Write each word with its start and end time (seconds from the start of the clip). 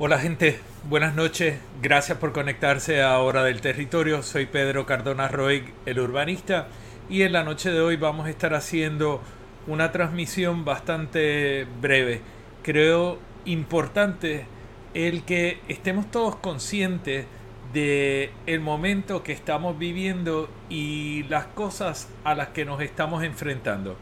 Hola 0.00 0.20
gente, 0.20 0.60
buenas 0.88 1.16
noches, 1.16 1.58
gracias 1.82 2.18
por 2.18 2.32
conectarse 2.32 3.02
a 3.02 3.18
Hora 3.18 3.42
del 3.42 3.60
Territorio, 3.60 4.22
soy 4.22 4.46
Pedro 4.46 4.86
Cardona 4.86 5.26
Roig, 5.26 5.74
el 5.86 5.98
urbanista, 5.98 6.68
y 7.10 7.22
en 7.22 7.32
la 7.32 7.42
noche 7.42 7.72
de 7.72 7.80
hoy 7.80 7.96
vamos 7.96 8.28
a 8.28 8.30
estar 8.30 8.54
haciendo 8.54 9.20
una 9.66 9.90
transmisión 9.90 10.64
bastante 10.64 11.66
breve. 11.82 12.20
Creo 12.62 13.18
importante 13.44 14.46
el 14.94 15.24
que 15.24 15.58
estemos 15.66 16.08
todos 16.12 16.36
conscientes 16.36 17.26
de 17.72 18.30
el 18.46 18.60
momento 18.60 19.24
que 19.24 19.32
estamos 19.32 19.80
viviendo 19.80 20.48
y 20.70 21.24
las 21.24 21.46
cosas 21.46 22.08
a 22.22 22.36
las 22.36 22.50
que 22.50 22.64
nos 22.64 22.80
estamos 22.82 23.24
enfrentando. 23.24 23.96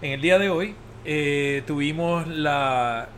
En 0.00 0.12
el 0.12 0.22
día 0.22 0.38
de 0.38 0.48
hoy 0.48 0.74
eh, 1.04 1.62
tuvimos 1.66 2.26
la, 2.26 3.10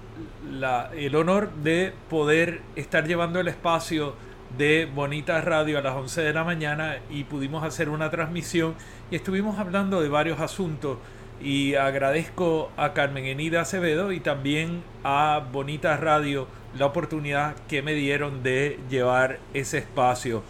el 0.97 1.17
honor 1.17 1.53
de 1.63 1.93
poder 2.09 2.63
estar 2.77 3.07
llevando 3.07 3.41
el 3.41 3.49
espacio 3.49 4.15
de 4.57 4.89
Bonita 4.93 5.41
Radio 5.41 5.79
a 5.79 5.83
las 5.83 5.95
11 5.95 6.21
de 6.23 6.33
la 6.33 6.45
mañana 6.45 6.99
y 7.11 7.25
pudimos 7.25 7.65
hacer 7.65 7.89
una 7.89 8.11
transmisión 8.11 8.75
y 9.11 9.17
estuvimos 9.17 9.59
hablando 9.59 10.03
de 10.03 10.09
varios 10.09 10.41
asuntos 10.41 10.99
y 11.41 11.75
agradezco 11.75 12.71
a 12.77 12.93
Carmen 12.93 13.25
Enida 13.25 13.63
Acevedo 13.63 14.13
y 14.13 14.21
también 14.21 14.83
a 15.05 15.43
Bonita 15.53 15.97
Radio 15.97 16.47
la 16.79 16.87
oportunidad 16.87 17.57
que 17.69 17.83
me 17.83 17.95
dieron 17.95 18.43
de 18.43 18.79
llevar 18.91 19.39
ese 19.55 19.79
espacio. 19.79 20.43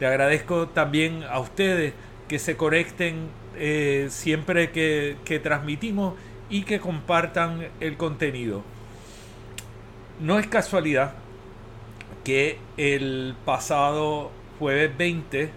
Le 0.00 0.06
agradezco 0.06 0.68
también 0.68 1.22
a 1.30 1.38
ustedes 1.38 1.94
que 2.28 2.38
se 2.38 2.56
conecten 2.56 3.28
eh, 3.56 4.08
siempre 4.10 4.70
que 4.70 5.40
transmitimos 5.42 6.14
y 6.50 6.62
que 6.62 6.80
compartan 6.80 7.68
el 7.80 7.96
contenido. 7.96 8.62
No 10.22 10.38
es 10.38 10.46
casualidad 10.46 11.14
que 12.22 12.60
el 12.76 13.34
pasado 13.44 14.30
jueves 14.60 14.96
20 14.96 15.50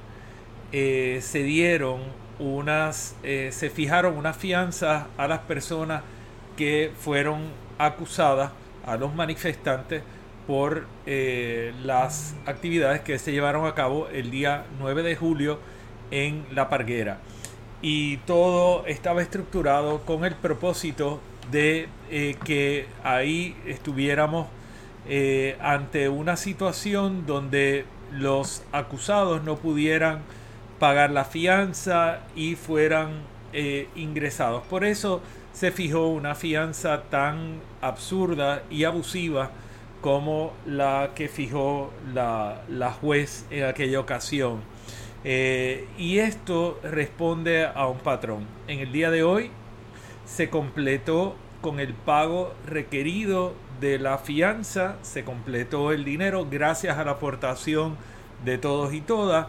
eh, 0.71 1.19
se 1.21 1.43
dieron 1.43 1.99
unas, 2.39 3.15
eh, 3.21 3.49
se 3.51 3.69
fijaron 3.69 4.17
unas 4.17 4.35
fianzas 4.35 5.05
a 5.17 5.27
las 5.27 5.41
personas 5.41 6.01
que 6.57 6.91
fueron 6.99 7.43
acusadas, 7.77 8.53
a 8.87 8.97
los 8.97 9.13
manifestantes, 9.13 10.01
por 10.47 10.87
eh, 11.05 11.71
las 11.83 12.33
actividades 12.47 13.01
que 13.01 13.19
se 13.19 13.33
llevaron 13.33 13.67
a 13.67 13.75
cabo 13.75 14.07
el 14.07 14.31
día 14.31 14.65
9 14.79 15.03
de 15.03 15.15
julio 15.15 15.59
en 16.09 16.43
La 16.55 16.69
Parguera. 16.69 17.19
Y 17.83 18.17
todo 18.17 18.87
estaba 18.87 19.21
estructurado 19.21 20.01
con 20.05 20.25
el 20.25 20.33
propósito 20.33 21.21
de 21.51 21.87
que 22.09 22.87
ahí 23.03 23.55
estuviéramos 23.67 24.47
eh, 25.07 25.57
ante 25.61 26.09
una 26.09 26.35
situación 26.35 27.25
donde 27.25 27.85
los 28.11 28.63
acusados 28.71 29.43
no 29.43 29.57
pudieran 29.57 30.21
pagar 30.79 31.11
la 31.11 31.25
fianza 31.25 32.19
y 32.35 32.55
fueran 32.55 33.21
eh, 33.53 33.87
ingresados. 33.95 34.63
Por 34.63 34.83
eso 34.83 35.21
se 35.53 35.71
fijó 35.71 36.07
una 36.07 36.35
fianza 36.35 37.03
tan 37.03 37.59
absurda 37.81 38.63
y 38.69 38.83
abusiva 38.83 39.51
como 40.01 40.53
la 40.65 41.11
que 41.15 41.29
fijó 41.29 41.91
la, 42.13 42.61
juez 43.01 43.45
en 43.49 43.63
aquella 43.63 43.99
ocasión. 43.99 44.61
Eh, 45.23 45.87
y 45.97 46.19
esto 46.19 46.79
responde 46.83 47.65
a 47.65 47.87
un 47.87 47.99
patrón. 47.99 48.45
En 48.67 48.79
el 48.79 48.91
día 48.91 49.09
de 49.09 49.23
hoy 49.23 49.49
se 50.25 50.49
completó 50.49 51.35
con 51.61 51.79
el 51.79 51.93
pago 51.93 52.53
requerido 52.67 53.53
de 53.79 53.99
la 53.99 54.17
fianza, 54.17 54.95
se 55.01 55.23
completó 55.23 55.91
el 55.91 56.03
dinero 56.03 56.47
gracias 56.49 56.97
a 56.97 57.03
la 57.03 57.11
aportación 57.11 57.97
de 58.43 58.57
todos 58.57 58.93
y 58.93 59.01
todas. 59.01 59.47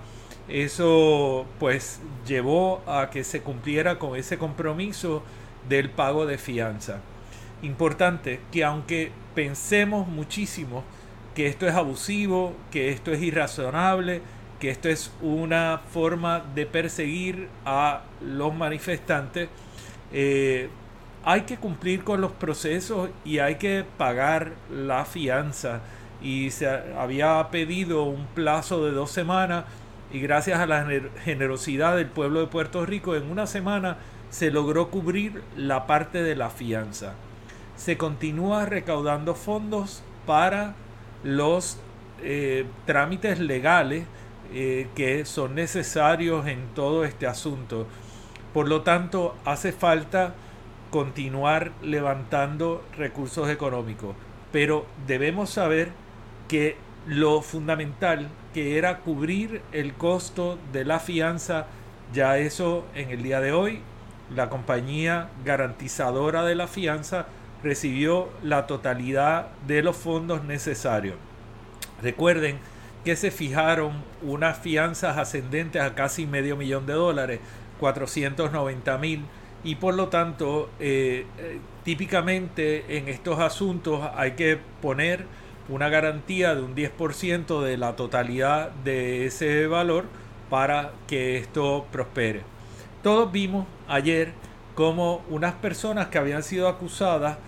Eso 0.48 1.46
pues 1.58 2.00
llevó 2.26 2.82
a 2.86 3.10
que 3.10 3.24
se 3.24 3.40
cumpliera 3.42 3.98
con 3.98 4.16
ese 4.16 4.38
compromiso 4.38 5.22
del 5.68 5.90
pago 5.90 6.26
de 6.26 6.38
fianza. 6.38 7.00
Importante 7.62 8.40
que 8.52 8.64
aunque 8.64 9.10
pensemos 9.34 10.06
muchísimo 10.06 10.84
que 11.34 11.46
esto 11.48 11.66
es 11.66 11.74
abusivo, 11.74 12.54
que 12.70 12.90
esto 12.90 13.12
es 13.12 13.20
irrazonable, 13.20 14.22
que 14.58 14.70
esto 14.70 14.88
es 14.88 15.10
una 15.20 15.82
forma 15.92 16.42
de 16.54 16.64
perseguir 16.64 17.48
a 17.64 18.04
los 18.22 18.54
manifestantes, 18.54 19.48
eh, 20.12 20.68
hay 21.26 21.40
que 21.40 21.56
cumplir 21.56 22.04
con 22.04 22.20
los 22.20 22.30
procesos 22.30 23.10
y 23.24 23.40
hay 23.40 23.56
que 23.56 23.84
pagar 23.98 24.52
la 24.70 25.04
fianza. 25.04 25.80
Y 26.22 26.52
se 26.52 26.68
había 26.68 27.48
pedido 27.50 28.04
un 28.04 28.26
plazo 28.26 28.84
de 28.86 28.92
dos 28.92 29.10
semanas 29.10 29.64
y 30.12 30.20
gracias 30.20 30.60
a 30.60 30.66
la 30.66 30.86
generosidad 31.24 31.96
del 31.96 32.06
pueblo 32.06 32.40
de 32.40 32.46
Puerto 32.46 32.86
Rico, 32.86 33.16
en 33.16 33.28
una 33.28 33.48
semana 33.48 33.96
se 34.30 34.52
logró 34.52 34.88
cubrir 34.88 35.42
la 35.56 35.88
parte 35.88 36.22
de 36.22 36.36
la 36.36 36.48
fianza. 36.48 37.14
Se 37.74 37.96
continúa 37.96 38.64
recaudando 38.64 39.34
fondos 39.34 40.04
para 40.26 40.76
los 41.24 41.76
eh, 42.22 42.66
trámites 42.86 43.40
legales 43.40 44.04
eh, 44.54 44.86
que 44.94 45.24
son 45.24 45.56
necesarios 45.56 46.46
en 46.46 46.68
todo 46.72 47.04
este 47.04 47.26
asunto. 47.26 47.88
Por 48.54 48.68
lo 48.68 48.82
tanto, 48.82 49.34
hace 49.44 49.72
falta 49.72 50.34
continuar 50.90 51.72
levantando 51.82 52.84
recursos 52.96 53.48
económicos. 53.50 54.14
Pero 54.52 54.86
debemos 55.06 55.50
saber 55.50 55.90
que 56.48 56.76
lo 57.06 57.42
fundamental 57.42 58.28
que 58.52 58.78
era 58.78 58.98
cubrir 58.98 59.62
el 59.72 59.94
costo 59.94 60.58
de 60.72 60.84
la 60.84 60.98
fianza, 60.98 61.66
ya 62.12 62.38
eso 62.38 62.84
en 62.94 63.10
el 63.10 63.22
día 63.22 63.40
de 63.40 63.52
hoy, 63.52 63.80
la 64.34 64.48
compañía 64.48 65.28
garantizadora 65.44 66.44
de 66.44 66.56
la 66.56 66.66
fianza 66.66 67.26
recibió 67.62 68.28
la 68.42 68.66
totalidad 68.66 69.48
de 69.66 69.82
los 69.82 69.96
fondos 69.96 70.44
necesarios. 70.44 71.16
Recuerden 72.02 72.58
que 73.04 73.16
se 73.16 73.30
fijaron 73.30 73.92
unas 74.22 74.58
fianzas 74.58 75.16
ascendentes 75.16 75.80
a 75.80 75.94
casi 75.94 76.26
medio 76.26 76.56
millón 76.56 76.86
de 76.86 76.94
dólares, 76.94 77.40
490 77.78 78.98
mil, 78.98 79.24
y 79.66 79.74
por 79.74 79.94
lo 79.94 80.08
tanto, 80.08 80.70
eh, 80.78 81.26
típicamente 81.82 82.96
en 82.96 83.08
estos 83.08 83.40
asuntos 83.40 84.08
hay 84.14 84.32
que 84.32 84.60
poner 84.80 85.26
una 85.68 85.88
garantía 85.88 86.54
de 86.54 86.62
un 86.62 86.76
10% 86.76 87.60
de 87.62 87.76
la 87.76 87.96
totalidad 87.96 88.70
de 88.70 89.26
ese 89.26 89.66
valor 89.66 90.04
para 90.50 90.92
que 91.08 91.36
esto 91.36 91.84
prospere. 91.90 92.42
Todos 93.02 93.32
vimos 93.32 93.66
ayer 93.88 94.32
como 94.76 95.24
unas 95.28 95.54
personas 95.54 96.08
que 96.08 96.18
habían 96.18 96.44
sido 96.44 96.68
acusadas 96.68 97.38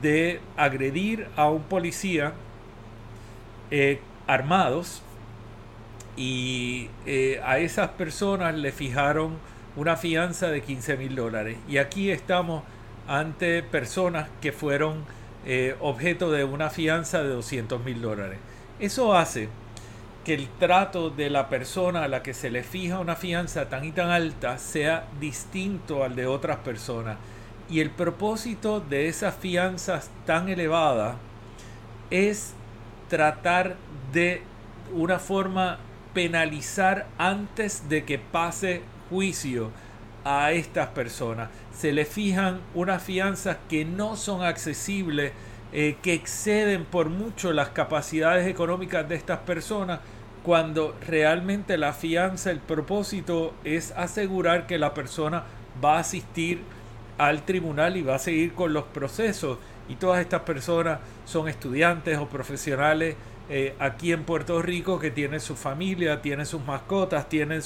de 0.00 0.40
agredir 0.56 1.28
a 1.36 1.50
un 1.50 1.62
policía 1.62 2.32
eh, 3.70 4.00
armados 4.26 5.02
y 6.16 6.88
eh, 7.04 7.38
a 7.44 7.58
esas 7.58 7.90
personas 7.90 8.54
le 8.54 8.72
fijaron 8.72 9.34
una 9.76 9.96
fianza 9.96 10.48
de 10.48 10.62
15 10.62 10.96
mil 10.96 11.14
dólares. 11.14 11.58
Y 11.68 11.78
aquí 11.78 12.10
estamos 12.10 12.64
ante 13.06 13.62
personas 13.62 14.28
que 14.40 14.52
fueron 14.52 15.04
eh, 15.44 15.76
objeto 15.80 16.32
de 16.32 16.44
una 16.44 16.70
fianza 16.70 17.22
de 17.22 17.28
200 17.28 17.84
mil 17.84 18.00
dólares. 18.02 18.38
Eso 18.80 19.14
hace 19.14 19.48
que 20.24 20.34
el 20.34 20.48
trato 20.58 21.10
de 21.10 21.30
la 21.30 21.48
persona 21.48 22.02
a 22.02 22.08
la 22.08 22.22
que 22.22 22.34
se 22.34 22.50
le 22.50 22.64
fija 22.64 22.98
una 22.98 23.14
fianza 23.14 23.68
tan 23.68 23.84
y 23.84 23.92
tan 23.92 24.10
alta 24.10 24.58
sea 24.58 25.06
distinto 25.20 26.02
al 26.02 26.16
de 26.16 26.26
otras 26.26 26.56
personas. 26.58 27.16
Y 27.70 27.80
el 27.80 27.90
propósito 27.90 28.80
de 28.80 29.08
esas 29.08 29.36
fianzas 29.36 30.10
tan 30.24 30.48
elevadas 30.48 31.16
es 32.10 32.54
tratar 33.08 33.76
de 34.12 34.42
una 34.92 35.18
forma 35.18 35.78
penalizar 36.12 37.06
antes 37.18 37.88
de 37.88 38.04
que 38.04 38.18
pase 38.18 38.82
juicio 39.08 39.70
a 40.24 40.52
estas 40.52 40.88
personas. 40.88 41.50
Se 41.76 41.92
le 41.92 42.04
fijan 42.04 42.60
unas 42.74 43.02
fianzas 43.02 43.58
que 43.68 43.84
no 43.84 44.16
son 44.16 44.42
accesibles, 44.42 45.32
eh, 45.72 45.96
que 46.02 46.14
exceden 46.14 46.84
por 46.84 47.10
mucho 47.10 47.52
las 47.52 47.68
capacidades 47.70 48.46
económicas 48.46 49.08
de 49.08 49.14
estas 49.14 49.40
personas 49.40 50.00
cuando 50.46 50.94
realmente 51.04 51.76
la 51.76 51.92
fianza, 51.92 52.52
el 52.52 52.60
propósito 52.60 53.52
es 53.64 53.90
asegurar 53.96 54.68
que 54.68 54.78
la 54.78 54.94
persona 54.94 55.42
va 55.84 55.96
a 55.96 56.00
asistir 56.00 56.60
al 57.18 57.44
tribunal 57.44 57.96
y 57.96 58.02
va 58.02 58.14
a 58.14 58.20
seguir 58.20 58.52
con 58.52 58.72
los 58.72 58.84
procesos. 58.84 59.58
Y 59.88 59.96
todas 59.96 60.20
estas 60.20 60.42
personas 60.42 61.00
son 61.24 61.48
estudiantes 61.48 62.18
o 62.18 62.28
profesionales 62.28 63.16
eh, 63.48 63.74
aquí 63.80 64.12
en 64.12 64.22
Puerto 64.22 64.62
Rico 64.62 65.00
que 65.00 65.10
tienen 65.10 65.40
su 65.40 65.56
familia, 65.56 66.22
tienen 66.22 66.46
sus 66.46 66.64
mascotas, 66.64 67.28
tienen 67.28 67.60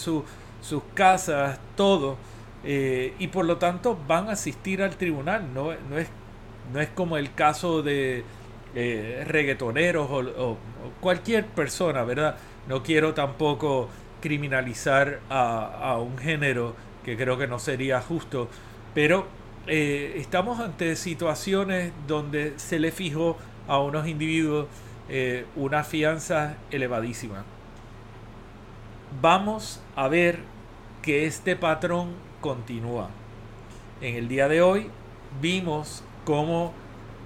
sus 0.60 0.82
casas, 0.94 1.58
todo. 1.76 2.16
Eh, 2.64 3.14
y 3.18 3.28
por 3.28 3.46
lo 3.46 3.56
tanto 3.56 3.98
van 4.06 4.28
a 4.28 4.32
asistir 4.32 4.82
al 4.82 4.96
tribunal. 4.96 5.52
No, 5.54 5.72
no, 5.88 5.98
es, 5.98 6.08
no 6.72 6.80
es 6.80 6.88
como 6.88 7.16
el 7.16 7.34
caso 7.34 7.82
de 7.82 8.24
eh, 8.74 9.24
reggaetoneros 9.26 10.08
o 10.10 10.56
cualquier 11.00 11.46
persona, 11.46 12.04
¿verdad? 12.04 12.36
no 12.70 12.82
quiero 12.82 13.14
tampoco 13.14 13.88
criminalizar 14.20 15.20
a, 15.28 15.98
un 15.98 16.18
género 16.18 16.74
que 17.04 17.16
creo 17.16 17.38
que 17.38 17.46
no 17.46 17.58
sería 17.58 18.00
justo, 18.00 18.48
pero 18.94 19.26
eh, 19.66 20.14
estamos 20.16 20.60
ante 20.60 20.94
situaciones 20.96 21.92
donde 22.06 22.54
se 22.58 22.78
le 22.78 22.92
fijó 22.92 23.36
a 23.66 23.78
unos 23.80 24.06
individuos 24.06 24.66
eh, 25.08 25.46
una 25.56 25.82
fianza 25.82 26.56
elevadísima. 26.70 27.44
Vamos 29.18 29.80
a 29.96 30.06
ver 30.06 30.38
que 31.02 31.26
este 31.26 31.56
patrón 31.56 32.14
continúa. 32.40 33.10
En 34.00 34.14
el 34.14 34.28
día 34.28 34.46
de 34.46 34.62
hoy 34.62 34.86
vimos 35.42 36.04
cómo 36.24 36.72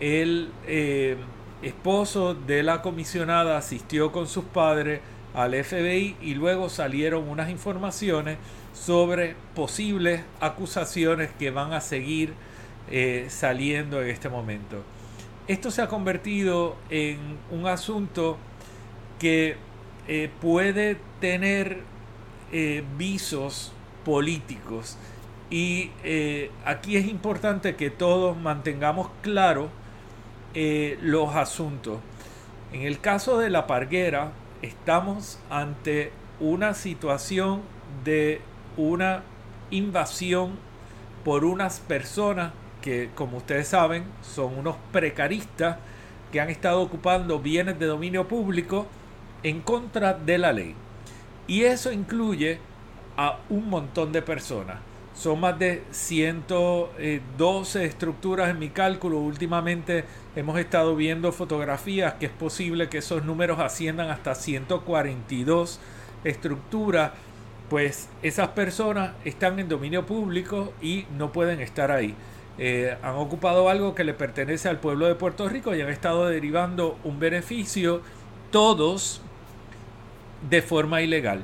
el 0.00 0.50
eh, 0.66 1.16
esposo 1.62 2.34
de 2.34 2.62
la 2.62 2.80
comisionada 2.80 3.58
asistió 3.58 4.12
con 4.12 4.26
sus 4.26 4.44
padres 4.44 5.02
al 5.34 5.52
FBI 5.52 6.16
y 6.22 6.34
luego 6.34 6.70
salieron 6.70 7.28
unas 7.28 7.50
informaciones 7.50 8.38
sobre 8.72 9.36
posibles 9.54 10.22
acusaciones 10.40 11.30
que 11.38 11.50
van 11.50 11.74
a 11.74 11.82
seguir 11.82 12.32
eh, 12.90 13.26
saliendo 13.28 14.02
en 14.02 14.08
este 14.08 14.30
momento. 14.30 14.82
Esto 15.48 15.70
se 15.70 15.82
ha 15.82 15.88
convertido 15.88 16.76
en 16.88 17.18
un 17.50 17.66
asunto 17.66 18.38
que 19.18 19.58
eh, 20.08 20.30
puede 20.40 20.98
tener 21.20 21.82
eh, 22.52 22.84
visos 22.96 23.72
políticos 24.04 24.98
y 25.50 25.90
aquí 26.64 26.96
es 26.96 27.06
importante 27.06 27.76
que 27.76 27.88
todos 27.88 28.36
mantengamos 28.36 29.08
claro 29.22 29.68
los 31.00 31.36
asuntos. 31.36 32.00
En 32.72 32.82
el 32.82 32.98
caso 32.98 33.38
de 33.38 33.50
la 33.50 33.66
parguera, 33.66 34.32
estamos 34.62 35.38
ante 35.50 36.10
una 36.40 36.74
situación 36.74 37.62
de 38.04 38.40
una 38.76 39.22
invasión 39.70 40.52
por 41.24 41.44
unas 41.44 41.80
personas 41.80 42.52
que, 42.82 43.10
como 43.14 43.38
ustedes 43.38 43.68
saben, 43.68 44.04
son 44.22 44.58
unos 44.58 44.76
precaristas 44.92 45.78
que 46.32 46.40
han 46.40 46.50
estado 46.50 46.82
ocupando 46.82 47.38
bienes 47.38 47.78
de 47.78 47.86
dominio 47.86 48.28
público 48.28 48.86
en 49.44 49.60
contra 49.60 50.14
de 50.14 50.38
la 50.38 50.52
ley. 50.52 50.74
Y 51.46 51.62
eso 51.62 51.92
incluye 51.92 52.58
a 53.16 53.38
un 53.50 53.68
montón 53.68 54.10
de 54.12 54.22
personas. 54.22 54.78
Son 55.14 55.38
más 55.38 55.56
de 55.58 55.84
112 55.92 57.84
estructuras 57.84 58.50
en 58.50 58.58
mi 58.58 58.70
cálculo. 58.70 59.18
Últimamente 59.18 60.04
hemos 60.34 60.58
estado 60.58 60.96
viendo 60.96 61.30
fotografías 61.30 62.14
que 62.14 62.26
es 62.26 62.32
posible 62.32 62.88
que 62.88 62.98
esos 62.98 63.24
números 63.24 63.60
asciendan 63.60 64.10
hasta 64.10 64.34
142 64.34 65.78
estructuras. 66.24 67.12
Pues 67.70 68.08
esas 68.22 68.48
personas 68.48 69.12
están 69.24 69.60
en 69.60 69.68
dominio 69.68 70.04
público 70.04 70.72
y 70.82 71.06
no 71.16 71.30
pueden 71.30 71.60
estar 71.60 71.92
ahí. 71.92 72.16
Eh, 72.58 72.96
han 73.02 73.14
ocupado 73.14 73.68
algo 73.68 73.94
que 73.94 74.04
le 74.04 74.14
pertenece 74.14 74.68
al 74.68 74.78
pueblo 74.78 75.06
de 75.06 75.14
Puerto 75.14 75.48
Rico 75.48 75.74
y 75.74 75.80
han 75.80 75.90
estado 75.90 76.26
derivando 76.26 76.98
un 77.04 77.18
beneficio 77.18 78.00
todos 78.50 79.20
de 80.48 80.62
forma 80.62 81.02
ilegal. 81.02 81.42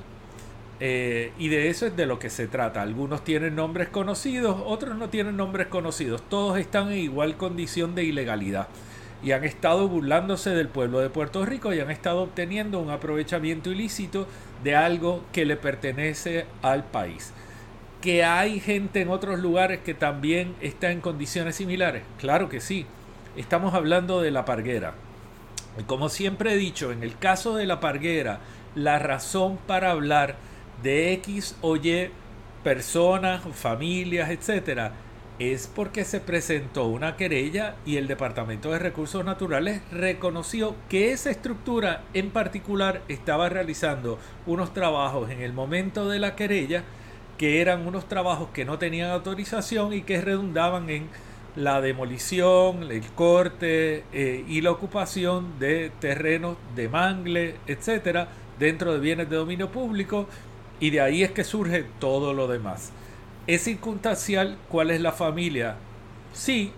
Eh, 0.82 1.32
y 1.38 1.48
de 1.48 1.68
eso 1.68 1.86
es 1.86 1.96
de 1.96 2.06
lo 2.06 2.18
que 2.18 2.30
se 2.30 2.46
trata. 2.46 2.80
Algunos 2.80 3.22
tienen 3.22 3.54
nombres 3.54 3.88
conocidos, 3.88 4.62
otros 4.64 4.96
no 4.96 5.10
tienen 5.10 5.36
nombres 5.36 5.66
conocidos. 5.66 6.22
Todos 6.28 6.58
están 6.58 6.90
en 6.90 6.98
igual 6.98 7.36
condición 7.36 7.94
de 7.94 8.04
ilegalidad. 8.04 8.68
Y 9.22 9.32
han 9.32 9.44
estado 9.44 9.86
burlándose 9.86 10.50
del 10.50 10.68
pueblo 10.68 11.00
de 11.00 11.10
Puerto 11.10 11.44
Rico 11.44 11.74
y 11.74 11.80
han 11.80 11.90
estado 11.90 12.22
obteniendo 12.22 12.80
un 12.80 12.88
aprovechamiento 12.88 13.70
ilícito 13.70 14.26
de 14.64 14.74
algo 14.76 15.22
que 15.32 15.44
le 15.44 15.56
pertenece 15.56 16.46
al 16.62 16.84
país. 16.84 17.34
¿Que 18.00 18.24
hay 18.24 18.60
gente 18.60 19.02
en 19.02 19.10
otros 19.10 19.38
lugares 19.40 19.80
que 19.80 19.92
también 19.92 20.54
está 20.62 20.90
en 20.90 21.02
condiciones 21.02 21.56
similares? 21.56 22.02
Claro 22.18 22.48
que 22.48 22.62
sí. 22.62 22.86
Estamos 23.36 23.74
hablando 23.74 24.22
de 24.22 24.30
la 24.30 24.46
parguera. 24.46 24.94
Y 25.78 25.82
como 25.82 26.08
siempre 26.08 26.54
he 26.54 26.56
dicho, 26.56 26.90
en 26.90 27.02
el 27.02 27.18
caso 27.18 27.54
de 27.54 27.66
la 27.66 27.78
parguera, 27.78 28.40
la 28.74 28.98
razón 28.98 29.58
para 29.66 29.90
hablar 29.90 30.36
de 30.82 31.12
X 31.14 31.56
o 31.60 31.76
Y 31.76 32.10
personas, 32.62 33.42
familias, 33.54 34.30
etcétera, 34.30 34.92
es 35.38 35.66
porque 35.74 36.04
se 36.04 36.20
presentó 36.20 36.86
una 36.86 37.16
querella 37.16 37.76
y 37.86 37.96
el 37.96 38.06
Departamento 38.06 38.70
de 38.70 38.78
Recursos 38.78 39.24
Naturales 39.24 39.80
reconoció 39.90 40.76
que 40.90 41.12
esa 41.12 41.30
estructura 41.30 42.02
en 42.12 42.30
particular 42.30 43.00
estaba 43.08 43.48
realizando 43.48 44.18
unos 44.46 44.74
trabajos 44.74 45.30
en 45.30 45.40
el 45.40 45.54
momento 45.54 46.10
de 46.10 46.18
la 46.18 46.36
querella 46.36 46.84
que 47.38 47.62
eran 47.62 47.86
unos 47.86 48.06
trabajos 48.06 48.50
que 48.52 48.66
no 48.66 48.78
tenían 48.78 49.10
autorización 49.10 49.94
y 49.94 50.02
que 50.02 50.20
redundaban 50.20 50.90
en 50.90 51.08
la 51.56 51.80
demolición, 51.80 52.82
el 52.90 53.02
corte 53.12 54.04
eh, 54.12 54.44
y 54.46 54.60
la 54.60 54.70
ocupación 54.72 55.58
de 55.58 55.90
terrenos 56.00 56.58
de 56.76 56.90
mangle, 56.90 57.54
etcétera, 57.66 58.28
dentro 58.60 58.92
de 58.92 59.00
bienes 59.00 59.28
de 59.28 59.36
dominio 59.36 59.72
público 59.72 60.28
y 60.78 60.90
de 60.90 61.00
ahí 61.00 61.24
es 61.24 61.32
que 61.32 61.42
surge 61.42 61.84
todo 61.98 62.32
lo 62.32 62.46
demás. 62.46 62.92
¿Es 63.46 63.62
circunstancial 63.64 64.58
cuál 64.68 64.90
es 64.92 65.00
la 65.00 65.12
familia? 65.12 65.76
Sí, 66.32 66.72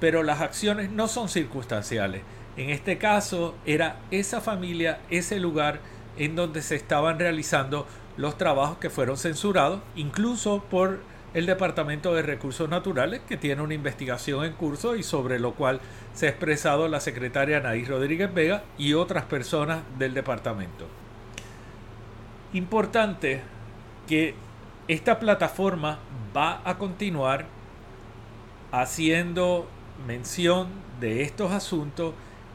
pero 0.00 0.22
las 0.22 0.40
acciones 0.40 0.90
no 0.90 1.08
son 1.08 1.28
circunstanciales. 1.28 2.22
En 2.56 2.70
este 2.70 2.98
caso 2.98 3.56
era 3.66 3.96
esa 4.10 4.40
familia, 4.40 5.00
ese 5.10 5.40
lugar 5.40 5.80
en 6.16 6.36
donde 6.36 6.62
se 6.62 6.76
estaban 6.76 7.18
realizando 7.18 7.86
los 8.16 8.38
trabajos 8.38 8.78
que 8.78 8.90
fueron 8.90 9.16
censurados, 9.16 9.80
incluso 9.96 10.62
por 10.70 11.00
el 11.34 11.46
Departamento 11.46 12.14
de 12.14 12.22
Recursos 12.22 12.68
Naturales, 12.68 13.22
que 13.28 13.36
tiene 13.36 13.60
una 13.60 13.74
investigación 13.74 14.44
en 14.44 14.52
curso 14.52 14.94
y 14.94 15.02
sobre 15.02 15.40
lo 15.40 15.54
cual 15.54 15.80
se 16.14 16.26
ha 16.26 16.30
expresado 16.30 16.86
la 16.86 17.00
secretaria 17.00 17.56
Anaís 17.56 17.88
Rodríguez 17.88 18.32
Vega 18.32 18.62
y 18.78 18.92
otras 18.92 19.24
personas 19.24 19.80
del 19.98 20.14
departamento. 20.14 20.86
Importante 22.54 23.40
que 24.06 24.36
esta 24.86 25.18
plataforma 25.18 25.98
va 26.36 26.60
a 26.64 26.78
continuar 26.78 27.46
haciendo 28.70 29.66
mención 30.06 30.68
de 31.00 31.22
estos 31.22 31.50
asuntos 31.50 32.14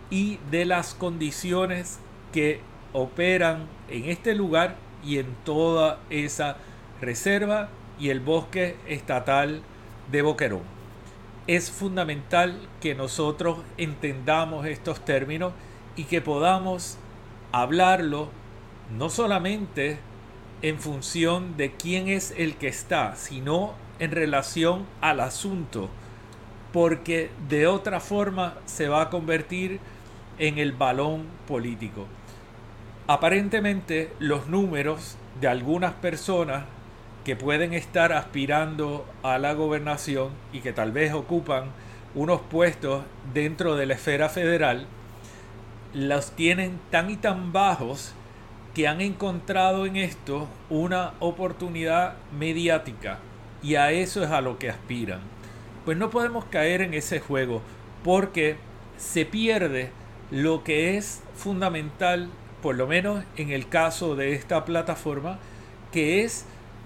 y 0.09 0.39
de 0.51 0.63
las 0.63 0.93
condiciones 0.93 1.99
que 2.31 2.61
operan 2.93 3.67
en 3.89 4.05
este 4.05 4.35
lugar 4.35 4.77
y 5.03 5.17
en 5.17 5.35
toda 5.43 5.99
esa 6.09 6.55
reserva 7.01 7.67
y 7.99 8.07
el 8.07 8.21
bosque 8.21 8.77
estatal 8.87 9.61
de 10.09 10.21
Boquerón. 10.21 10.63
Es 11.45 11.71
fundamental 11.71 12.69
que 12.79 12.95
nosotros 12.95 13.59
entendamos 13.75 14.65
estos 14.65 15.03
términos 15.03 15.51
y 15.97 16.05
que 16.05 16.21
podamos 16.21 16.97
hablarlo 17.51 18.29
no 18.97 19.09
solamente 19.09 19.99
en 20.61 20.79
función 20.79 21.55
de 21.57 21.71
quién 21.71 22.07
es 22.07 22.33
el 22.37 22.55
que 22.55 22.67
está, 22.67 23.15
sino 23.15 23.73
en 23.99 24.11
relación 24.11 24.85
al 25.01 25.19
asunto, 25.19 25.89
porque 26.73 27.29
de 27.47 27.67
otra 27.67 27.99
forma 27.99 28.55
se 28.65 28.87
va 28.87 29.03
a 29.03 29.09
convertir 29.09 29.79
en 30.37 30.57
el 30.57 30.71
balón 30.71 31.25
político. 31.47 32.05
Aparentemente 33.07 34.13
los 34.19 34.47
números 34.47 35.17
de 35.41 35.47
algunas 35.47 35.93
personas 35.93 36.65
que 37.25 37.35
pueden 37.35 37.73
estar 37.73 38.13
aspirando 38.13 39.05
a 39.23 39.37
la 39.37 39.53
gobernación 39.53 40.29
y 40.53 40.59
que 40.59 40.73
tal 40.73 40.91
vez 40.91 41.13
ocupan 41.13 41.65
unos 42.15 42.41
puestos 42.41 43.03
dentro 43.33 43.75
de 43.75 43.85
la 43.85 43.95
esfera 43.95 44.29
federal, 44.29 44.87
los 45.93 46.31
tienen 46.31 46.79
tan 46.91 47.09
y 47.09 47.17
tan 47.17 47.51
bajos 47.51 48.13
que 48.79 48.87
han 48.87 49.01
encontrado 49.01 49.85
en 49.85 49.97
esto 49.97 50.47
una 50.69 51.11
oportunidad 51.19 52.13
mediática 52.31 53.19
y 53.61 53.75
a 53.75 53.91
eso 53.91 54.23
es 54.23 54.29
a 54.29 54.39
lo 54.39 54.57
que 54.57 54.69
aspiran. 54.69 55.19
Pues 55.83 55.97
no 55.97 56.09
podemos 56.09 56.45
caer 56.45 56.81
en 56.81 56.93
ese 56.93 57.19
juego 57.19 57.61
porque 58.05 58.55
se 58.97 59.25
pierde 59.25 59.91
lo 60.31 60.63
que 60.63 60.95
es 60.95 61.21
fundamental, 61.35 62.29
por 62.61 62.77
lo 62.77 62.87
menos 62.87 63.25
en 63.35 63.49
el 63.49 63.67
caso 63.67 64.15
de 64.15 64.31
esta 64.31 64.63
plataforma, 64.63 65.39
que 65.91 66.23
es 66.23 66.45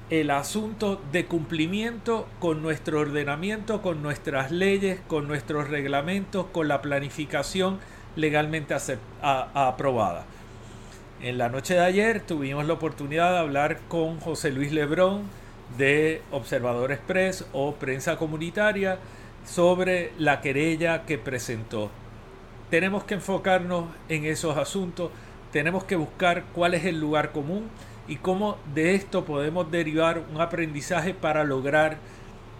el 0.09 0.31
asunto 0.31 0.99
de 1.11 1.27
cumplimiento 1.27 2.27
con 2.39 2.63
nuestro 2.63 3.01
ordenamiento, 3.01 3.83
con 3.83 4.01
nuestras 4.01 4.49
leyes, 4.49 4.99
con 5.05 5.27
nuestros 5.27 5.69
reglamentos, 5.69 6.47
con 6.51 6.67
la 6.67 6.81
planificación 6.81 7.77
legalmente 8.15 8.75
aprobada. 9.21 10.25
En 11.23 11.37
la 11.37 11.47
noche 11.47 11.75
de 11.75 11.79
ayer 11.79 12.19
tuvimos 12.19 12.65
la 12.67 12.73
oportunidad 12.73 13.31
de 13.31 13.37
hablar 13.37 13.79
con 13.87 14.19
José 14.19 14.51
Luis 14.51 14.73
Lebrón 14.73 15.21
de 15.77 16.21
Observador 16.31 16.91
Express 16.91 17.47
o 17.53 17.75
Prensa 17.75 18.17
Comunitaria 18.17 18.99
sobre 19.45 20.11
la 20.17 20.41
querella 20.41 21.05
que 21.05 21.17
presentó. 21.17 21.89
Tenemos 22.69 23.05
que 23.05 23.13
enfocarnos 23.13 23.85
en 24.09 24.25
esos 24.25 24.57
asuntos, 24.57 25.11
tenemos 25.53 25.85
que 25.85 25.95
buscar 25.95 26.43
cuál 26.53 26.73
es 26.73 26.83
el 26.83 26.99
lugar 26.99 27.31
común 27.31 27.69
y 28.05 28.17
cómo 28.17 28.57
de 28.75 28.93
esto 28.93 29.23
podemos 29.23 29.71
derivar 29.71 30.23
un 30.29 30.41
aprendizaje 30.41 31.13
para 31.13 31.45
lograr 31.45 31.99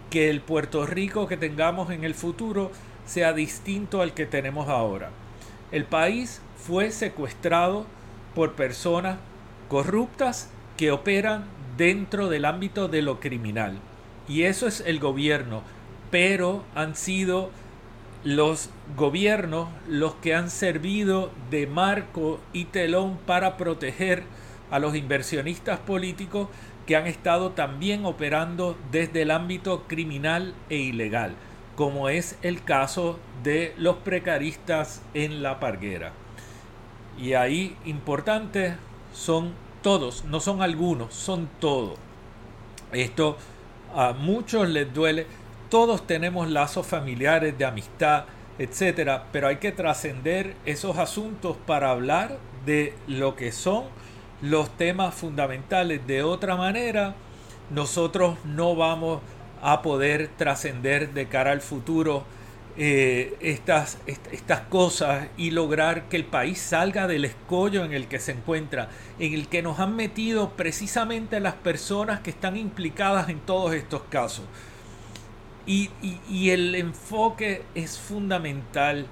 que 0.08 0.30
el 0.30 0.40
Puerto 0.40 0.86
Rico 0.86 1.26
que 1.26 1.36
tengamos 1.36 1.90
en 1.90 2.02
el 2.02 2.14
futuro 2.14 2.70
sea 3.04 3.34
distinto 3.34 4.00
al 4.00 4.14
que 4.14 4.24
tenemos 4.24 4.70
ahora. 4.70 5.10
El 5.70 5.84
país 5.84 6.40
fue 6.56 6.90
secuestrado 6.92 7.84
por 8.34 8.52
personas 8.52 9.18
corruptas 9.68 10.50
que 10.76 10.90
operan 10.90 11.44
dentro 11.76 12.28
del 12.28 12.44
ámbito 12.44 12.88
de 12.88 13.02
lo 13.02 13.20
criminal. 13.20 13.78
Y 14.28 14.42
eso 14.42 14.66
es 14.66 14.80
el 14.80 15.00
gobierno, 15.00 15.62
pero 16.10 16.64
han 16.74 16.96
sido 16.96 17.50
los 18.24 18.70
gobiernos 18.96 19.68
los 19.86 20.14
que 20.14 20.34
han 20.34 20.50
servido 20.50 21.30
de 21.50 21.66
marco 21.66 22.40
y 22.52 22.64
telón 22.64 23.18
para 23.26 23.56
proteger 23.58 24.22
a 24.70 24.78
los 24.78 24.96
inversionistas 24.96 25.78
políticos 25.80 26.48
que 26.86 26.96
han 26.96 27.06
estado 27.06 27.50
también 27.50 28.04
operando 28.06 28.78
desde 28.90 29.22
el 29.22 29.30
ámbito 29.30 29.84
criminal 29.86 30.54
e 30.70 30.76
ilegal, 30.76 31.34
como 31.76 32.08
es 32.08 32.38
el 32.42 32.62
caso 32.64 33.18
de 33.42 33.74
los 33.76 33.96
precaristas 33.96 35.02
en 35.12 35.42
la 35.42 35.60
parguera. 35.60 36.12
Y 37.18 37.34
ahí 37.34 37.76
importante 37.84 38.76
son 39.12 39.52
todos, 39.82 40.24
no 40.24 40.40
son 40.40 40.62
algunos, 40.62 41.14
son 41.14 41.48
todos. 41.60 41.98
Esto 42.92 43.36
a 43.94 44.12
muchos 44.12 44.68
les 44.68 44.92
duele, 44.92 45.26
todos 45.70 46.06
tenemos 46.06 46.50
lazos 46.50 46.86
familiares 46.86 47.56
de 47.56 47.64
amistad, 47.64 48.24
etcétera, 48.58 49.26
pero 49.32 49.48
hay 49.48 49.56
que 49.56 49.72
trascender 49.72 50.54
esos 50.64 50.98
asuntos 50.98 51.56
para 51.66 51.90
hablar 51.90 52.38
de 52.64 52.94
lo 53.06 53.36
que 53.36 53.52
son 53.52 53.84
los 54.40 54.70
temas 54.76 55.14
fundamentales. 55.14 56.06
De 56.06 56.22
otra 56.22 56.56
manera, 56.56 57.14
nosotros 57.70 58.36
no 58.44 58.76
vamos 58.76 59.20
a 59.62 59.82
poder 59.82 60.30
trascender 60.36 61.14
de 61.14 61.26
cara 61.26 61.52
al 61.52 61.60
futuro 61.60 62.24
eh, 62.76 63.36
estas, 63.40 63.98
estas 64.06 64.60
cosas 64.62 65.28
y 65.36 65.52
lograr 65.52 66.08
que 66.08 66.16
el 66.16 66.24
país 66.24 66.58
salga 66.58 67.06
del 67.06 67.24
escollo 67.24 67.84
en 67.84 67.92
el 67.92 68.08
que 68.08 68.18
se 68.18 68.32
encuentra, 68.32 68.88
en 69.18 69.32
el 69.32 69.48
que 69.48 69.62
nos 69.62 69.78
han 69.78 69.94
metido 69.94 70.50
precisamente 70.50 71.38
las 71.38 71.54
personas 71.54 72.20
que 72.20 72.30
están 72.30 72.56
implicadas 72.56 73.28
en 73.28 73.38
todos 73.40 73.74
estos 73.74 74.02
casos. 74.10 74.44
Y, 75.66 75.90
y 76.28 76.50
el 76.50 76.74
enfoque 76.74 77.62
es 77.74 77.98
fundamental. 77.98 79.06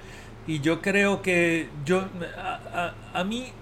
Y 0.46 0.60
yo 0.60 0.82
creo 0.82 1.22
que 1.22 1.68
yo 1.84 2.04
a, 3.14 3.24
mí 3.24 3.52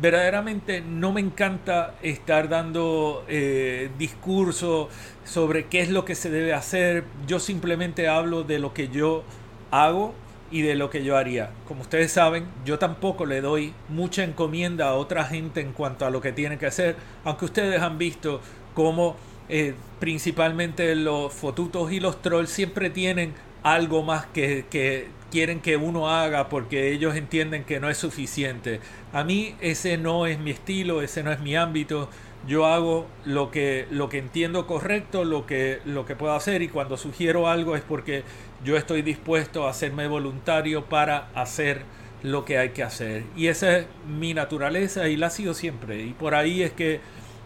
verdaderamente 0.00 0.80
no 0.80 1.12
me 1.12 1.20
encanta 1.20 1.96
estar 2.02 2.48
dando 2.48 3.24
eh, 3.28 3.90
discurso 3.98 4.88
sobre 5.30 5.66
qué 5.66 5.80
es 5.80 5.90
lo 5.90 6.04
que 6.04 6.16
se 6.16 6.28
debe 6.28 6.52
hacer. 6.52 7.04
Yo 7.28 7.38
simplemente 7.38 8.08
hablo 8.08 8.42
de 8.42 8.58
lo 8.58 8.74
que 8.74 8.88
yo 8.88 9.22
hago 9.70 10.12
y 10.50 10.62
de 10.62 10.74
lo 10.74 10.90
que 10.90 11.04
yo 11.04 11.16
haría. 11.16 11.50
Como 11.68 11.82
ustedes 11.82 12.10
saben, 12.10 12.46
yo 12.64 12.80
tampoco 12.80 13.26
le 13.26 13.40
doy 13.40 13.72
mucha 13.88 14.24
encomienda 14.24 14.88
a 14.88 14.94
otra 14.94 15.24
gente 15.24 15.60
en 15.60 15.72
cuanto 15.72 16.04
a 16.04 16.10
lo 16.10 16.20
que 16.20 16.32
tiene 16.32 16.58
que 16.58 16.66
hacer, 16.66 16.96
aunque 17.24 17.44
ustedes 17.44 17.80
han 17.80 17.96
visto 17.96 18.40
cómo 18.74 19.14
eh, 19.48 19.74
principalmente 20.00 20.96
los 20.96 21.32
fotutos 21.32 21.92
y 21.92 22.00
los 22.00 22.20
trolls 22.22 22.50
siempre 22.50 22.90
tienen 22.90 23.32
algo 23.62 24.02
más 24.02 24.26
que, 24.26 24.64
que 24.68 25.08
quieren 25.30 25.60
que 25.60 25.76
uno 25.76 26.10
haga 26.10 26.48
porque 26.48 26.92
ellos 26.92 27.14
entienden 27.14 27.62
que 27.62 27.78
no 27.78 27.88
es 27.88 27.98
suficiente. 27.98 28.80
A 29.12 29.22
mí 29.22 29.54
ese 29.60 29.96
no 29.96 30.26
es 30.26 30.40
mi 30.40 30.50
estilo, 30.50 31.02
ese 31.02 31.22
no 31.22 31.30
es 31.30 31.38
mi 31.38 31.54
ámbito. 31.54 32.08
Yo 32.46 32.66
hago 32.66 33.06
lo 33.24 33.50
que, 33.50 33.86
lo 33.90 34.08
que 34.08 34.18
entiendo 34.18 34.66
correcto, 34.66 35.24
lo 35.24 35.46
que, 35.46 35.80
lo 35.84 36.06
que 36.06 36.16
puedo 36.16 36.34
hacer 36.34 36.62
y 36.62 36.68
cuando 36.68 36.96
sugiero 36.96 37.48
algo 37.48 37.76
es 37.76 37.82
porque 37.82 38.24
yo 38.64 38.76
estoy 38.76 39.02
dispuesto 39.02 39.66
a 39.66 39.70
hacerme 39.70 40.08
voluntario 40.08 40.86
para 40.86 41.28
hacer 41.34 41.82
lo 42.22 42.44
que 42.44 42.58
hay 42.58 42.70
que 42.70 42.82
hacer. 42.82 43.24
Y 43.36 43.48
esa 43.48 43.78
es 43.78 43.86
mi 44.06 44.34
naturaleza 44.34 45.08
y 45.08 45.16
la 45.16 45.26
ha 45.26 45.30
sido 45.30 45.54
siempre. 45.54 46.02
Y 46.02 46.12
por 46.12 46.34
ahí 46.34 46.62
es 46.62 46.72
que 46.72 47.00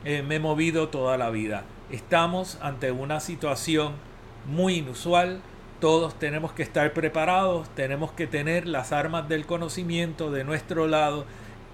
eh, 0.05 0.23
me 0.23 0.37
he 0.37 0.41
movido 0.41 0.89
toda 0.89 1.17
la 1.17 1.31
vida. 1.31 1.65
Estamos 1.91 2.59
ante 2.63 2.93
una 2.93 3.21
situación 3.21 3.95
muy 4.47 4.77
inusual, 4.77 5.41
todos 5.81 6.19
tenemos 6.19 6.53
que 6.53 6.63
estar 6.63 6.93
preparados, 6.93 7.69
tenemos 7.75 8.13
que 8.13 8.27
tener 8.27 8.67
las 8.67 8.93
armas 8.93 9.29
del 9.29 9.47
conocimiento 9.47 10.31
de 10.31 10.45
nuestro 10.45 10.87
lado 10.87 11.25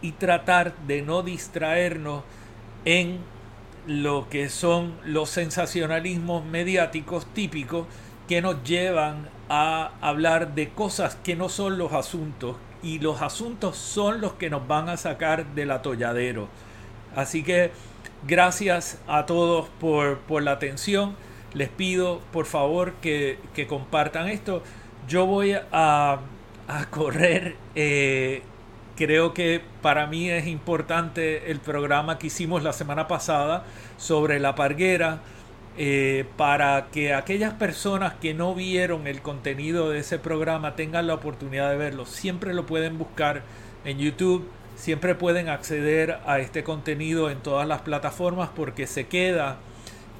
y 0.02 0.12
tratar 0.12 0.74
de 0.86 1.02
no 1.02 1.22
distraernos 1.22 2.22
en 2.84 3.18
lo 3.86 4.28
que 4.28 4.48
son 4.48 4.94
los 5.04 5.30
sensacionalismos 5.30 6.44
mediáticos 6.44 7.26
típicos 7.34 7.86
que 8.28 8.42
nos 8.42 8.62
llevan 8.62 9.28
a 9.48 9.92
hablar 10.00 10.54
de 10.54 10.68
cosas 10.68 11.16
que 11.16 11.34
no 11.34 11.48
son 11.48 11.78
los 11.78 11.92
asuntos 11.92 12.56
y 12.82 12.98
los 13.00 13.22
asuntos 13.22 13.76
son 13.76 14.20
los 14.20 14.34
que 14.34 14.50
nos 14.50 14.66
van 14.68 14.88
a 14.88 14.96
sacar 14.96 15.46
del 15.54 15.70
atolladero. 15.70 16.48
Así 17.16 17.42
que 17.42 17.72
gracias 18.26 18.98
a 19.08 19.26
todos 19.26 19.68
por, 19.80 20.18
por 20.20 20.42
la 20.42 20.52
atención 20.52 21.16
les 21.54 21.68
pido 21.68 22.20
por 22.32 22.46
favor 22.46 22.94
que, 22.94 23.38
compartan 23.68 24.28
esto. 24.28 24.62
Yo 25.08 25.26
voy 25.26 25.56
a, 25.72 26.20
correr. 26.90 27.56
Eh, 27.74 28.42
creo 29.00 29.32
que 29.32 29.62
para 29.80 30.06
mí 30.06 30.28
es 30.28 30.46
importante 30.46 31.50
el 31.50 31.58
programa 31.60 32.18
que 32.18 32.26
hicimos 32.26 32.62
la 32.62 32.74
semana 32.74 33.08
pasada 33.08 33.64
sobre 33.96 34.38
la 34.40 34.54
parguera. 34.54 35.20
eh, 35.76 36.26
para 36.36 36.88
que 36.92 37.14
aquellas 37.14 37.54
personas 37.54 38.14
que 38.20 38.34
no 38.34 38.54
vieron 38.54 39.06
el 39.06 39.22
contenido 39.22 39.88
de 39.88 40.00
ese 40.00 40.18
programa 40.18 40.74
tengan 40.76 41.06
la 41.06 41.14
oportunidad 41.14 41.70
de 41.70 41.76
verlo. 41.78 42.04
Siempre 42.06 42.52
lo 42.54 42.66
pueden 42.66 42.98
buscar 42.98 43.42
en 43.84 43.98
YouTube, 43.98 44.50
siempre 44.76 45.14
pueden 45.14 45.48
acceder 45.48 46.18
a 46.26 46.40
este 46.40 46.64
contenido 46.64 47.30
en 47.30 47.38
todas 47.40 47.66
las 47.68 47.82
plataformas 47.82 48.50
porque 48.54 48.86
se 48.86 49.06
queda. 49.06 49.58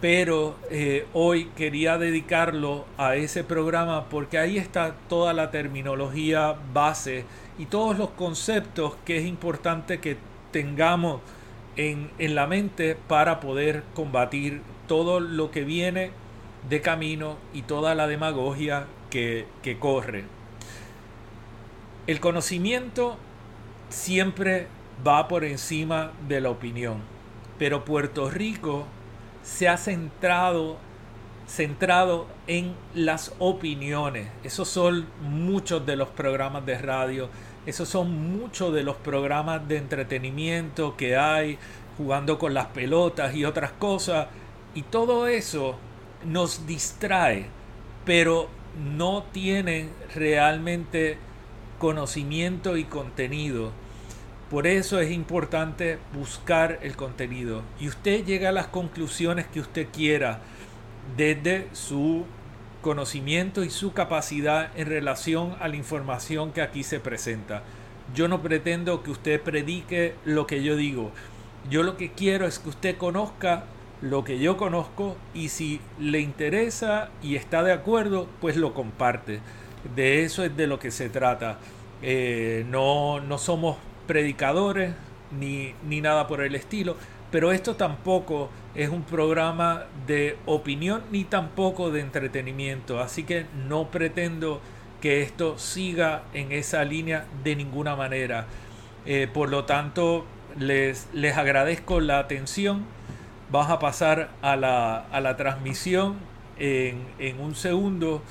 Pero 0.00 0.56
eh, 0.70 1.06
hoy 1.12 1.50
quería 1.56 1.98
dedicarlo 1.98 2.86
a 2.96 3.16
ese 3.16 3.44
programa 3.44 4.08
porque 4.08 4.38
ahí 4.38 4.56
está 4.56 4.94
toda 5.08 5.34
la 5.34 5.50
terminología 5.50 6.54
base 6.72 7.26
y 7.60 7.66
todos 7.66 7.98
los 7.98 8.08
conceptos 8.10 8.94
que 9.04 9.18
es 9.18 9.26
importante 9.26 10.00
que 10.00 10.16
tengamos 10.50 11.20
en, 11.76 12.10
en 12.18 12.34
la 12.34 12.46
mente 12.46 12.96
para 13.06 13.38
poder 13.38 13.84
combatir 13.94 14.62
todo 14.88 15.20
lo 15.20 15.50
que 15.50 15.64
viene 15.64 16.10
de 16.70 16.80
camino 16.80 17.36
y 17.52 17.60
toda 17.60 17.94
la 17.94 18.06
demagogia 18.06 18.86
que, 19.10 19.46
que 19.62 19.78
corre. 19.78 20.24
El 22.06 22.18
conocimiento 22.18 23.18
siempre 23.90 24.66
va 25.06 25.28
por 25.28 25.44
encima 25.44 26.12
de 26.28 26.40
la 26.40 26.48
opinión, 26.48 27.02
pero 27.58 27.84
Puerto 27.84 28.30
Rico 28.30 28.86
se 29.42 29.68
ha 29.68 29.76
centrado 29.76 30.78
centrado 31.50 32.28
en 32.46 32.74
las 32.94 33.34
opiniones. 33.40 34.28
Esos 34.44 34.68
son 34.68 35.06
muchos 35.20 35.84
de 35.84 35.96
los 35.96 36.08
programas 36.08 36.64
de 36.64 36.78
radio, 36.78 37.28
esos 37.70 37.88
son 37.88 38.38
muchos 38.38 38.74
de 38.74 38.82
los 38.82 38.96
programas 38.96 39.66
de 39.66 39.78
entretenimiento 39.78 40.96
que 40.96 41.16
hay, 41.16 41.58
jugando 41.96 42.38
con 42.38 42.52
las 42.52 42.66
pelotas 42.66 43.34
y 43.34 43.44
otras 43.44 43.72
cosas. 43.72 44.26
Y 44.74 44.82
todo 44.82 45.26
eso 45.26 45.76
nos 46.24 46.66
distrae, 46.66 47.46
pero 48.04 48.48
no 48.96 49.24
tiene 49.32 49.88
realmente 50.14 51.18
conocimiento 51.78 52.76
y 52.76 52.84
contenido. 52.84 53.72
Por 54.50 54.66
eso 54.66 55.00
es 55.00 55.12
importante 55.12 55.98
buscar 56.12 56.80
el 56.82 56.96
contenido 56.96 57.62
y 57.78 57.86
usted 57.86 58.24
llega 58.24 58.48
a 58.48 58.52
las 58.52 58.66
conclusiones 58.66 59.46
que 59.46 59.60
usted 59.60 59.86
quiera 59.92 60.40
desde 61.16 61.68
su 61.72 62.26
conocimiento 62.80 63.64
y 63.64 63.70
su 63.70 63.92
capacidad 63.92 64.70
en 64.76 64.88
relación 64.88 65.56
a 65.60 65.68
la 65.68 65.76
información 65.76 66.52
que 66.52 66.62
aquí 66.62 66.82
se 66.82 67.00
presenta. 67.00 67.62
Yo 68.14 68.28
no 68.28 68.42
pretendo 68.42 69.02
que 69.02 69.10
usted 69.10 69.40
predique 69.40 70.14
lo 70.24 70.46
que 70.46 70.62
yo 70.62 70.76
digo. 70.76 71.12
Yo 71.68 71.82
lo 71.82 71.96
que 71.96 72.10
quiero 72.12 72.46
es 72.46 72.58
que 72.58 72.70
usted 72.70 72.96
conozca 72.96 73.64
lo 74.00 74.24
que 74.24 74.38
yo 74.38 74.56
conozco 74.56 75.16
y 75.34 75.50
si 75.50 75.80
le 75.98 76.20
interesa 76.20 77.10
y 77.22 77.36
está 77.36 77.62
de 77.62 77.72
acuerdo, 77.72 78.26
pues 78.40 78.56
lo 78.56 78.72
comparte. 78.72 79.40
De 79.94 80.24
eso 80.24 80.44
es 80.44 80.56
de 80.56 80.66
lo 80.66 80.78
que 80.78 80.90
se 80.90 81.10
trata. 81.10 81.58
Eh, 82.02 82.64
no, 82.68 83.20
no 83.20 83.38
somos 83.38 83.76
predicadores 84.06 84.94
ni, 85.38 85.74
ni 85.86 86.00
nada 86.00 86.26
por 86.26 86.40
el 86.40 86.54
estilo, 86.54 86.96
pero 87.30 87.52
esto 87.52 87.76
tampoco 87.76 88.50
es 88.74 88.88
un 88.88 89.02
programa 89.02 89.84
de 90.06 90.36
opinión 90.46 91.02
ni 91.10 91.24
tampoco 91.24 91.90
de 91.90 92.00
entretenimiento, 92.00 93.00
así 93.00 93.24
que 93.24 93.46
no 93.68 93.90
pretendo 93.90 94.60
que 95.00 95.22
esto 95.22 95.58
siga 95.58 96.22
en 96.34 96.52
esa 96.52 96.84
línea 96.84 97.26
de 97.42 97.56
ninguna 97.56 97.96
manera. 97.96 98.46
Eh, 99.06 99.28
por 99.32 99.48
lo 99.48 99.64
tanto, 99.64 100.26
les, 100.58 101.08
les 101.12 101.36
agradezco 101.36 102.00
la 102.00 102.18
atención 102.18 102.84
Vamos 103.50 103.72
a 103.72 103.80
pasar 103.80 104.28
a 104.42 104.54
la, 104.54 104.98
a 105.10 105.20
la 105.20 105.36
transmisión 105.36 106.14
en, 106.56 107.04
en, 107.18 107.40
un 107.40 107.56
segundo 107.56 108.22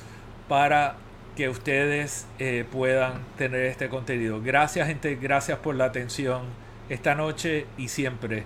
para 0.47 0.95
que 1.35 1.49
ustedes 1.49 2.25
eh, 2.39 2.63
puedan 2.71 3.25
tener 3.37 3.65
este 3.65 3.89
contenido. 3.89 4.41
Gracias 4.41 4.87
gente, 4.87 5.15
gracias 5.15 5.59
por 5.59 5.75
la 5.75 5.85
atención 5.85 6.43
esta 6.87 7.15
noche 7.15 7.65
y 7.77 7.89
siempre. 7.89 8.45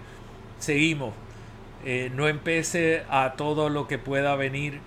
Seguimos. 0.64 1.14
Eh, 1.84 2.10
no 2.16 2.30
empece 2.30 3.04
a 3.10 3.34
todo 3.34 3.68
lo 3.68 3.86
que 3.90 3.98
pueda 3.98 4.38
venir 4.38 4.80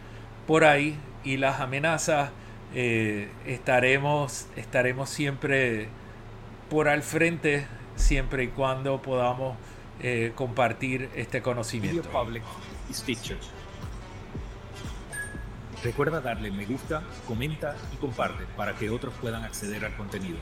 por 0.47 0.65
ahí 0.65 0.99
y 1.23 1.37
las 1.37 1.61
amenazas. 1.61 2.31
Eh, 2.75 3.29
estaremos, 3.45 4.47
estaremos 4.57 5.11
siempre 5.11 5.89
por 6.71 6.89
al 6.89 7.03
frente, 7.03 7.67
siempre 7.95 8.45
y 8.45 8.49
cuando 8.49 9.03
podamos 9.03 9.59
eh, 10.01 10.33
compartir 10.35 11.11
este 11.15 11.43
conocimiento. 11.43 12.09
Recuerda 15.85 16.23
darle 16.23 16.51
me 16.51 16.65
gusta, 16.65 17.03
comenta 17.29 17.77
y 17.93 17.97
comparte 17.97 18.45
para 18.57 18.73
que 18.73 18.89
otros 18.89 19.12
puedan 19.21 19.45
acceder 19.45 19.85
al 19.85 19.95
contenido. 19.95 20.39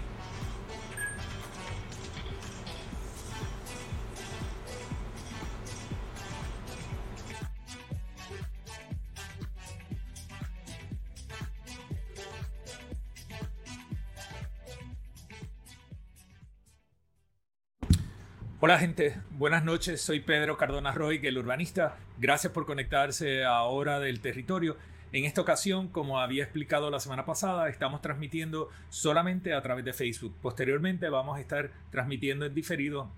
Hola 18.74 18.80
gente, 18.80 19.14
buenas 19.30 19.64
noches, 19.64 20.00
soy 20.00 20.18
Pedro 20.18 20.56
Cardona 20.56 20.90
Roy, 20.90 21.20
el 21.22 21.38
urbanista. 21.38 21.96
Gracias 22.18 22.52
por 22.52 22.66
conectarse 22.66 23.44
a 23.44 23.62
Hora 23.62 24.00
del 24.00 24.18
Territorio. 24.18 24.76
En 25.12 25.24
esta 25.24 25.42
ocasión, 25.42 25.86
como 25.86 26.18
había 26.18 26.42
explicado 26.42 26.90
la 26.90 26.98
semana 26.98 27.24
pasada, 27.24 27.68
estamos 27.68 28.02
transmitiendo 28.02 28.70
solamente 28.88 29.54
a 29.54 29.62
través 29.62 29.84
de 29.84 29.92
Facebook. 29.92 30.34
Posteriormente 30.42 31.08
vamos 31.08 31.38
a 31.38 31.40
estar 31.40 31.70
transmitiendo 31.92 32.46
en 32.46 32.52
diferido 32.52 33.08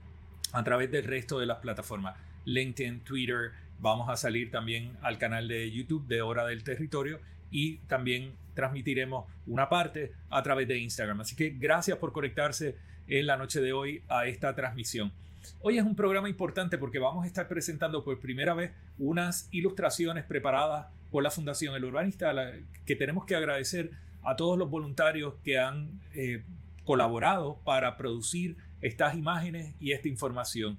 a 0.53 0.63
través 0.63 0.91
del 0.91 1.05
resto 1.05 1.39
de 1.39 1.47
las 1.47 1.61
plataformas. 1.61 2.19
LinkedIn, 2.45 3.01
Twitter, 3.01 3.53
vamos 3.79 4.11
a 4.11 4.17
salir 4.17 4.51
también 4.51 4.99
al 5.01 5.17
canal 5.17 5.49
de 5.49 5.71
YouTube 5.71 6.07
de 6.07 6.21
Hora 6.21 6.45
del 6.45 6.65
Territorio 6.65 7.19
y 7.51 7.79
también 7.87 8.35
transmitiremos 8.53 9.25
una 9.47 9.71
parte 9.71 10.13
a 10.29 10.43
través 10.43 10.69
de 10.69 10.77
Instagram. 10.77 11.23
Así 11.23 11.35
que 11.35 11.49
gracias 11.49 11.97
por 11.97 12.13
conectarse 12.13 12.77
en 13.09 13.27
la 13.27 13.39
noche 13.39 13.63
de 13.63 13.73
hoy 13.73 14.03
a 14.11 14.27
esta 14.27 14.55
transmisión. 14.55 15.15
Hoy 15.61 15.79
es 15.79 15.85
un 15.85 15.95
programa 15.95 16.29
importante 16.29 16.79
porque 16.79 16.99
vamos 16.99 17.25
a 17.25 17.27
estar 17.27 17.49
presentando 17.49 18.05
por 18.05 18.19
primera 18.21 18.55
vez 18.55 18.73
unas 18.99 19.49
ilustraciones 19.53 20.25
preparadas 20.25 20.87
por 21.11 21.23
la 21.23 21.31
Fundación 21.31 21.75
El 21.75 21.85
Urbanista, 21.85 22.33
que 22.85 22.97
tenemos 22.97 23.25
que 23.25 23.37
agradecer 23.37 23.91
a 24.23 24.37
todos 24.37 24.59
los 24.59 24.69
voluntarios 24.69 25.35
que 25.45 25.59
han 25.59 26.01
eh, 26.15 26.43
colaborado 26.85 27.61
para 27.65 27.97
producir 27.97 28.57
estas 28.81 29.15
imágenes 29.15 29.75
y 29.81 29.93
esta 29.93 30.09
información. 30.09 30.79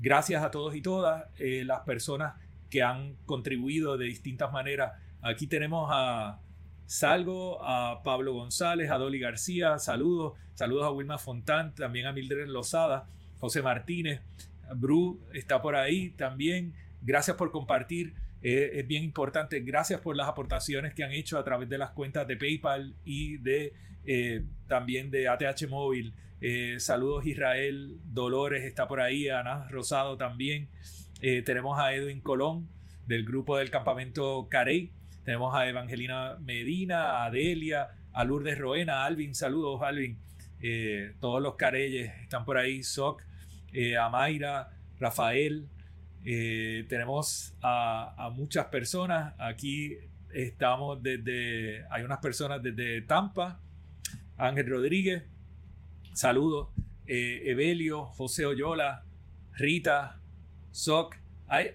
Gracias 0.00 0.42
a 0.42 0.50
todos 0.50 0.74
y 0.74 0.82
todas 0.82 1.24
eh, 1.38 1.64
las 1.64 1.80
personas 1.80 2.34
que 2.70 2.82
han 2.82 3.14
contribuido 3.26 3.96
de 3.96 4.06
distintas 4.06 4.52
maneras. 4.52 4.92
Aquí 5.22 5.46
tenemos 5.46 5.88
a 5.92 6.40
Salgo, 6.86 7.64
a 7.64 8.02
Pablo 8.02 8.34
González, 8.34 8.90
a 8.90 8.98
Dolly 8.98 9.18
García, 9.18 9.78
saludos, 9.78 10.34
saludos 10.54 10.84
a 10.84 10.90
Wilma 10.90 11.18
Fontán, 11.18 11.74
también 11.74 12.06
a 12.06 12.12
Mildred 12.12 12.48
Lozada. 12.48 13.06
José 13.44 13.60
Martínez, 13.60 14.22
Bru 14.74 15.20
está 15.34 15.60
por 15.60 15.76
ahí 15.76 16.08
también. 16.16 16.72
Gracias 17.02 17.36
por 17.36 17.50
compartir. 17.50 18.14
Eh, 18.40 18.80
es 18.80 18.86
bien 18.86 19.04
importante. 19.04 19.60
Gracias 19.60 20.00
por 20.00 20.16
las 20.16 20.28
aportaciones 20.28 20.94
que 20.94 21.04
han 21.04 21.12
hecho 21.12 21.38
a 21.38 21.44
través 21.44 21.68
de 21.68 21.76
las 21.76 21.90
cuentas 21.90 22.26
de 22.26 22.38
PayPal 22.38 22.94
y 23.04 23.36
de 23.36 23.74
eh, 24.06 24.44
también 24.66 25.10
de 25.10 25.28
ATH 25.28 25.68
Móvil. 25.68 26.14
Eh, 26.40 26.76
saludos 26.78 27.26
Israel, 27.26 27.98
Dolores 28.06 28.64
está 28.64 28.88
por 28.88 29.02
ahí, 29.02 29.28
Ana 29.28 29.68
Rosado 29.68 30.16
también. 30.16 30.70
tenemos 31.20 31.78
a 31.78 31.92
Edwin 31.92 32.22
Colón 32.22 32.66
del 33.06 33.26
grupo 33.26 33.58
del 33.58 33.68
campamento 33.68 34.48
Carey. 34.50 34.90
Tenemos 35.22 35.54
a 35.54 35.68
Evangelina 35.68 36.38
Medina, 36.40 37.26
a 37.26 37.30
Delia, 37.30 37.88
a 38.14 38.24
Lourdes 38.24 38.56
Roena, 38.56 39.02
a 39.02 39.04
Alvin. 39.04 39.34
Saludos, 39.34 39.82
Alvin. 39.82 40.16
todos 41.20 41.42
los 41.42 41.56
careyes 41.56 42.10
están 42.22 42.46
por 42.46 42.56
ahí. 42.56 42.82
Soc, 42.82 43.22
eh, 43.74 43.96
a 43.96 44.08
Mayra, 44.08 44.70
Rafael, 45.00 45.66
eh, 46.24 46.86
tenemos 46.88 47.54
a, 47.60 48.30
muchas 48.32 48.66
personas. 48.66 49.34
Aquí 49.38 49.98
estamos 50.32 51.02
desde, 51.02 51.84
hay 51.90 52.04
unas 52.04 52.18
personas 52.18 52.62
desde 52.62 53.02
Tampa, 53.02 53.60
Ángel 54.36 54.68
Rodríguez, 54.68 55.24
saludos, 56.12 56.68
eh, 57.08 57.42
Evelio, 57.46 58.04
José 58.06 58.46
Oyola, 58.46 59.02
Rita, 59.54 60.20
Soc, 60.70 61.16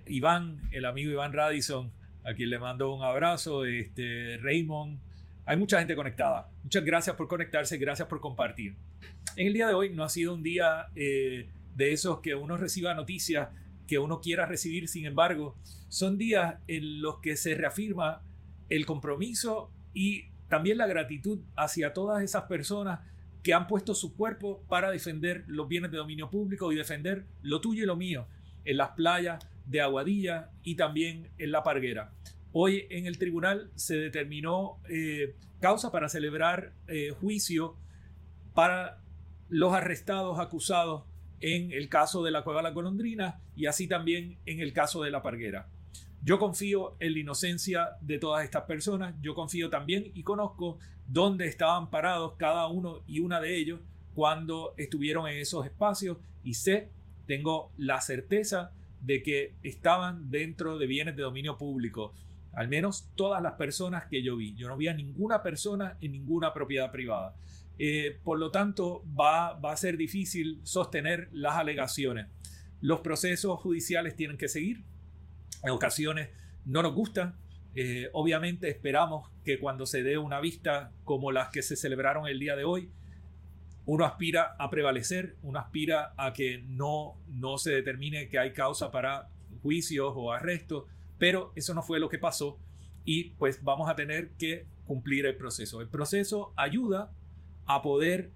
Iván, 0.08 0.70
el 0.72 0.86
amigo 0.86 1.12
Iván 1.12 1.34
Radisson, 1.34 1.92
a 2.24 2.34
quien 2.34 2.50
le 2.50 2.60
mando 2.60 2.94
un 2.96 3.04
abrazo, 3.04 3.66
este, 3.66 4.38
Raymond. 4.42 5.00
Hay 5.46 5.58
mucha 5.58 5.80
gente 5.80 5.96
conectada. 5.96 6.50
Muchas 6.64 6.86
gracias 6.86 7.16
por 7.18 7.28
conectarse, 7.28 7.78
gracias 7.78 8.08
por 8.08 8.22
compartir. 8.22 8.76
En 9.36 9.48
el 9.48 9.54
día 9.54 9.68
de 9.68 9.74
hoy 9.74 9.90
no 9.90 10.04
ha 10.04 10.10
sido 10.10 10.34
un 10.34 10.44
día 10.44 10.88
de 11.76 11.94
esos 11.94 12.20
que 12.20 12.36
uno 12.36 12.58
reciba 12.58 12.94
noticias 12.94 13.50
que 13.88 13.98
uno 13.98 14.22
quiera 14.22 14.46
recibir, 14.46 14.88
sin 14.88 15.06
embargo, 15.06 15.58
son 15.88 16.18
días 16.20 16.58
en 16.68 17.02
los 17.02 17.20
que 17.22 17.36
se 17.36 17.56
reafirma 17.56 18.22
el 18.70 18.86
compromiso 18.86 19.72
y 19.94 20.26
también 20.48 20.78
la 20.78 20.86
gratitud 20.86 21.40
hacia 21.56 21.94
todas 21.94 22.24
esas 22.24 22.44
personas 22.44 23.00
que 23.42 23.54
han 23.54 23.68
puesto 23.68 23.96
su 23.96 24.16
cuerpo 24.16 24.64
para 24.68 24.92
defender 24.92 25.44
los 25.48 25.68
bienes 25.68 25.92
de 25.92 25.98
dominio 25.98 26.30
público 26.30 26.72
y 26.72 26.76
defender 26.76 27.26
lo 27.42 27.62
tuyo 27.62 27.84
y 27.84 27.88
lo 27.88 27.96
mío 27.96 28.28
en 28.66 28.78
las 28.78 28.90
playas 28.92 29.44
de 29.66 29.82
Aguadilla 29.82 30.52
y 30.64 30.76
también 30.76 31.30
en 31.38 31.52
La 31.52 31.64
Parguera. 31.64 32.12
Hoy 32.52 32.86
en 32.90 33.06
el 33.06 33.18
tribunal 33.18 33.72
se 33.76 33.96
determinó 33.96 34.80
eh, 34.90 35.36
causa 35.62 35.92
para 35.92 36.10
celebrar 36.10 36.74
eh, 36.88 37.12
juicio 37.20 37.76
para 38.54 39.02
los 39.48 39.74
arrestados 39.74 40.40
acusados 40.40 41.04
en 41.42 41.72
el 41.72 41.90
caso 41.90 42.24
de 42.24 42.32
la 42.32 42.44
Cueva 42.44 42.60
de 42.60 42.70
la 42.70 42.72
Golondrina 42.72 43.40
y 43.56 43.66
así 43.66 43.88
también 43.88 44.38
en 44.46 44.60
el 44.60 44.74
caso 44.74 45.04
de 45.04 45.12
La 45.12 45.22
Parguera. 45.22 45.68
Yo 46.22 46.38
confío 46.38 46.96
en 47.00 47.14
la 47.14 47.20
inocencia 47.20 47.92
de 48.02 48.20
todas 48.20 48.44
estas 48.44 48.64
personas, 48.64 49.16
yo 49.22 49.36
confío 49.36 49.70
también 49.70 50.12
y 50.14 50.24
conozco 50.24 50.78
dónde 51.08 51.48
estaban 51.48 51.90
parados 51.90 52.34
cada 52.38 52.68
uno 52.68 53.04
y 53.08 53.20
una 53.20 53.40
de 53.40 53.58
ellos 53.58 53.80
cuando 54.14 54.74
estuvieron 54.78 55.28
en 55.28 55.38
esos 55.38 55.66
espacios 55.66 56.18
y 56.44 56.56
sé, 56.56 56.90
tengo 57.26 57.72
la 57.78 58.02
certeza 58.02 58.72
de 59.02 59.24
que 59.24 59.54
estaban 59.64 60.30
dentro 60.30 60.78
de 60.78 60.88
bienes 60.88 61.16
de 61.16 61.24
dominio 61.24 61.58
público, 61.58 62.14
al 62.54 62.68
menos 62.68 63.08
todas 63.16 63.42
las 63.42 63.54
personas 63.54 64.08
que 64.08 64.22
yo 64.22 64.36
vi. 64.36 64.56
Yo 64.56 64.68
no 64.68 64.76
vi 64.76 64.90
a 64.90 64.94
ninguna 64.94 65.42
persona 65.42 65.98
en 66.02 66.12
ninguna 66.12 66.54
propiedad 66.54 66.92
privada. 66.92 67.36
Eh, 67.80 68.20
por 68.24 68.38
lo 68.38 68.52
tanto, 68.52 69.04
va, 69.20 69.54
va 69.54 69.72
a 69.72 69.78
ser 69.78 69.96
difícil 69.96 70.60
sostener 70.64 71.30
las 71.32 71.56
alegaciones. 71.56 72.28
Los 72.82 73.00
procesos 73.00 73.60
judiciales 73.62 74.16
tienen 74.16 74.38
que 74.38 74.50
seguir, 74.50 74.84
en 75.64 75.72
ocasiones 75.72 76.30
no 76.66 76.84
nos 76.84 76.94
gusta. 76.94 77.36
Eh, 77.76 78.10
obviamente 78.14 78.70
esperamos 78.70 79.30
que 79.46 79.60
cuando 79.60 79.86
se 79.86 80.04
dé 80.04 80.18
una 80.18 80.42
vista 80.42 80.92
como 81.06 81.32
las 81.32 81.50
que 81.50 81.62
se 81.62 81.76
celebraron 81.76 82.28
el 82.28 82.40
día 82.40 82.56
de 82.56 82.66
hoy, 82.66 82.90
uno 83.86 84.06
aspira 84.06 84.56
a 84.60 84.70
prevalecer, 84.70 85.38
uno 85.42 85.60
aspira 85.60 86.14
a 86.18 86.34
que 86.34 86.64
no, 86.68 87.16
no 87.28 87.58
se 87.58 87.72
determine 87.72 88.28
que 88.28 88.40
hay 88.40 88.54
causa 88.54 88.92
para 88.92 89.30
juicios 89.64 90.14
o 90.16 90.32
arrestos, 90.32 90.84
pero 91.18 91.54
eso 91.56 91.74
no 91.74 91.82
fue 91.82 92.00
lo 92.00 92.10
que 92.10 92.20
pasó 92.20 92.60
y 93.04 93.32
pues 93.32 93.64
vamos 93.64 93.90
a 93.90 93.96
tener 93.96 94.32
que 94.32 94.66
cumplir 94.86 95.26
el 95.26 95.36
proceso. 95.36 95.82
El 95.82 95.88
proceso 95.88 96.54
ayuda 96.56 97.12
a 97.70 97.84
poder 97.84 98.32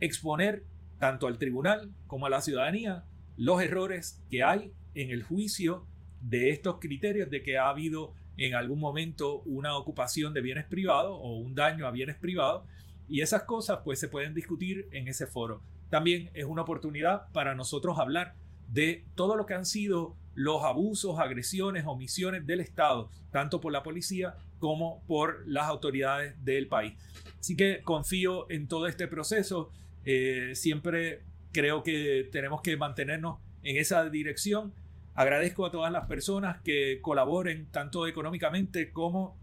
exponer 0.00 0.64
tanto 0.98 1.26
al 1.26 1.36
tribunal 1.36 1.92
como 2.06 2.24
a 2.24 2.30
la 2.30 2.40
ciudadanía 2.40 3.04
los 3.36 3.62
errores 3.62 4.24
que 4.30 4.42
hay 4.42 4.72
en 4.94 5.10
el 5.10 5.22
juicio 5.22 5.86
de 6.22 6.48
estos 6.48 6.78
criterios 6.80 7.28
de 7.28 7.42
que 7.42 7.58
ha 7.58 7.68
habido 7.68 8.14
en 8.38 8.54
algún 8.54 8.80
momento 8.80 9.42
una 9.42 9.76
ocupación 9.76 10.32
de 10.32 10.40
bienes 10.40 10.64
privados 10.64 11.12
o 11.20 11.36
un 11.36 11.54
daño 11.54 11.86
a 11.86 11.90
bienes 11.90 12.16
privados 12.16 12.64
y 13.08 13.20
esas 13.20 13.42
cosas 13.42 13.80
pues 13.84 14.00
se 14.00 14.08
pueden 14.08 14.32
discutir 14.32 14.88
en 14.92 15.06
ese 15.06 15.26
foro. 15.26 15.60
También 15.90 16.30
es 16.32 16.46
una 16.46 16.62
oportunidad 16.62 17.30
para 17.32 17.54
nosotros 17.54 17.98
hablar 17.98 18.36
de 18.68 19.04
todo 19.14 19.36
lo 19.36 19.44
que 19.44 19.52
han 19.52 19.66
sido 19.66 20.16
los 20.34 20.64
abusos, 20.64 21.18
agresiones, 21.18 21.84
omisiones 21.86 22.46
del 22.46 22.60
Estado, 22.60 23.10
tanto 23.32 23.60
por 23.60 23.70
la 23.70 23.82
policía 23.82 24.36
como 24.58 25.02
por 25.06 25.46
las 25.46 25.68
autoridades 25.68 26.42
del 26.42 26.68
país. 26.68 26.94
Así 27.40 27.56
que 27.56 27.82
confío 27.82 28.50
en 28.50 28.68
todo 28.68 28.86
este 28.86 29.08
proceso. 29.08 29.70
Eh, 30.04 30.52
siempre 30.54 31.22
creo 31.52 31.82
que 31.82 32.28
tenemos 32.32 32.60
que 32.62 32.76
mantenernos 32.76 33.38
en 33.62 33.76
esa 33.76 34.08
dirección 34.08 34.72
Agradezco 35.18 35.66
a 35.66 35.72
todas 35.72 35.90
las 35.90 36.06
personas 36.06 36.62
que 36.62 37.00
colaboren 37.02 37.66
tanto 37.72 38.06
económicamente 38.06 38.92
como 38.92 39.36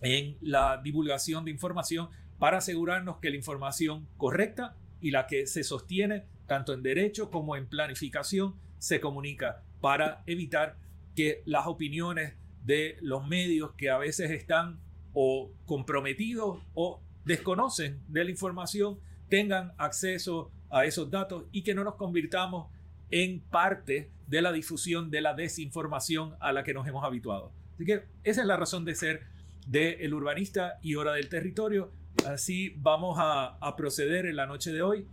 en 0.00 0.38
la 0.40 0.80
divulgación 0.82 1.44
de 1.44 1.50
información 1.50 2.08
para 2.38 2.56
asegurarnos 2.56 3.18
que 3.18 3.28
la 3.28 3.36
información 3.36 4.08
correcta 4.16 4.78
y 5.02 5.10
la 5.10 5.26
que 5.26 5.46
se 5.46 5.62
sostiene 5.62 6.24
tanto 6.46 6.72
en 6.72 6.82
derecho 6.82 7.30
como 7.30 7.54
en 7.56 7.66
planificación 7.66 8.54
se 8.78 8.98
comunica 8.98 9.62
para 9.82 10.22
evitar 10.24 10.78
que 11.14 11.42
las 11.44 11.66
opiniones 11.66 12.32
de 12.64 12.96
los 13.02 13.28
medios 13.28 13.72
que 13.72 13.90
a 13.90 13.98
veces 13.98 14.30
están 14.30 14.80
o 15.12 15.52
comprometidos 15.66 16.62
o 16.72 17.02
desconocen 17.24 18.00
de 18.08 18.24
la 18.24 18.30
información 18.30 18.98
tengan 19.28 19.72
acceso 19.78 20.50
a 20.70 20.84
esos 20.84 21.10
datos 21.10 21.44
y 21.52 21.62
que 21.62 21.74
no 21.74 21.84
nos 21.84 21.94
convirtamos 21.96 22.68
en 23.10 23.40
parte 23.40 24.10
de 24.26 24.42
la 24.42 24.52
difusión 24.52 25.10
de 25.10 25.20
la 25.20 25.34
desinformación 25.34 26.34
a 26.40 26.52
la 26.52 26.62
que 26.62 26.74
nos 26.74 26.86
hemos 26.86 27.04
habituado. 27.04 27.52
Así 27.74 27.84
que 27.84 28.04
esa 28.22 28.42
es 28.42 28.46
la 28.46 28.56
razón 28.56 28.84
de 28.84 28.94
ser 28.94 29.22
de 29.66 30.04
El 30.04 30.14
Urbanista 30.14 30.78
y 30.82 30.94
Hora 30.94 31.12
del 31.12 31.28
Territorio. 31.28 31.92
Así 32.26 32.74
vamos 32.76 33.16
a, 33.18 33.58
proceder 33.76 34.26
en 34.26 34.36
la 34.36 34.46
noche 34.46 34.72
de 34.72 34.82
hoy. 34.82 35.06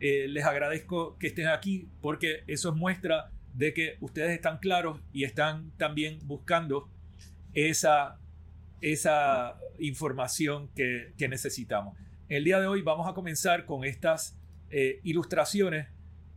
Eh, 0.00 0.26
les 0.28 0.44
agradezco 0.44 1.16
que 1.18 1.28
estén 1.28 1.48
aquí 1.48 1.88
porque 2.00 2.42
eso 2.46 2.70
es 2.70 2.74
muestra 2.74 3.30
de 3.54 3.72
que 3.72 3.96
ustedes 4.00 4.30
están 4.32 4.58
claros 4.58 5.00
y 5.12 5.24
están 5.24 5.70
también 5.76 6.18
buscando 6.24 6.88
esa, 7.52 8.18
esa 8.92 9.58
información 9.78 10.68
que, 10.74 11.12
necesitamos. 11.28 11.96
El 12.28 12.44
día 12.44 12.60
de 12.60 12.66
hoy 12.66 12.82
vamos 12.82 13.08
a 13.08 13.14
comenzar 13.14 13.66
con 13.66 13.84
estas 13.84 14.36
eh, 14.70 15.00
ilustraciones 15.04 15.88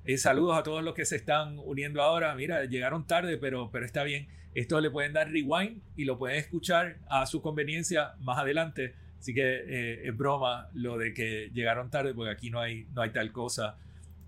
eh, 0.07 0.17
saludos 0.17 0.57
a 0.57 0.63
todos 0.63 0.81
los 0.85 0.93
que 0.93 1.03
se 1.03 1.17
están 1.17 1.59
uniendo 1.59 2.01
ahora. 2.01 2.33
Mira, 2.33 2.63
llegaron 2.63 3.05
tarde, 3.05 3.37
pero, 3.37 3.69
pero 3.71 3.85
está 3.85 4.05
bien. 4.05 4.29
Esto 4.55 4.79
le 4.79 4.89
pueden 4.89 5.11
dar 5.11 5.29
rewind 5.29 5.81
y 5.97 6.05
lo 6.05 6.17
pueden 6.17 6.37
escuchar 6.37 6.99
a 7.09 7.25
su 7.25 7.41
conveniencia 7.41 8.13
más 8.21 8.37
adelante. 8.37 8.95
Así 9.19 9.33
que 9.33 9.41
eh, 9.41 10.07
es 10.07 10.15
broma 10.15 10.69
lo 10.73 10.97
de 10.97 11.13
que 11.13 11.51
llegaron 11.53 11.89
tarde, 11.89 12.13
porque 12.13 12.31
aquí 12.31 12.49
no 12.49 12.61
hay, 12.61 12.87
no 12.93 13.01
hay 13.01 13.09
tal 13.09 13.33
cosa 13.33 13.75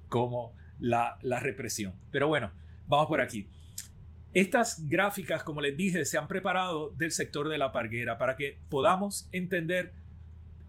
como 0.09 0.53
la, 0.81 1.17
la 1.21 1.39
represión. 1.39 1.93
Pero 2.11 2.27
bueno, 2.27 2.51
vamos 2.89 3.07
por 3.07 3.21
aquí. 3.21 3.47
Estas 4.33 4.87
gráficas, 4.87 5.43
como 5.43 5.61
les 5.61 5.75
dije, 5.75 6.05
se 6.05 6.17
han 6.17 6.27
preparado 6.27 6.91
del 6.91 7.11
sector 7.11 7.49
de 7.49 7.57
la 7.57 7.71
parguera 7.71 8.17
para 8.17 8.35
que 8.35 8.59
podamos 8.69 9.27
entender 9.31 9.93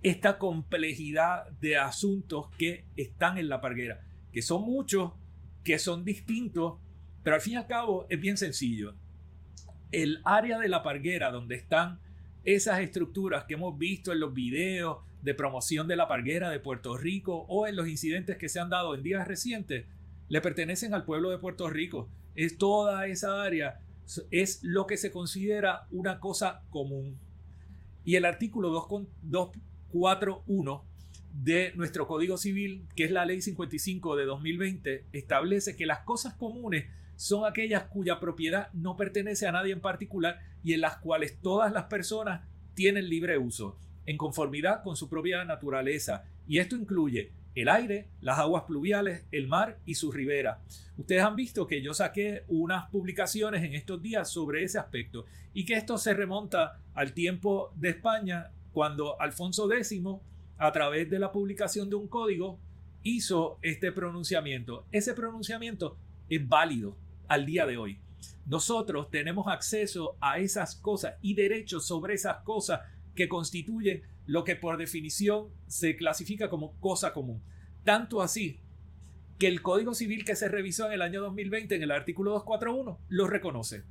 esta 0.02 0.38
complejidad 0.38 1.48
de 1.60 1.76
asuntos 1.76 2.48
que 2.56 2.84
están 2.96 3.36
en 3.36 3.50
la 3.50 3.60
parguera 3.60 4.00
que 4.32 4.42
son 4.42 4.62
muchos, 4.62 5.12
que 5.64 5.78
son 5.78 6.04
distintos, 6.04 6.78
pero 7.22 7.36
al 7.36 7.42
fin 7.42 7.54
y 7.54 7.56
al 7.56 7.66
cabo 7.66 8.06
es 8.08 8.20
bien 8.20 8.36
sencillo. 8.36 8.94
El 9.92 10.20
área 10.24 10.58
de 10.58 10.68
la 10.68 10.82
parguera 10.82 11.30
donde 11.30 11.56
están 11.56 12.00
esas 12.44 12.80
estructuras 12.80 13.44
que 13.44 13.54
hemos 13.54 13.76
visto 13.76 14.12
en 14.12 14.20
los 14.20 14.32
videos 14.32 14.98
de 15.22 15.34
promoción 15.34 15.86
de 15.88 15.96
la 15.96 16.08
parguera 16.08 16.48
de 16.48 16.60
Puerto 16.60 16.96
Rico 16.96 17.44
o 17.48 17.66
en 17.66 17.76
los 17.76 17.88
incidentes 17.88 18.38
que 18.38 18.48
se 18.48 18.60
han 18.60 18.70
dado 18.70 18.94
en 18.94 19.02
días 19.02 19.28
recientes, 19.28 19.86
le 20.28 20.40
pertenecen 20.40 20.94
al 20.94 21.04
pueblo 21.04 21.30
de 21.30 21.38
Puerto 21.38 21.68
Rico. 21.68 22.08
Es 22.40 22.56
toda 22.56 23.06
esa 23.06 23.42
área, 23.42 23.82
es 24.30 24.60
lo 24.62 24.86
que 24.86 24.96
se 24.96 25.10
considera 25.10 25.86
una 25.90 26.20
cosa 26.20 26.62
común. 26.70 27.20
Y 28.02 28.16
el 28.16 28.24
artículo 28.24 28.70
241 28.70 30.86
de 31.34 31.72
nuestro 31.74 32.06
Código 32.06 32.38
Civil, 32.38 32.88
que 32.96 33.04
es 33.04 33.10
la 33.10 33.26
Ley 33.26 33.42
55 33.42 34.16
de 34.16 34.24
2020, 34.24 35.04
establece 35.12 35.76
que 35.76 35.84
las 35.84 36.00
cosas 36.00 36.32
comunes 36.32 36.86
son 37.14 37.44
aquellas 37.44 37.88
cuya 37.88 38.20
propiedad 38.20 38.72
no 38.72 38.96
pertenece 38.96 39.46
a 39.46 39.52
nadie 39.52 39.74
en 39.74 39.82
particular 39.82 40.38
y 40.64 40.72
en 40.72 40.80
las 40.80 40.96
cuales 40.96 41.42
todas 41.42 41.70
las 41.72 41.88
personas 41.88 42.48
tienen 42.72 43.10
libre 43.10 43.36
uso, 43.36 43.76
en 44.06 44.16
conformidad 44.16 44.82
con 44.82 44.96
su 44.96 45.10
propia 45.10 45.44
naturaleza. 45.44 46.24
Y 46.48 46.56
esto 46.56 46.74
incluye 46.74 47.34
el 47.54 47.68
aire, 47.68 48.08
las 48.20 48.38
aguas 48.38 48.64
pluviales, 48.64 49.24
el 49.32 49.48
mar 49.48 49.78
y 49.84 49.94
su 49.94 50.12
ribera. 50.12 50.60
Ustedes 50.96 51.22
han 51.22 51.36
visto 51.36 51.66
que 51.66 51.82
yo 51.82 51.94
saqué 51.94 52.44
unas 52.48 52.88
publicaciones 52.90 53.64
en 53.64 53.74
estos 53.74 54.00
días 54.02 54.30
sobre 54.30 54.62
ese 54.62 54.78
aspecto 54.78 55.24
y 55.52 55.64
que 55.64 55.74
esto 55.74 55.98
se 55.98 56.14
remonta 56.14 56.80
al 56.94 57.12
tiempo 57.12 57.72
de 57.76 57.90
España 57.90 58.50
cuando 58.72 59.20
Alfonso 59.20 59.70
X 59.72 60.00
a 60.60 60.72
través 60.72 61.08
de 61.08 61.18
la 61.18 61.32
publicación 61.32 61.88
de 61.88 61.96
un 61.96 62.06
código, 62.06 62.58
hizo 63.02 63.58
este 63.62 63.92
pronunciamiento. 63.92 64.84
Ese 64.92 65.14
pronunciamiento 65.14 65.96
es 66.28 66.46
válido 66.46 66.96
al 67.28 67.46
día 67.46 67.64
de 67.64 67.78
hoy. 67.78 67.98
Nosotros 68.44 69.10
tenemos 69.10 69.46
acceso 69.48 70.16
a 70.20 70.38
esas 70.38 70.76
cosas 70.76 71.14
y 71.22 71.34
derechos 71.34 71.86
sobre 71.86 72.14
esas 72.14 72.42
cosas 72.42 72.80
que 73.14 73.26
constituyen 73.26 74.02
lo 74.30 74.44
que 74.44 74.54
por 74.54 74.76
definición 74.76 75.48
se 75.66 75.96
clasifica 75.96 76.48
como 76.48 76.78
cosa 76.78 77.12
común. 77.12 77.42
Tanto 77.82 78.22
así 78.22 78.60
que 79.40 79.48
el 79.48 79.60
Código 79.60 79.92
Civil 79.92 80.24
que 80.24 80.36
se 80.36 80.48
revisó 80.48 80.86
en 80.86 80.92
el 80.92 81.02
año 81.02 81.20
2020 81.20 81.74
en 81.74 81.82
el 81.82 81.90
artículo 81.90 82.30
241 82.30 83.00
lo 83.08 83.26
reconoce. 83.26 83.82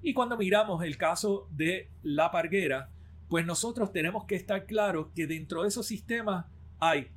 Y 0.00 0.14
cuando 0.14 0.38
miramos 0.38 0.82
el 0.82 0.96
caso 0.96 1.46
de 1.50 1.90
la 2.02 2.30
parguera, 2.30 2.88
pues 3.28 3.44
nosotros 3.44 3.92
tenemos 3.92 4.24
que 4.24 4.34
estar 4.34 4.64
claros 4.64 5.08
que 5.14 5.26
dentro 5.26 5.60
de 5.60 5.68
esos 5.68 5.84
sistemas 5.84 6.46
hay 6.78 7.08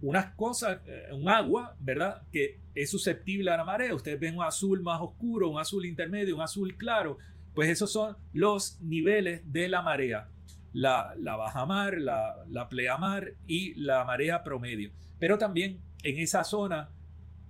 unas 0.00 0.26
cosas, 0.36 0.82
eh, 0.86 1.08
un 1.10 1.28
agua, 1.28 1.74
¿verdad? 1.80 2.22
Que 2.30 2.60
es 2.76 2.92
susceptible 2.92 3.50
a 3.50 3.56
la 3.56 3.64
marea. 3.64 3.92
Ustedes 3.92 4.20
ven 4.20 4.36
un 4.36 4.44
azul 4.44 4.82
más 4.82 5.00
oscuro, 5.00 5.50
un 5.50 5.58
azul 5.58 5.84
intermedio, 5.84 6.36
un 6.36 6.42
azul 6.42 6.76
claro. 6.76 7.18
Pues 7.56 7.70
esos 7.70 7.90
son 7.90 8.16
los 8.32 8.80
niveles 8.82 9.42
de 9.52 9.68
la 9.68 9.82
marea. 9.82 10.28
La, 10.74 11.14
la 11.16 11.36
bajamar, 11.36 11.96
la, 11.98 12.44
la 12.50 12.68
pleamar 12.68 13.32
y 13.46 13.72
la 13.74 14.04
marea 14.04 14.44
promedio. 14.44 14.90
Pero 15.18 15.38
también 15.38 15.80
en 16.02 16.18
esa 16.18 16.44
zona 16.44 16.90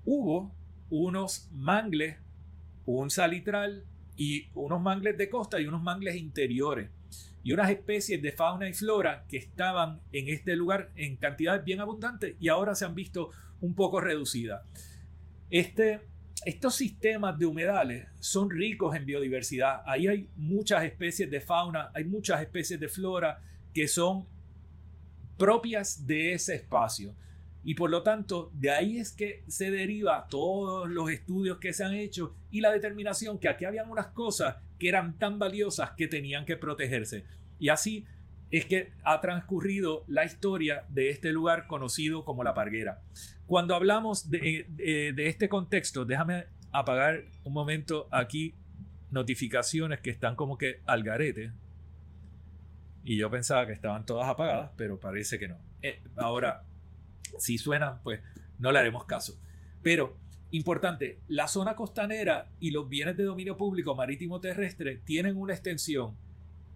hubo 0.04 0.54
unos 0.90 1.48
mangles, 1.50 2.18
un 2.86 3.10
salitral 3.10 3.84
y 4.16 4.46
unos 4.54 4.80
mangles 4.80 5.18
de 5.18 5.28
costa 5.28 5.60
y 5.60 5.66
unos 5.66 5.82
mangles 5.82 6.14
interiores 6.14 6.90
y 7.44 7.52
unas 7.52 7.70
especies 7.70 8.22
de 8.22 8.32
fauna 8.32 8.68
y 8.68 8.72
flora 8.72 9.24
que 9.28 9.36
estaban 9.36 10.00
en 10.12 10.28
este 10.28 10.56
lugar 10.56 10.90
en 10.96 11.16
cantidades 11.16 11.64
bien 11.64 11.80
abundantes 11.80 12.36
y 12.40 12.48
ahora 12.48 12.74
se 12.74 12.86
han 12.86 12.94
visto 12.94 13.30
un 13.60 13.74
poco 13.74 14.00
reducidas. 14.00 14.62
Este, 15.50 16.00
estos 16.44 16.74
sistemas 16.74 17.38
de 17.38 17.46
humedales 17.46 18.06
son 18.20 18.50
ricos 18.50 18.94
en 18.94 19.06
biodiversidad. 19.06 19.82
Ahí 19.86 20.06
hay 20.06 20.28
muchas 20.36 20.84
especies 20.84 21.30
de 21.30 21.40
fauna, 21.40 21.90
hay 21.94 22.04
muchas 22.04 22.40
especies 22.40 22.78
de 22.78 22.88
flora 22.88 23.40
que 23.72 23.88
son 23.88 24.26
propias 25.36 26.06
de 26.06 26.34
ese 26.34 26.54
espacio. 26.54 27.14
Y 27.62 27.74
por 27.74 27.88
lo 27.88 28.02
tanto, 28.02 28.50
de 28.52 28.70
ahí 28.70 28.98
es 28.98 29.10
que 29.12 29.42
se 29.48 29.70
deriva 29.70 30.26
todos 30.28 30.88
los 30.88 31.10
estudios 31.10 31.58
que 31.58 31.72
se 31.72 31.82
han 31.82 31.94
hecho 31.94 32.36
y 32.50 32.60
la 32.60 32.70
determinación 32.70 33.38
que 33.38 33.48
aquí 33.48 33.64
habían 33.64 33.90
unas 33.90 34.08
cosas 34.08 34.56
que 34.78 34.88
eran 34.88 35.18
tan 35.18 35.38
valiosas 35.38 35.92
que 35.96 36.06
tenían 36.06 36.44
que 36.44 36.58
protegerse. 36.58 37.24
Y 37.58 37.70
así 37.70 38.04
es 38.50 38.66
que 38.66 38.92
ha 39.02 39.20
transcurrido 39.20 40.04
la 40.06 40.24
historia 40.24 40.84
de 40.88 41.10
este 41.10 41.32
lugar 41.32 41.66
conocido 41.66 42.24
como 42.24 42.44
La 42.44 42.54
Parguera. 42.54 43.02
Cuando 43.46 43.74
hablamos 43.74 44.30
de, 44.30 44.66
de 44.76 45.26
este 45.28 45.48
contexto, 45.48 46.04
déjame 46.04 46.46
apagar 46.72 47.24
un 47.44 47.52
momento 47.52 48.08
aquí 48.10 48.54
notificaciones 49.14 50.00
que 50.00 50.10
están 50.10 50.36
como 50.36 50.58
que 50.58 50.82
al 50.84 51.02
garete. 51.02 51.52
Y 53.04 53.16
yo 53.16 53.30
pensaba 53.30 53.66
que 53.66 53.72
estaban 53.72 54.04
todas 54.04 54.28
apagadas, 54.28 54.72
pero 54.76 54.98
parece 54.98 55.38
que 55.38 55.48
no. 55.48 55.56
Eh, 55.82 56.02
ahora, 56.16 56.64
si 57.38 57.56
suenan, 57.56 58.02
pues 58.02 58.20
no 58.58 58.72
le 58.72 58.78
haremos 58.80 59.04
caso. 59.04 59.38
Pero, 59.82 60.16
importante, 60.50 61.20
la 61.28 61.46
zona 61.48 61.76
costanera 61.76 62.50
y 62.58 62.70
los 62.70 62.88
bienes 62.88 63.16
de 63.16 63.24
dominio 63.24 63.56
público 63.56 63.94
marítimo 63.94 64.40
terrestre 64.40 64.96
tienen 64.96 65.36
una 65.36 65.54
extensión 65.54 66.16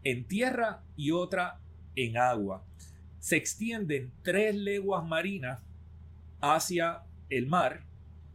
en 0.05 0.25
tierra 0.25 0.83
y 0.97 1.11
otra 1.11 1.61
en 1.97 2.17
agua. 2.17 2.65
Se 3.21 3.37
extienden 3.37 4.13
tres 4.23 4.55
leguas 4.55 5.05
marinas 5.07 5.61
hacia 6.41 7.03
el 7.31 7.47
mar. 7.47 7.85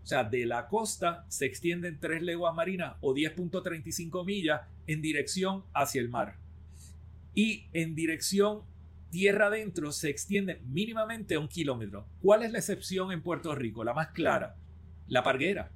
O 0.04 0.06
sea, 0.06 0.24
de 0.26 0.46
la 0.46 0.68
costa 0.68 1.26
se 1.30 1.46
extienden 1.46 2.00
tres 2.00 2.22
leguas 2.22 2.54
marinas 2.54 2.96
o 3.02 3.14
10.35 3.14 4.26
millas 4.26 4.62
en 4.88 5.02
dirección 5.02 5.64
hacia 5.74 6.02
el 6.02 6.10
mar. 6.10 6.36
Y 7.34 7.68
en 7.74 7.96
dirección 7.96 8.64
tierra 9.10 9.48
adentro 9.48 9.92
se 9.92 10.10
extiende 10.10 10.60
mínimamente 10.66 11.38
un 11.38 11.48
kilómetro. 11.48 12.08
¿Cuál 12.22 12.44
es 12.44 12.52
la 12.52 12.58
excepción 12.58 13.12
en 13.12 13.22
Puerto 13.22 13.56
Rico? 13.56 13.84
La 13.84 13.94
más 13.94 14.10
clara, 14.10 14.56
la 15.08 15.24
parguera. 15.24 15.72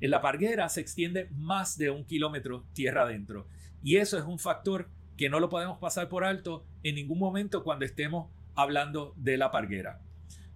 En 0.00 0.10
la 0.10 0.20
parguera 0.20 0.68
se 0.68 0.82
extiende 0.82 1.28
más 1.32 1.78
de 1.78 1.90
un 1.90 2.04
kilómetro 2.04 2.66
tierra 2.74 3.02
adentro. 3.02 3.48
Y 3.82 3.96
eso 3.96 4.18
es 4.18 4.24
un 4.24 4.38
factor 4.38 4.88
que 5.16 5.28
no 5.28 5.40
lo 5.40 5.48
podemos 5.48 5.78
pasar 5.78 6.08
por 6.08 6.24
alto 6.24 6.64
en 6.82 6.94
ningún 6.94 7.18
momento 7.18 7.62
cuando 7.62 7.84
estemos 7.84 8.30
hablando 8.54 9.14
de 9.16 9.36
la 9.36 9.50
parguera. 9.50 10.00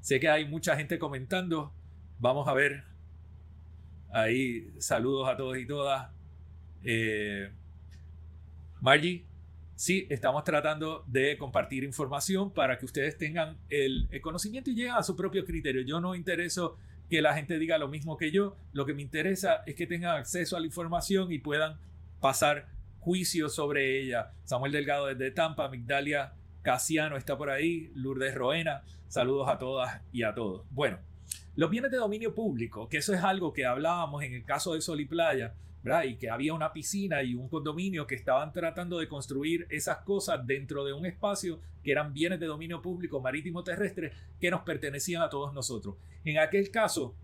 Sé 0.01 0.19
que 0.19 0.29
hay 0.29 0.47
mucha 0.47 0.77
gente 0.77 0.99
comentando. 0.99 1.73
Vamos 2.19 2.49
a 2.49 2.55
ver. 2.55 2.85
Ahí 4.13 4.73
saludos 4.79 5.29
a 5.29 5.37
todos 5.37 5.59
y 5.59 5.67
todas. 5.67 6.09
Eh, 6.83 7.51
Margie, 8.81 9.25
sí, 9.77 10.07
estamos 10.09 10.43
tratando 10.45 11.05
de 11.07 11.37
compartir 11.37 11.85
información 11.85 12.53
para 12.53 12.79
que 12.79 12.87
ustedes 12.87 13.19
tengan 13.19 13.59
el, 13.69 14.09
conocimiento 14.23 14.71
y 14.71 14.75
lleguen 14.75 14.95
a 14.95 15.03
su 15.03 15.15
propio 15.15 15.45
criterio. 15.45 15.83
Yo 15.83 16.01
no 16.01 16.15
intereso 16.15 16.77
que 17.11 17.21
la 17.21 17.35
gente 17.35 17.59
diga 17.59 17.77
lo 17.77 17.89
mismo 17.89 18.17
que 18.17 18.31
yo, 18.31 18.57
lo 18.73 18.87
que 18.87 18.95
me 18.95 19.03
interesa 19.03 19.63
es 19.67 19.75
que 19.75 19.87
tengan 19.87 20.17
acceso 20.17 20.57
a 20.57 20.61
la 20.61 20.67
información 20.67 21.31
y 21.33 21.39
puedan 21.39 21.79
pasar 22.21 22.69
juicios 23.01 23.55
sobre 23.55 24.01
ella. 24.01 24.33
Samuel 24.45 24.73
Delgado 24.73 25.07
desde 25.07 25.31
Tampa, 25.31 25.69
Migdalia 25.69 26.35
Casiano 26.63 27.17
está 27.17 27.37
por 27.37 27.51
ahí, 27.51 27.91
Lourdes 27.95 28.35
Roena, 28.35 28.83
saludos 29.09 29.49
a 29.49 29.59
todas 29.59 30.03
y 30.13 30.23
a 30.23 30.35
todos. 30.35 30.67
Bueno, 30.71 30.99
los 31.57 31.71
bienes 31.71 31.91
de 31.91 31.97
dominio 31.97 32.35
público, 32.35 32.89
que 32.89 32.99
eso 32.99 33.15
es 33.15 33.23
algo 33.25 33.53
que 33.53 33.67
hablábamos 33.67 34.23
en 34.23 34.35
el 34.35 34.45
caso 34.45 34.75
de 34.75 34.81
Sol 34.81 35.01
y 35.01 35.07
Playa, 35.07 35.55
y 36.05 36.17
que 36.17 36.29
había 36.29 36.53
una 36.53 36.73
piscina 36.73 37.23
y 37.23 37.35
un 37.35 37.49
condominio 37.49 38.07
que 38.07 38.15
estaban 38.15 38.53
tratando 38.53 38.99
de 38.99 39.09
construir 39.09 39.67
esas 39.71 39.99
cosas 39.99 40.47
dentro 40.47 40.85
de 40.85 40.93
un 40.93 41.07
espacio 41.07 41.59
que 41.83 41.91
eran 41.91 42.13
bienes 42.13 42.39
de 42.39 42.47
dominio 42.47 42.83
público 42.83 43.21
marítimo 43.21 43.65
terrestre 43.65 44.13
que 44.39 44.51
nos 44.51 44.61
pertenecían 44.61 45.23
a 45.23 45.31
todos 45.31 45.55
nosotros. 45.55 45.97
En 46.25 46.39
aquel 46.39 46.71
caso, 46.71 47.15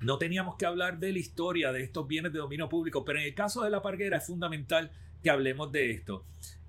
no 0.00 0.16
teníamos 0.16 0.56
que 0.56 0.64
hablar 0.64 0.98
de 0.98 1.12
la 1.12 1.18
historia 1.18 1.72
de 1.72 1.82
estos 1.82 2.08
bienes 2.08 2.32
de 2.32 2.38
dominio 2.38 2.70
público, 2.70 3.04
pero 3.04 3.18
en 3.18 3.26
el 3.26 3.34
caso 3.34 3.62
de 3.62 3.70
la 3.70 3.82
parguera 3.82 4.16
es 4.16 4.26
fundamental 4.26 4.90
que 5.22 5.30
hablemos 5.30 5.72
de 5.72 5.90
esto. 5.90 6.24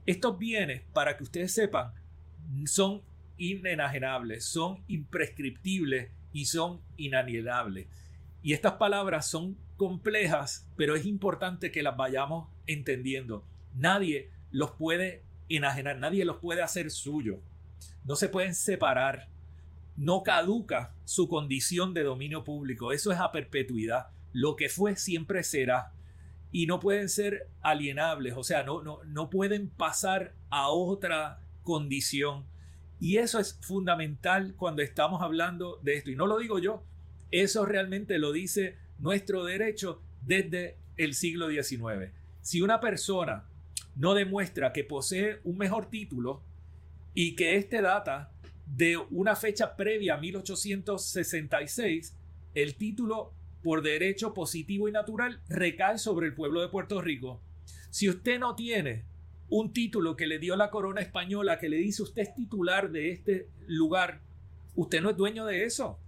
Estos 0.05 0.37
bienes, 0.37 0.81
para 0.93 1.17
que 1.17 1.23
ustedes 1.23 1.53
sepan, 1.53 1.93
son 2.65 3.01
inenajenables, 3.37 4.45
son 4.45 4.83
imprescriptibles 4.87 6.11
y 6.33 6.45
son 6.45 6.81
inalienables. 6.97 7.87
Y 8.43 8.53
estas 8.53 8.73
palabras 8.73 9.27
son 9.27 9.57
complejas, 9.77 10.67
pero 10.75 10.95
es 10.95 11.05
importante 11.05 11.71
que 11.71 11.83
las 11.83 11.97
vayamos 11.97 12.49
entendiendo. 12.67 13.45
Nadie 13.75 14.29
los 14.51 14.71
puede 14.71 15.23
enajenar, 15.49 15.97
nadie 15.97 16.25
los 16.25 16.37
puede 16.37 16.61
hacer 16.61 16.91
suyo. 16.91 17.39
No 18.03 18.15
se 18.15 18.29
pueden 18.29 18.55
separar. 18.55 19.27
No 19.97 20.23
caduca 20.23 20.93
su 21.05 21.27
condición 21.27 21.93
de 21.93 22.03
dominio 22.03 22.43
público. 22.43 22.91
Eso 22.91 23.11
es 23.11 23.19
a 23.19 23.31
perpetuidad. 23.31 24.07
Lo 24.33 24.55
que 24.55 24.69
fue 24.69 24.95
siempre 24.95 25.43
será. 25.43 25.91
Y 26.51 26.65
no 26.65 26.79
pueden 26.79 27.09
ser 27.09 27.47
alienables, 27.61 28.35
o 28.35 28.43
sea, 28.43 28.63
no, 28.63 28.83
no, 28.83 29.03
no 29.05 29.29
pueden 29.29 29.69
pasar 29.69 30.33
a 30.49 30.69
otra 30.69 31.39
condición. 31.63 32.45
Y 32.99 33.17
eso 33.17 33.39
es 33.39 33.57
fundamental 33.61 34.53
cuando 34.55 34.81
estamos 34.81 35.21
hablando 35.21 35.79
de 35.81 35.95
esto. 35.95 36.11
Y 36.11 36.15
no 36.15 36.27
lo 36.27 36.37
digo 36.37 36.59
yo, 36.59 36.83
eso 37.31 37.65
realmente 37.65 38.19
lo 38.19 38.31
dice 38.31 38.77
nuestro 38.99 39.45
derecho 39.45 40.01
desde 40.21 40.77
el 40.97 41.13
siglo 41.15 41.49
XIX. 41.49 42.11
Si 42.41 42.61
una 42.61 42.79
persona 42.79 43.45
no 43.95 44.13
demuestra 44.13 44.73
que 44.73 44.83
posee 44.83 45.39
un 45.43 45.57
mejor 45.57 45.89
título 45.89 46.43
y 47.13 47.35
que 47.35 47.55
este 47.55 47.81
data 47.81 48.31
de 48.65 48.97
una 48.97 49.35
fecha 49.35 49.75
previa 49.75 50.15
a 50.15 50.17
1866, 50.17 52.15
el 52.53 52.75
título 52.75 53.33
por 53.63 53.81
derecho 53.81 54.33
positivo 54.33 54.87
y 54.87 54.91
natural 54.91 55.41
recae 55.49 55.97
sobre 55.97 56.27
el 56.27 56.33
pueblo 56.33 56.61
de 56.61 56.69
Puerto 56.69 57.01
Rico. 57.01 57.41
Si 57.89 58.09
usted 58.09 58.39
no 58.39 58.55
tiene 58.55 59.03
un 59.49 59.73
título 59.73 60.15
que 60.15 60.27
le 60.27 60.39
dio 60.39 60.55
la 60.55 60.69
corona 60.69 61.01
española, 61.01 61.59
que 61.59 61.69
le 61.69 61.77
dice 61.77 62.03
usted 62.03 62.21
es 62.23 62.33
titular 62.33 62.91
de 62.91 63.11
este 63.11 63.47
lugar, 63.67 64.21
usted 64.75 65.01
no 65.01 65.09
es 65.09 65.17
dueño 65.17 65.45
de 65.45 65.65
eso. 65.65 65.99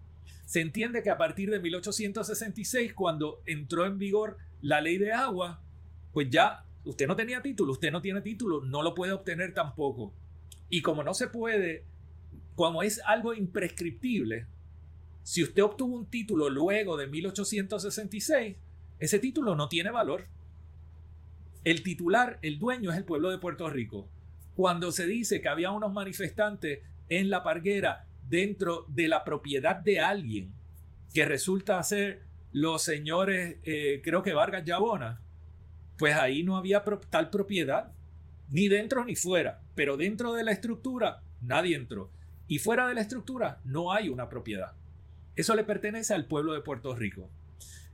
Se 0.46 0.62
entiende 0.62 1.04
que 1.04 1.10
a 1.10 1.18
partir 1.18 1.50
de 1.50 1.60
1866, 1.60 2.94
cuando 2.94 3.42
entró 3.46 3.86
en 3.86 3.98
vigor 3.98 4.38
la 4.62 4.82
ley 4.82 4.98
de 4.98 5.12
agua, 5.12 5.62
pues 6.14 6.30
ya 6.30 6.66
usted 6.86 7.08
no 7.08 7.16
tenía 7.16 7.42
título, 7.42 7.74
usted 7.74 7.92
no 7.92 8.02
tiene 8.02 8.22
título, 8.22 8.62
no 8.62 8.82
lo 8.82 8.94
puede 8.94 9.12
obtener 9.12 9.54
tampoco. 9.54 10.14
Y 10.70 10.82
como 10.82 11.04
no 11.04 11.14
se 11.14 11.28
puede, 11.28 11.84
como 12.56 12.84
es 12.84 13.02
algo 13.06 13.34
imprescriptible, 13.34 14.48
si 15.24 15.42
usted 15.42 15.64
obtuvo 15.64 15.96
un 15.96 16.06
título 16.06 16.50
luego 16.50 16.98
de 16.98 17.08
1866, 17.08 18.58
ese 19.00 19.20
título 19.20 19.56
no 19.56 19.70
tiene 19.70 19.90
valor. 19.90 20.26
El 21.64 21.82
titular, 21.82 22.40
el 22.42 22.60
dueño 22.60 22.92
es 22.92 22.98
el 22.98 23.06
pueblo 23.06 23.32
de 23.32 23.38
Puerto 23.38 23.70
Rico. 23.70 24.08
Cuando 24.56 24.92
se 24.92 25.08
dice 25.08 25.42
que 25.42 25.48
había 25.48 25.72
unos 25.72 25.94
manifestantes 25.94 26.80
en 27.10 27.30
la 27.30 27.42
parguera 27.42 28.06
dentro 28.30 28.86
de 28.90 29.08
la 29.08 29.24
propiedad 29.24 29.78
de 29.78 30.02
alguien, 30.02 30.52
que 31.14 31.26
resulta 31.26 31.82
ser 31.84 32.22
los 32.52 32.84
señores, 32.84 33.58
eh, 33.64 34.02
creo 34.04 34.24
que 34.24 34.34
Vargas 34.34 34.66
Llabona, 34.66 35.22
pues 35.98 36.16
ahí 36.16 36.44
no 36.44 36.58
había 36.58 36.84
tal 37.10 37.30
propiedad, 37.30 37.92
ni 38.50 38.68
dentro 38.68 39.06
ni 39.06 39.16
fuera, 39.16 39.62
pero 39.74 39.96
dentro 39.96 40.34
de 40.34 40.44
la 40.44 40.52
estructura 40.52 41.22
nadie 41.42 41.76
entró. 41.76 42.12
Y 42.48 42.60
fuera 42.60 42.88
de 42.88 42.96
la 42.96 43.02
estructura 43.02 43.60
no 43.64 43.92
hay 43.94 44.10
una 44.10 44.28
propiedad. 44.28 44.74
Eso 45.36 45.56
le 45.56 45.64
pertenece 45.64 46.14
al 46.14 46.26
pueblo 46.26 46.54
de 46.54 46.62
Puerto 46.62 46.96
Rico. 46.96 47.30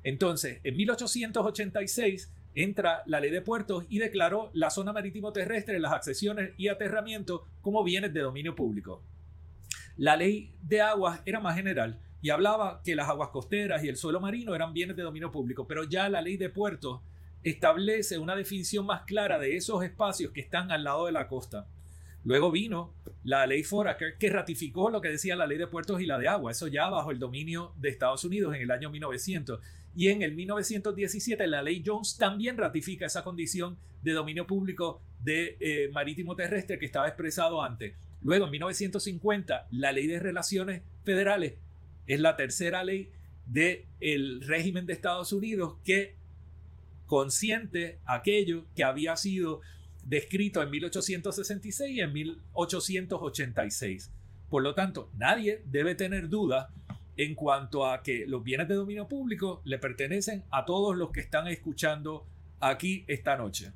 Entonces, 0.04 0.60
en 0.64 0.76
1886 0.78 2.32
entra 2.56 3.04
la 3.06 3.20
ley 3.20 3.32
de 3.32 3.42
puertos 3.42 3.86
y 3.90 4.00
declaró 4.00 4.50
la 4.54 4.70
zona 4.70 4.92
marítimo 4.92 5.32
terrestre, 5.32 5.80
las 5.80 5.94
accesiones 5.94 6.52
y 6.58 6.68
aterramientos 6.68 7.42
como 7.62 7.84
bienes 7.84 8.14
de 8.14 8.22
dominio 8.22 8.56
público. 8.56 9.04
La 9.98 10.16
ley 10.16 10.52
de 10.64 10.82
aguas 10.82 11.22
era 11.26 11.40
más 11.40 11.56
general 11.56 12.00
y 12.22 12.30
hablaba 12.30 12.82
que 12.84 12.96
las 12.96 13.10
aguas 13.10 13.30
costeras 13.30 13.84
y 13.84 13.88
el 13.88 13.98
suelo 13.98 14.20
marino 14.20 14.56
eran 14.56 14.74
bienes 14.74 14.96
de 14.96 15.04
dominio 15.04 15.32
público, 15.32 15.68
pero 15.68 15.84
ya 15.84 16.10
la 16.10 16.22
ley 16.22 16.38
de 16.38 16.50
puertos 16.50 17.02
establece 17.44 18.18
una 18.18 18.36
definición 18.36 18.86
más 18.86 19.04
clara 19.04 19.40
de 19.40 19.56
esos 19.56 19.84
espacios 19.84 20.32
que 20.32 20.42
están 20.42 20.72
al 20.72 20.84
lado 20.84 21.06
de 21.06 21.14
la 21.14 21.28
costa. 21.28 21.68
Luego 22.26 22.52
vino 22.52 22.94
la 23.24 23.46
ley 23.48 23.64
Foraker 23.64 24.18
que 24.18 24.30
ratificó 24.30 24.90
lo 24.90 25.02
que 25.02 25.10
decía 25.10 25.36
la 25.36 25.48
ley 25.48 25.58
de 25.58 25.68
puertos 25.68 26.02
y 26.02 26.06
la 26.06 26.18
de 26.18 26.28
agua, 26.28 26.52
eso 26.52 26.68
ya 26.68 26.90
bajo 26.90 27.12
el 27.12 27.20
dominio 27.20 27.74
de 27.78 27.90
Estados 27.90 28.24
Unidos 28.24 28.56
en 28.56 28.62
el 28.62 28.72
año 28.72 28.90
1900. 28.90 29.60
Y 29.96 30.10
en 30.10 30.22
el 30.22 30.36
1917 30.36 31.48
la 31.48 31.62
ley 31.62 31.84
Jones 31.86 32.18
también 32.18 32.58
ratifica 32.58 33.06
esa 33.06 33.24
condición 33.24 33.78
de 34.04 34.14
dominio 34.14 34.48
público 34.48 35.02
de 35.24 35.58
eh, 35.60 35.90
marítimo 35.92 36.36
terrestre 36.36 36.80
que 36.80 36.86
estaba 36.86 37.08
expresado 37.08 37.62
antes. 37.64 37.96
Luego 38.22 38.46
en 38.46 38.52
1950 38.52 39.68
la 39.72 39.92
ley 39.92 40.08
de 40.08 40.20
relaciones 40.20 40.82
federales 41.04 41.56
es 42.08 42.20
la 42.20 42.36
tercera 42.36 42.84
ley 42.84 43.12
del 43.46 44.42
régimen 44.42 44.86
de 44.86 44.94
Estados 44.94 45.34
Unidos 45.34 45.76
que 45.84 46.16
consciente 47.08 47.98
aquello 48.06 48.66
que 48.76 48.84
había 48.84 49.16
sido 49.16 49.62
descrito 50.10 50.62
en 50.64 50.72
1866 50.72 51.96
y 51.96 52.02
en 52.02 52.12
1886. 52.12 54.12
Por 54.50 54.64
lo 54.64 54.74
tanto, 54.74 55.12
nadie 55.16 55.62
debe 55.66 55.94
tener 55.94 56.30
duda 56.30 56.74
en 57.16 57.36
cuanto 57.36 57.86
a 57.86 58.02
que 58.02 58.26
los 58.26 58.44
bienes 58.44 58.68
de 58.68 58.74
dominio 58.76 59.08
público 59.08 59.62
le 59.66 59.78
pertenecen 59.78 60.44
a 60.50 60.66
todos 60.66 60.98
los 60.98 61.12
que 61.12 61.20
están 61.20 61.48
escuchando 61.48 62.26
aquí 62.60 63.06
esta 63.08 63.38
noche. 63.38 63.72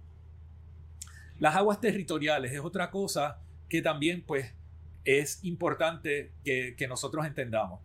Las 1.40 1.56
aguas 1.56 1.80
territoriales 1.80 2.52
es 2.52 2.62
otra 2.62 2.90
cosa 2.90 3.40
que 3.70 3.84
también 3.84 4.24
pues 4.26 4.56
es 5.06 5.44
importante 5.44 6.32
que, 6.44 6.76
que 6.76 6.88
nosotros 6.88 7.28
entendamos. 7.28 7.80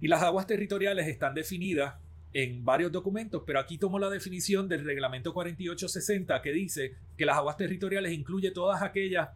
Y 0.00 0.08
las 0.08 0.22
aguas 0.22 0.46
territoriales 0.46 1.06
están 1.06 1.34
definidas 1.34 1.94
en 2.32 2.64
varios 2.64 2.92
documentos, 2.92 3.42
pero 3.46 3.58
aquí 3.58 3.78
tomo 3.78 3.98
la 3.98 4.08
definición 4.08 4.68
del 4.68 4.84
reglamento 4.84 5.34
4860 5.34 6.40
que 6.42 6.52
dice 6.52 6.94
que 7.16 7.26
las 7.26 7.36
aguas 7.36 7.56
territoriales 7.56 8.12
incluye 8.12 8.50
todas 8.52 8.82
aquellas 8.82 9.30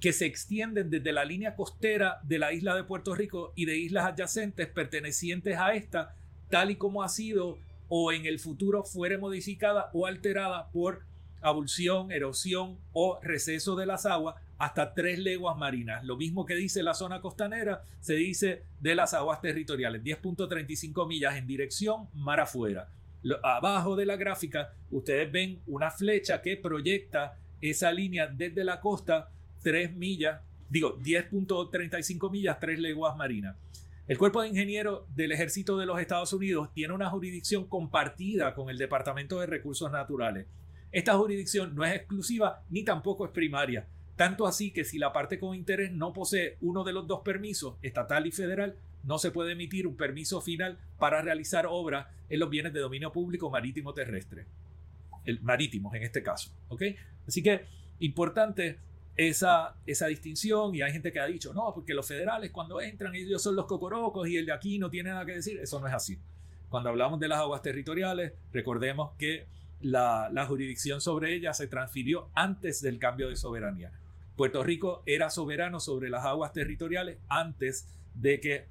que 0.00 0.12
se 0.12 0.26
extienden 0.26 0.90
desde 0.90 1.12
la 1.12 1.24
línea 1.24 1.56
costera 1.56 2.20
de 2.22 2.38
la 2.38 2.52
isla 2.52 2.74
de 2.74 2.84
Puerto 2.84 3.14
Rico 3.14 3.52
y 3.54 3.66
de 3.66 3.76
islas 3.76 4.06
adyacentes 4.06 4.68
pertenecientes 4.68 5.58
a 5.58 5.74
esta, 5.74 6.14
tal 6.48 6.70
y 6.70 6.76
como 6.76 7.02
ha 7.02 7.08
sido 7.08 7.58
o 7.88 8.12
en 8.12 8.24
el 8.24 8.38
futuro 8.38 8.84
fuere 8.84 9.18
modificada 9.18 9.90
o 9.92 10.06
alterada 10.06 10.70
por 10.70 11.02
abulsión, 11.42 12.12
erosión 12.12 12.78
o 12.92 13.18
receso 13.22 13.76
de 13.76 13.86
las 13.86 14.06
aguas 14.06 14.36
hasta 14.60 14.92
tres 14.92 15.18
leguas 15.18 15.56
marinas. 15.56 16.04
Lo 16.04 16.18
mismo 16.18 16.44
que 16.44 16.54
dice 16.54 16.82
la 16.82 16.92
zona 16.92 17.22
costanera, 17.22 17.82
se 17.98 18.14
dice 18.14 18.64
de 18.78 18.94
las 18.94 19.14
aguas 19.14 19.40
territoriales, 19.40 20.04
10.35 20.04 21.08
millas 21.08 21.36
en 21.36 21.46
dirección 21.46 22.08
mar 22.12 22.40
afuera. 22.40 22.90
abajo 23.42 23.96
de 23.96 24.04
la 24.04 24.16
gráfica 24.16 24.74
ustedes 24.90 25.32
ven 25.32 25.62
una 25.66 25.90
flecha 25.90 26.42
que 26.42 26.58
proyecta 26.58 27.38
esa 27.62 27.90
línea 27.90 28.26
desde 28.26 28.62
la 28.62 28.80
costa 28.80 29.30
3 29.62 29.96
millas, 29.96 30.42
digo 30.68 30.98
10.35 30.98 32.30
millas, 32.30 32.60
3 32.60 32.80
leguas 32.80 33.16
marinas. 33.16 33.56
El 34.06 34.18
Cuerpo 34.18 34.42
de 34.42 34.48
Ingenieros 34.48 35.04
del 35.16 35.32
Ejército 35.32 35.78
de 35.78 35.86
los 35.86 35.98
Estados 35.98 36.34
Unidos 36.34 36.68
tiene 36.74 36.92
una 36.92 37.08
jurisdicción 37.08 37.66
compartida 37.66 38.54
con 38.54 38.68
el 38.68 38.76
Departamento 38.76 39.40
de 39.40 39.46
Recursos 39.46 39.90
Naturales. 39.90 40.46
Esta 40.92 41.16
jurisdicción 41.16 41.74
no 41.74 41.82
es 41.82 41.94
exclusiva 41.94 42.62
ni 42.68 42.84
tampoco 42.84 43.24
es 43.24 43.30
primaria. 43.30 43.86
Tanto 44.20 44.46
así 44.46 44.70
que 44.70 44.84
si 44.84 44.98
la 44.98 45.14
parte 45.14 45.38
con 45.38 45.54
interés 45.54 45.92
no 45.92 46.12
posee 46.12 46.58
uno 46.60 46.84
de 46.84 46.92
los 46.92 47.06
dos 47.06 47.20
permisos, 47.20 47.76
estatal 47.80 48.26
y 48.26 48.30
federal, 48.30 48.76
no 49.02 49.16
se 49.16 49.30
puede 49.30 49.52
emitir 49.52 49.86
un 49.86 49.96
permiso 49.96 50.42
final 50.42 50.78
para 50.98 51.22
realizar 51.22 51.64
obras 51.66 52.06
en 52.28 52.38
los 52.38 52.50
bienes 52.50 52.74
de 52.74 52.80
dominio 52.80 53.12
público 53.12 53.48
marítimo 53.48 53.94
terrestre. 53.94 54.44
El 55.24 55.40
marítimos 55.40 55.94
en 55.94 56.02
este 56.02 56.22
caso. 56.22 56.50
¿ok? 56.68 56.82
Así 57.26 57.42
que 57.42 57.64
importante 58.00 58.78
esa, 59.16 59.76
esa 59.86 60.08
distinción 60.08 60.74
y 60.74 60.82
hay 60.82 60.92
gente 60.92 61.12
que 61.12 61.20
ha 61.20 61.24
dicho, 61.24 61.54
no, 61.54 61.72
porque 61.72 61.94
los 61.94 62.06
federales 62.06 62.50
cuando 62.50 62.78
entran 62.82 63.14
ellos 63.14 63.42
son 63.42 63.56
los 63.56 63.64
cocorocos 63.64 64.28
y 64.28 64.36
el 64.36 64.44
de 64.44 64.52
aquí 64.52 64.78
no 64.78 64.90
tiene 64.90 65.08
nada 65.08 65.24
que 65.24 65.36
decir. 65.36 65.58
Eso 65.60 65.80
no 65.80 65.86
es 65.86 65.94
así. 65.94 66.18
Cuando 66.68 66.90
hablamos 66.90 67.20
de 67.20 67.28
las 67.28 67.38
aguas 67.38 67.62
territoriales, 67.62 68.34
recordemos 68.52 69.12
que 69.16 69.46
la, 69.80 70.28
la 70.30 70.44
jurisdicción 70.44 71.00
sobre 71.00 71.34
ellas 71.34 71.56
se 71.56 71.68
transfirió 71.68 72.28
antes 72.34 72.82
del 72.82 72.98
cambio 72.98 73.30
de 73.30 73.36
soberanía. 73.36 73.92
Puerto 74.40 74.62
Rico 74.62 75.02
era 75.04 75.28
soberano 75.28 75.80
sobre 75.80 76.08
las 76.08 76.24
aguas 76.24 76.54
territoriales 76.54 77.18
antes 77.28 77.86
de 78.14 78.40
que 78.40 78.64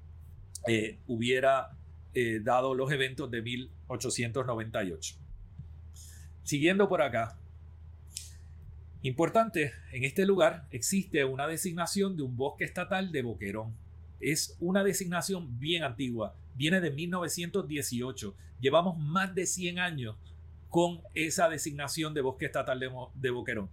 eh, 0.67 0.97
hubiera 1.05 1.77
eh, 2.15 2.39
dado 2.41 2.73
los 2.73 2.91
eventos 2.91 3.29
de 3.29 3.43
1898. 3.43 5.15
Siguiendo 6.41 6.89
por 6.89 7.03
acá. 7.03 7.37
Importante, 9.03 9.73
en 9.91 10.05
este 10.05 10.25
lugar 10.25 10.65
existe 10.71 11.23
una 11.23 11.45
designación 11.45 12.17
de 12.17 12.23
un 12.23 12.35
bosque 12.35 12.63
estatal 12.63 13.11
de 13.11 13.21
Boquerón. 13.21 13.75
Es 14.19 14.57
una 14.59 14.83
designación 14.83 15.59
bien 15.59 15.83
antigua, 15.83 16.33
viene 16.55 16.81
de 16.81 16.89
1918. 16.89 18.33
Llevamos 18.59 18.97
más 18.97 19.35
de 19.35 19.45
100 19.45 19.77
años 19.77 20.15
con 20.67 21.01
esa 21.13 21.47
designación 21.47 22.15
de 22.15 22.21
bosque 22.21 22.47
estatal 22.47 22.79
de, 22.79 22.89
de 23.13 23.29
Boquerón 23.29 23.69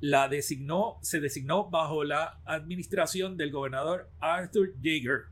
la 0.00 0.28
designó, 0.28 0.98
se 1.02 1.20
designó 1.20 1.68
bajo 1.70 2.04
la 2.04 2.40
administración 2.44 3.36
del 3.36 3.50
gobernador 3.50 4.08
Arthur 4.20 4.72
Jaeger, 4.82 5.24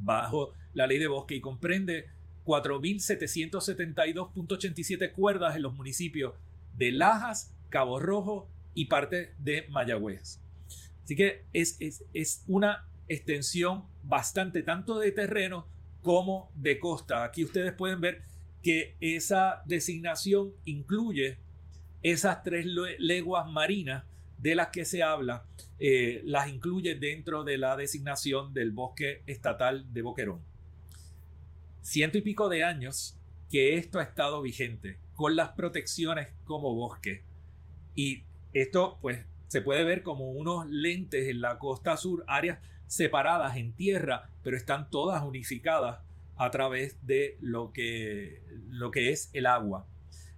bajo 0.00 0.52
la 0.74 0.86
ley 0.86 0.98
de 0.98 1.06
bosque 1.06 1.36
y 1.36 1.40
comprende 1.40 2.08
4.772.87 2.44 5.12
cuerdas 5.12 5.56
en 5.56 5.62
los 5.62 5.72
municipios 5.74 6.34
de 6.76 6.92
Lajas, 6.92 7.50
Cabo 7.70 7.98
Rojo 8.00 8.46
y 8.74 8.84
parte 8.86 9.32
de 9.38 9.66
Mayagüez. 9.70 10.40
Así 11.04 11.16
que 11.16 11.44
es, 11.52 11.76
es, 11.80 12.04
es 12.12 12.42
una 12.46 12.86
extensión 13.08 13.84
bastante 14.02 14.62
tanto 14.62 14.98
de 14.98 15.12
terreno 15.12 15.66
como 16.02 16.50
de 16.54 16.78
costa. 16.78 17.24
Aquí 17.24 17.44
ustedes 17.44 17.72
pueden 17.72 18.00
ver 18.00 18.22
que 18.62 18.96
esa 19.00 19.62
designación 19.66 20.52
incluye 20.64 21.38
esas 22.04 22.42
tres 22.42 22.66
leguas 22.98 23.50
marinas 23.50 24.04
de 24.38 24.54
las 24.54 24.68
que 24.68 24.84
se 24.84 25.02
habla, 25.02 25.46
eh, 25.78 26.20
las 26.24 26.48
incluye 26.48 26.94
dentro 26.96 27.44
de 27.44 27.56
la 27.56 27.76
designación 27.76 28.52
del 28.52 28.72
bosque 28.72 29.22
estatal 29.26 29.90
de 29.92 30.02
Boquerón. 30.02 30.40
Ciento 31.80 32.18
y 32.18 32.20
pico 32.20 32.50
de 32.50 32.62
años 32.62 33.16
que 33.50 33.76
esto 33.76 33.98
ha 33.98 34.02
estado 34.02 34.42
vigente, 34.42 34.98
con 35.14 35.34
las 35.34 35.50
protecciones 35.52 36.28
como 36.44 36.74
bosque. 36.74 37.22
Y 37.94 38.24
esto, 38.52 38.98
pues, 39.00 39.24
se 39.48 39.62
puede 39.62 39.84
ver 39.84 40.02
como 40.02 40.30
unos 40.30 40.66
lentes 40.68 41.28
en 41.28 41.40
la 41.40 41.58
costa 41.58 41.96
sur, 41.96 42.22
áreas 42.26 42.58
separadas 42.86 43.56
en 43.56 43.72
tierra, 43.72 44.28
pero 44.42 44.58
están 44.58 44.90
todas 44.90 45.22
unificadas 45.22 46.00
a 46.36 46.50
través 46.50 46.98
de 47.06 47.38
lo 47.40 47.72
que, 47.72 48.42
lo 48.68 48.90
que 48.90 49.10
es 49.10 49.30
el 49.32 49.46
agua. 49.46 49.86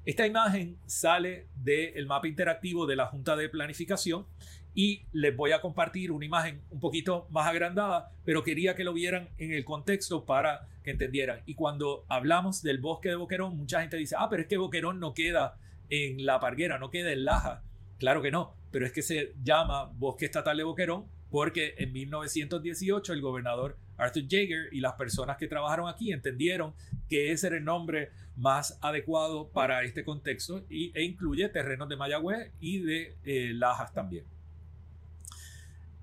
Esta 0.06 0.24
imagen 0.24 0.78
sale 0.86 1.48
del 1.56 2.06
mapa 2.06 2.28
interactivo 2.28 2.86
de 2.86 2.94
la 2.94 3.06
Junta 3.06 3.34
de 3.34 3.48
Planificación 3.48 4.24
y 4.72 5.02
les 5.10 5.34
voy 5.34 5.50
a 5.50 5.60
compartir 5.60 6.12
una 6.12 6.24
imagen 6.24 6.62
un 6.70 6.78
poquito 6.78 7.26
más 7.30 7.48
agrandada, 7.48 8.12
pero 8.24 8.44
quería 8.44 8.76
que 8.76 8.84
lo 8.84 8.92
vieran 8.92 9.30
en 9.36 9.52
el 9.52 9.64
contexto 9.64 10.24
para 10.24 10.68
que 10.84 10.92
entendieran. 10.92 11.40
Y 11.44 11.56
cuando 11.56 12.04
hablamos 12.08 12.62
del 12.62 12.78
bosque 12.78 13.08
de 13.08 13.16
Boquerón, 13.16 13.56
mucha 13.56 13.80
gente 13.80 13.96
dice, 13.96 14.14
ah, 14.16 14.28
pero 14.30 14.42
es 14.42 14.48
que 14.48 14.58
Boquerón 14.58 15.00
no 15.00 15.12
queda 15.12 15.58
en 15.90 16.24
la 16.24 16.38
parguera, 16.38 16.78
no 16.78 16.88
queda 16.88 17.10
en 17.10 17.24
Laja. 17.24 17.64
Claro 17.98 18.22
que 18.22 18.30
no, 18.30 18.54
pero 18.70 18.86
es 18.86 18.92
que 18.92 19.02
se 19.02 19.34
llama 19.42 19.86
Bosque 19.86 20.26
Estatal 20.26 20.56
de 20.56 20.62
Boquerón 20.62 21.06
porque 21.30 21.74
en 21.78 21.92
1918 21.92 23.12
el 23.12 23.20
gobernador 23.20 23.76
Arthur 23.96 24.22
Jaeger 24.28 24.68
y 24.70 24.78
las 24.78 24.92
personas 24.92 25.36
que 25.36 25.48
trabajaron 25.48 25.88
aquí 25.88 26.12
entendieron 26.12 26.74
que 27.08 27.32
ese 27.32 27.48
era 27.48 27.56
el 27.56 27.64
nombre 27.64 28.10
más 28.36 28.78
adecuado 28.82 29.48
para 29.48 29.82
este 29.82 30.04
contexto 30.04 30.64
y, 30.68 30.92
e 30.94 31.02
incluye 31.02 31.48
terrenos 31.48 31.88
de 31.88 31.96
Mayagüez 31.96 32.52
y 32.60 32.80
de 32.80 33.16
eh, 33.24 33.52
Lajas 33.54 33.92
también. 33.92 34.24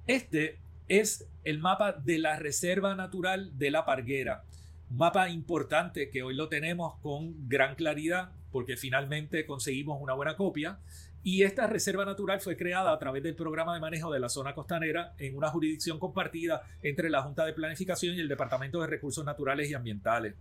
Este 0.08 0.60
es 0.88 1.28
el 1.44 1.60
mapa 1.60 1.94
de 1.94 2.18
la 2.20 2.38
Reserva 2.38 2.96
Natural 2.96 3.58
de 3.58 3.72
la 3.72 3.86
Parguera, 3.86 4.44
mapa 4.90 5.30
importante 5.30 6.10
que 6.10 6.24
hoy 6.24 6.36
lo 6.36 6.50
tenemos 6.50 7.00
con 7.00 7.50
gran 7.50 7.76
claridad 7.76 8.32
porque 8.52 8.78
finalmente 8.78 9.46
conseguimos 9.46 10.00
una 10.00 10.14
buena 10.14 10.36
copia 10.36 10.80
y 11.24 11.44
esta 11.44 11.68
reserva 11.68 12.06
natural 12.06 12.42
fue 12.42 12.58
creada 12.58 12.92
a 12.92 13.00
través 13.00 13.24
del 13.24 13.34
programa 13.34 13.74
de 13.74 13.80
manejo 13.80 14.12
de 14.12 14.20
la 14.20 14.30
zona 14.30 14.54
costanera 14.54 15.16
en 15.18 15.36
una 15.36 15.50
jurisdicción 15.50 15.98
compartida 15.98 16.64
entre 16.84 17.10
la 17.10 17.24
Junta 17.24 17.46
de 17.46 17.54
Planificación 17.54 18.16
y 18.16 18.20
el 18.20 18.28
Departamento 18.28 18.82
de 18.82 18.88
Recursos 18.88 19.24
Naturales 19.26 19.70
y 19.70 19.74
Ambientales. 19.74 20.36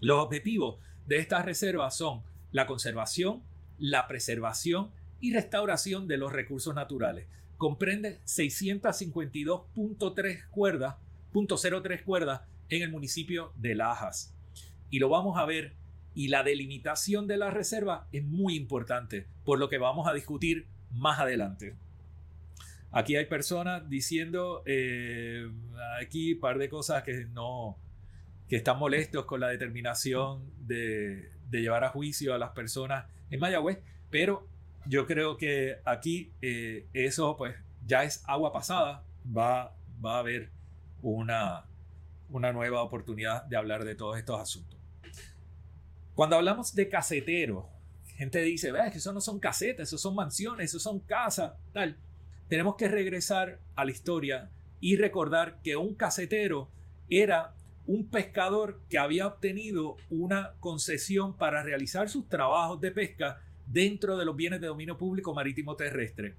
Los 0.00 0.24
objetivos 0.24 0.78
de 1.08 1.18
estas 1.18 1.44
reservas 1.44 1.96
son 1.96 2.22
la 2.52 2.66
conservación, 2.66 3.42
la 3.78 4.06
preservación 4.06 4.92
y 5.20 5.32
restauración 5.32 6.06
de 6.06 6.18
los 6.18 6.32
recursos 6.32 6.72
naturales. 6.74 7.26
comprende 7.56 8.20
652.3 8.24 10.48
cuerdas, 10.50 10.94
.03 11.32 12.04
cuerdas 12.04 12.42
en 12.68 12.82
el 12.82 12.92
municipio 12.92 13.52
de 13.56 13.74
Lajas. 13.74 14.32
Y 14.90 15.00
lo 15.00 15.08
vamos 15.08 15.36
a 15.38 15.44
ver 15.44 15.74
y 16.14 16.28
la 16.28 16.44
delimitación 16.44 17.26
de 17.26 17.38
la 17.38 17.50
reserva 17.50 18.06
es 18.12 18.22
muy 18.22 18.54
importante, 18.54 19.26
por 19.44 19.58
lo 19.58 19.68
que 19.68 19.78
vamos 19.78 20.06
a 20.06 20.12
discutir 20.12 20.68
más 20.92 21.18
adelante. 21.18 21.74
Aquí 22.92 23.16
hay 23.16 23.26
personas 23.26 23.88
diciendo 23.88 24.62
eh, 24.66 25.50
aquí 26.00 26.34
un 26.34 26.40
par 26.40 26.58
de 26.58 26.68
cosas 26.68 27.02
que 27.02 27.26
no 27.32 27.76
que 28.48 28.56
están 28.56 28.78
molestos 28.78 29.24
con 29.26 29.40
la 29.40 29.48
determinación 29.48 30.50
de, 30.66 31.30
llevar 31.50 31.84
a 31.84 31.90
juicio 31.90 32.34
a 32.34 32.38
las 32.38 32.50
personas 32.50 33.06
en 33.30 33.40
Mayagüez, 33.40 33.80
pero 34.10 34.46
yo 34.86 35.06
creo 35.06 35.36
que 35.36 35.78
aquí 35.84 36.32
eh, 36.40 36.86
eso 36.92 37.36
pues 37.36 37.54
ya 37.86 38.04
es 38.04 38.22
agua 38.26 38.52
pasada, 38.52 39.04
va, 39.26 39.74
va 40.04 40.16
a 40.16 40.18
haber 40.20 40.50
una, 41.02 41.66
una 42.30 42.52
nueva 42.52 42.82
oportunidad 42.82 43.44
de 43.44 43.56
hablar 43.56 43.84
de 43.84 43.94
todos 43.94 44.18
estos 44.18 44.40
asuntos. 44.40 44.78
Cuando 46.14 46.36
hablamos 46.36 46.74
de 46.74 46.88
casetero, 46.88 47.68
gente 48.16 48.40
dice, 48.42 48.72
ve, 48.72 48.90
que 48.90 48.98
eso 48.98 49.12
no 49.12 49.20
son 49.20 49.38
casetas, 49.38 49.88
eso 49.88 49.98
son 49.98 50.14
mansiones, 50.14 50.70
eso 50.70 50.80
son 50.80 51.00
casas, 51.00 51.52
tal. 51.72 51.96
Tenemos 52.48 52.76
que 52.76 52.88
regresar 52.88 53.60
a 53.76 53.84
la 53.84 53.90
historia 53.90 54.50
y 54.80 54.96
recordar 54.96 55.60
que 55.62 55.76
un 55.76 55.94
casetero 55.94 56.68
era 57.08 57.54
un 57.88 58.06
pescador 58.10 58.82
que 58.90 58.98
había 58.98 59.26
obtenido 59.26 59.96
una 60.10 60.52
concesión 60.60 61.38
para 61.38 61.62
realizar 61.62 62.10
sus 62.10 62.28
trabajos 62.28 62.82
de 62.82 62.90
pesca 62.90 63.40
dentro 63.66 64.18
de 64.18 64.26
los 64.26 64.36
bienes 64.36 64.60
de 64.60 64.66
dominio 64.66 64.98
público 64.98 65.34
marítimo 65.34 65.74
terrestre. 65.74 66.34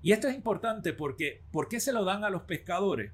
Y 0.00 0.12
esto 0.12 0.26
es 0.26 0.34
importante 0.34 0.94
porque 0.94 1.42
¿por 1.52 1.68
qué 1.68 1.80
se 1.80 1.92
lo 1.92 2.02
dan 2.02 2.24
a 2.24 2.30
los 2.30 2.42
pescadores? 2.42 3.12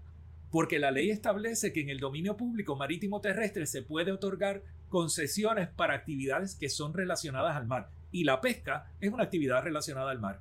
Porque 0.52 0.78
la 0.78 0.92
ley 0.92 1.10
establece 1.10 1.72
que 1.72 1.80
en 1.80 1.88
el 1.88 1.98
dominio 1.98 2.36
público 2.36 2.76
marítimo 2.76 3.20
terrestre 3.20 3.66
se 3.66 3.82
puede 3.82 4.12
otorgar 4.12 4.62
concesiones 4.88 5.68
para 5.68 5.94
actividades 5.94 6.54
que 6.54 6.68
son 6.68 6.94
relacionadas 6.94 7.56
al 7.56 7.66
mar. 7.66 7.88
Y 8.12 8.22
la 8.22 8.40
pesca 8.40 8.92
es 9.00 9.12
una 9.12 9.24
actividad 9.24 9.64
relacionada 9.64 10.12
al 10.12 10.20
mar. 10.20 10.40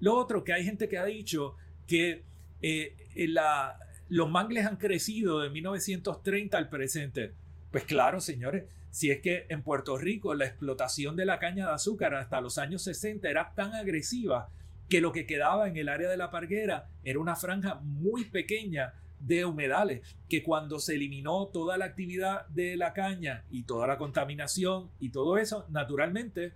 Lo 0.00 0.16
otro 0.16 0.44
que 0.44 0.52
hay 0.52 0.64
gente 0.64 0.86
que 0.90 0.98
ha 0.98 1.04
dicho 1.06 1.56
que 1.86 2.24
eh, 2.60 2.94
la, 3.14 3.78
los 4.14 4.30
mangles 4.30 4.64
han 4.64 4.76
crecido 4.76 5.40
de 5.40 5.50
1930 5.50 6.56
al 6.56 6.68
presente. 6.68 7.32
Pues 7.72 7.82
claro, 7.82 8.20
señores, 8.20 8.62
si 8.92 9.10
es 9.10 9.20
que 9.20 9.46
en 9.48 9.64
Puerto 9.64 9.98
Rico 9.98 10.34
la 10.34 10.44
explotación 10.44 11.16
de 11.16 11.24
la 11.24 11.40
caña 11.40 11.66
de 11.66 11.72
azúcar 11.72 12.14
hasta 12.14 12.40
los 12.40 12.58
años 12.58 12.82
60 12.82 13.28
era 13.28 13.52
tan 13.56 13.74
agresiva 13.74 14.50
que 14.88 15.00
lo 15.00 15.10
que 15.10 15.26
quedaba 15.26 15.66
en 15.66 15.76
el 15.76 15.88
área 15.88 16.08
de 16.08 16.16
la 16.16 16.30
parguera 16.30 16.86
era 17.02 17.18
una 17.18 17.34
franja 17.34 17.80
muy 17.82 18.24
pequeña 18.26 18.94
de 19.18 19.46
humedales, 19.46 20.02
que 20.28 20.44
cuando 20.44 20.78
se 20.78 20.94
eliminó 20.94 21.48
toda 21.48 21.76
la 21.76 21.86
actividad 21.86 22.46
de 22.50 22.76
la 22.76 22.92
caña 22.92 23.42
y 23.50 23.64
toda 23.64 23.88
la 23.88 23.98
contaminación 23.98 24.90
y 25.00 25.08
todo 25.08 25.38
eso, 25.38 25.66
naturalmente 25.70 26.52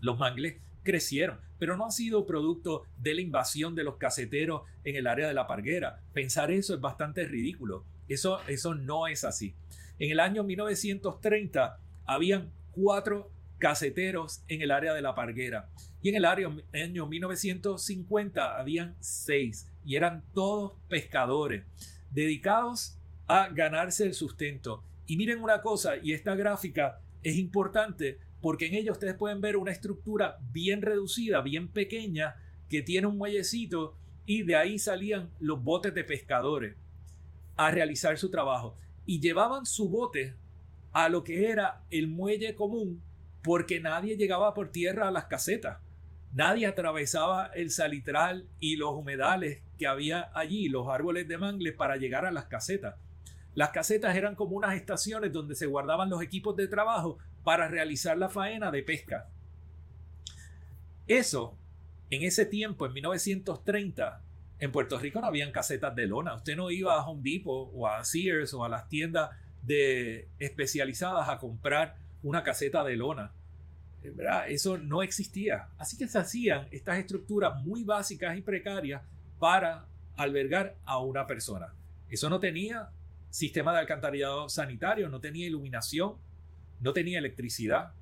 los 0.00 0.18
mangles 0.18 0.56
crecieron, 0.82 1.38
pero 1.58 1.76
no 1.76 1.86
ha 1.86 1.90
sido 1.90 2.26
producto 2.26 2.84
de 2.98 3.14
la 3.14 3.20
invasión 3.20 3.74
de 3.74 3.84
los 3.84 3.96
caseteros 3.96 4.62
en 4.84 4.96
el 4.96 5.06
área 5.06 5.28
de 5.28 5.34
la 5.34 5.46
parguera. 5.46 6.00
Pensar 6.12 6.50
eso 6.50 6.74
es 6.74 6.80
bastante 6.80 7.24
ridículo. 7.24 7.84
Eso, 8.08 8.40
eso 8.48 8.74
no 8.74 9.06
es 9.06 9.24
así. 9.24 9.54
En 9.98 10.10
el 10.10 10.20
año 10.20 10.42
1930 10.42 11.78
habían 12.06 12.50
cuatro 12.72 13.30
caseteros 13.58 14.42
en 14.48 14.62
el 14.62 14.70
área 14.70 14.94
de 14.94 15.02
la 15.02 15.14
parguera 15.14 15.68
y 16.02 16.08
en 16.08 16.16
el 16.16 16.24
año 16.24 17.06
1950 17.06 18.58
habían 18.58 18.96
seis 19.00 19.70
y 19.84 19.96
eran 19.96 20.24
todos 20.32 20.72
pescadores 20.88 21.64
dedicados 22.10 22.98
a 23.26 23.48
ganarse 23.48 24.04
el 24.04 24.14
sustento. 24.14 24.82
Y 25.06 25.16
miren 25.16 25.42
una 25.42 25.60
cosa, 25.60 25.96
y 26.02 26.12
esta 26.12 26.34
gráfica 26.34 27.00
es 27.22 27.36
importante 27.36 28.18
porque 28.40 28.66
en 28.66 28.74
ella 28.74 28.92
ustedes 28.92 29.14
pueden 29.14 29.40
ver 29.40 29.56
una 29.56 29.72
estructura 29.72 30.38
bien 30.52 30.82
reducida, 30.82 31.40
bien 31.40 31.68
pequeña, 31.68 32.36
que 32.68 32.82
tiene 32.82 33.06
un 33.06 33.18
muellecito 33.18 33.96
y 34.26 34.42
de 34.42 34.56
ahí 34.56 34.78
salían 34.78 35.30
los 35.40 35.62
botes 35.62 35.94
de 35.94 36.04
pescadores 36.04 36.76
a 37.56 37.70
realizar 37.70 38.16
su 38.16 38.30
trabajo. 38.30 38.76
Y 39.04 39.20
llevaban 39.20 39.66
su 39.66 39.88
bote 39.88 40.34
a 40.92 41.08
lo 41.08 41.24
que 41.24 41.50
era 41.50 41.82
el 41.90 42.08
muelle 42.08 42.54
común 42.54 43.02
porque 43.42 43.80
nadie 43.80 44.16
llegaba 44.16 44.54
por 44.54 44.70
tierra 44.70 45.08
a 45.08 45.10
las 45.10 45.24
casetas. 45.24 45.78
Nadie 46.32 46.66
atravesaba 46.66 47.46
el 47.46 47.70
salitral 47.70 48.46
y 48.60 48.76
los 48.76 48.92
humedales 48.92 49.62
que 49.78 49.86
había 49.86 50.30
allí, 50.34 50.68
los 50.68 50.88
árboles 50.88 51.26
de 51.26 51.38
mangle, 51.38 51.72
para 51.72 51.96
llegar 51.96 52.24
a 52.24 52.30
las 52.30 52.44
casetas. 52.44 52.94
Las 53.54 53.70
casetas 53.70 54.14
eran 54.14 54.36
como 54.36 54.56
unas 54.56 54.76
estaciones 54.76 55.32
donde 55.32 55.56
se 55.56 55.66
guardaban 55.66 56.08
los 56.08 56.22
equipos 56.22 56.54
de 56.54 56.68
trabajo 56.68 57.18
para 57.44 57.68
realizar 57.68 58.16
la 58.18 58.28
faena 58.28 58.70
de 58.70 58.82
pesca. 58.82 59.28
Eso, 61.06 61.56
en 62.10 62.22
ese 62.22 62.46
tiempo, 62.46 62.86
en 62.86 62.92
1930, 62.92 64.22
en 64.60 64.72
Puerto 64.72 64.98
Rico 64.98 65.20
no 65.20 65.26
habían 65.26 65.52
casetas 65.52 65.94
de 65.96 66.06
lona. 66.06 66.34
Usted 66.34 66.56
no 66.56 66.70
iba 66.70 66.94
a 66.94 67.06
Home 67.06 67.22
Depot 67.22 67.70
o 67.72 67.88
a 67.88 68.04
Sears 68.04 68.52
o 68.54 68.64
a 68.64 68.68
las 68.68 68.88
tiendas 68.88 69.30
de, 69.62 70.28
especializadas 70.38 71.28
a 71.28 71.38
comprar 71.38 71.96
una 72.22 72.42
caseta 72.42 72.84
de 72.84 72.96
lona. 72.96 73.32
Eso 74.48 74.78
no 74.78 75.02
existía. 75.02 75.68
Así 75.78 75.96
que 75.96 76.08
se 76.08 76.18
hacían 76.18 76.68
estas 76.70 76.98
estructuras 76.98 77.62
muy 77.64 77.84
básicas 77.84 78.36
y 78.36 78.42
precarias 78.42 79.02
para 79.38 79.86
albergar 80.16 80.76
a 80.84 80.98
una 80.98 81.26
persona. 81.26 81.74
Eso 82.10 82.28
no 82.28 82.40
tenía 82.40 82.90
sistema 83.30 83.72
de 83.72 83.78
alcantarillado 83.78 84.48
sanitario, 84.48 85.08
no 85.08 85.20
tenía 85.20 85.46
iluminación, 85.46 86.16
no 86.80 86.92
tenía 86.92 87.18
electricidad. 87.18 87.92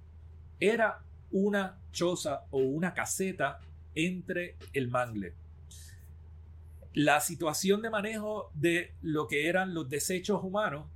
Era 0.60 1.00
una 1.30 1.78
choza 1.92 2.44
o 2.50 2.58
una 2.58 2.94
caseta 2.94 3.60
entre 3.94 4.56
el 4.72 4.88
mangle. 4.88 5.34
La 6.94 7.20
situación 7.20 7.82
de 7.82 7.90
manejo 7.90 8.50
de 8.54 8.92
lo 9.02 9.28
que 9.28 9.48
eran 9.48 9.74
los 9.74 9.88
desechos 9.88 10.42
humanos 10.42 10.86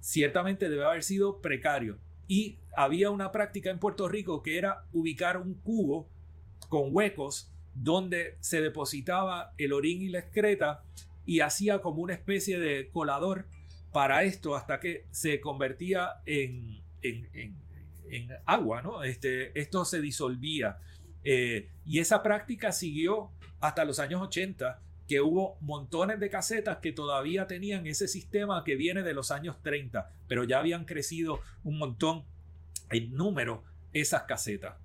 ciertamente 0.00 0.68
debe 0.68 0.84
haber 0.84 1.02
sido 1.02 1.40
precario 1.40 1.98
y 2.26 2.58
había 2.74 3.10
una 3.10 3.32
práctica 3.32 3.70
en 3.70 3.78
Puerto 3.78 4.08
Rico 4.08 4.42
que 4.42 4.58
era 4.58 4.84
ubicar 4.92 5.36
un 5.36 5.54
cubo 5.54 6.08
con 6.68 6.94
huecos 6.94 7.50
donde 7.74 8.36
se 8.40 8.60
depositaba 8.60 9.52
el 9.58 9.72
orín 9.72 10.02
y 10.02 10.08
la 10.08 10.20
excreta 10.20 10.82
y 11.26 11.40
hacía 11.40 11.80
como 11.80 12.02
una 12.02 12.14
especie 12.14 12.58
de 12.58 12.88
colador 12.90 13.46
para 13.92 14.24
esto 14.24 14.54
hasta 14.54 14.80
que 14.80 15.06
se 15.10 15.40
convertía 15.40 16.20
en, 16.26 16.80
en, 17.02 17.56
agua, 18.44 18.82
¿no? 18.82 19.02
Este, 19.04 19.58
esto 19.58 19.84
se 19.84 20.00
disolvía. 20.00 20.78
Eh, 21.22 21.70
y 21.86 22.00
esa 22.00 22.22
práctica 22.22 22.72
siguió 22.72 23.30
hasta 23.60 23.84
los 23.84 23.98
años 23.98 24.20
80 24.22 24.80
que 25.06 25.20
hubo 25.20 25.58
montones 25.60 26.20
de 26.20 26.30
casetas 26.30 26.78
que 26.78 26.92
todavía 26.92 27.46
tenían 27.46 27.86
ese 27.86 28.08
sistema 28.08 28.62
que 28.64 28.76
viene 28.76 29.02
de 29.02 29.12
los 29.12 29.30
años 29.30 29.60
30, 29.62 30.08
pero 30.28 30.44
ya 30.44 30.60
habían 30.60 30.84
crecido 30.84 31.40
un 31.64 31.78
montón 31.78 32.24
en 32.90 33.12
número 33.14 33.64
esas 33.92 34.22
casetas. 34.22 34.76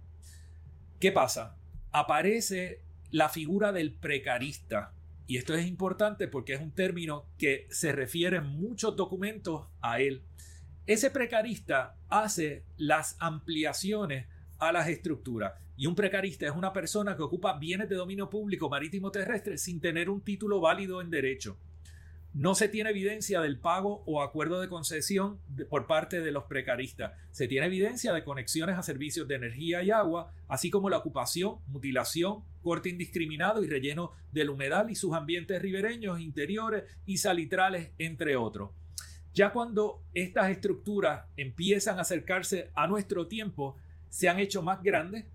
¿Qué 0.99 1.11
pasa? 1.11 1.55
Aparece 1.91 2.81
la 3.11 3.29
figura 3.29 3.71
del 3.71 3.93
precarista. 3.93 4.93
Y 5.27 5.37
esto 5.37 5.53
es 5.55 5.65
importante 5.67 6.27
porque 6.27 6.53
es 6.53 6.61
un 6.61 6.71
término 6.71 7.25
que 7.37 7.67
se 7.69 7.91
refiere 7.91 8.37
en 8.37 8.47
muchos 8.47 8.95
documentos 8.95 9.67
a 9.81 9.99
él. 9.99 10.23
Ese 10.87 11.09
precarista 11.09 11.97
hace 12.09 12.63
las 12.77 13.17
ampliaciones 13.19 14.27
a 14.59 14.71
las 14.71 14.87
estructuras. 14.87 15.53
Y 15.75 15.87
un 15.87 15.95
precarista 15.95 16.45
es 16.45 16.51
una 16.51 16.73
persona 16.73 17.17
que 17.17 17.23
ocupa 17.23 17.57
bienes 17.57 17.89
de 17.89 17.95
dominio 17.95 18.29
público 18.29 18.69
marítimo 18.69 19.09
terrestre 19.09 19.57
sin 19.57 19.81
tener 19.81 20.11
un 20.11 20.21
título 20.21 20.61
válido 20.61 21.01
en 21.01 21.09
derecho. 21.09 21.57
No 22.35 22.53
se 22.53 22.69
tiene 22.69 22.91
evidencia 22.91 23.41
del 23.41 23.57
pago 23.57 24.03
o 24.05 24.21
acuerdo 24.21 24.61
de 24.61 24.69
concesión 24.69 25.39
por 25.71 25.87
parte 25.87 26.21
de 26.21 26.31
los 26.31 26.43
precaristas. 26.43 27.13
Se 27.31 27.47
tiene 27.47 27.65
evidencia 27.65 28.13
de 28.13 28.23
conexiones 28.23 28.77
a 28.77 28.83
servicios 28.83 29.27
de 29.27 29.35
energía 29.35 29.81
y 29.81 29.89
agua, 29.89 30.33
así 30.47 30.69
como 30.69 30.91
la 30.91 30.97
ocupación, 30.97 31.55
mutilación, 31.65 32.43
corte 32.61 32.89
indiscriminado 32.89 33.63
y 33.63 33.67
relleno 33.67 34.11
del 34.31 34.51
humedal 34.51 34.91
y 34.91 34.95
sus 34.95 35.15
ambientes 35.15 35.59
ribereños, 35.59 36.19
interiores 36.19 36.83
y 37.07 37.17
salitrales, 37.17 37.89
entre 37.97 38.35
otros. 38.35 38.69
Ya 39.35 39.51
cuando 39.51 40.01
estas 40.13 40.49
estructuras 40.49 41.25
empiezan 41.35 41.97
a 41.99 42.03
acercarse 42.03 42.71
a 42.73 42.87
nuestro 42.87 43.27
tiempo, 43.27 43.75
se 44.07 44.29
han 44.29 44.39
hecho 44.39 44.61
más 44.61 44.81
grandes, 44.81 45.25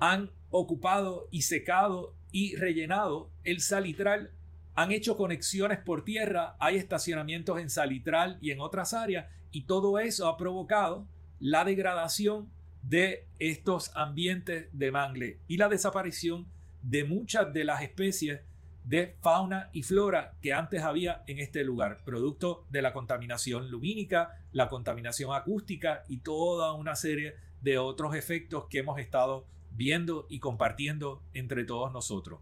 han 0.00 0.32
ocupado 0.50 1.28
y 1.30 1.42
secado 1.42 2.12
y 2.32 2.56
rellenado 2.56 3.30
el 3.44 3.60
salitral, 3.60 4.32
han 4.74 4.90
hecho 4.90 5.16
conexiones 5.16 5.78
por 5.78 6.04
tierra, 6.04 6.56
hay 6.58 6.74
estacionamientos 6.74 7.60
en 7.60 7.70
salitral 7.70 8.36
y 8.40 8.50
en 8.50 8.58
otras 8.58 8.92
áreas, 8.92 9.26
y 9.52 9.62
todo 9.62 10.00
eso 10.00 10.26
ha 10.26 10.36
provocado 10.36 11.06
la 11.38 11.64
degradación 11.64 12.50
de 12.82 13.28
estos 13.38 13.92
ambientes 13.94 14.66
de 14.72 14.90
mangle 14.90 15.38
y 15.46 15.56
la 15.56 15.68
desaparición 15.68 16.48
de 16.82 17.04
muchas 17.04 17.52
de 17.54 17.62
las 17.62 17.80
especies 17.80 18.40
de 18.84 19.16
fauna 19.22 19.70
y 19.72 19.82
flora 19.82 20.34
que 20.42 20.52
antes 20.52 20.82
había 20.82 21.24
en 21.26 21.38
este 21.38 21.64
lugar, 21.64 22.02
producto 22.04 22.66
de 22.70 22.82
la 22.82 22.92
contaminación 22.92 23.70
lumínica, 23.70 24.38
la 24.52 24.68
contaminación 24.68 25.34
acústica 25.34 26.04
y 26.08 26.18
toda 26.18 26.72
una 26.72 26.94
serie 26.94 27.34
de 27.62 27.78
otros 27.78 28.14
efectos 28.14 28.66
que 28.68 28.78
hemos 28.78 28.98
estado 28.98 29.46
viendo 29.70 30.26
y 30.28 30.38
compartiendo 30.38 31.22
entre 31.32 31.64
todos 31.64 31.92
nosotros. 31.92 32.40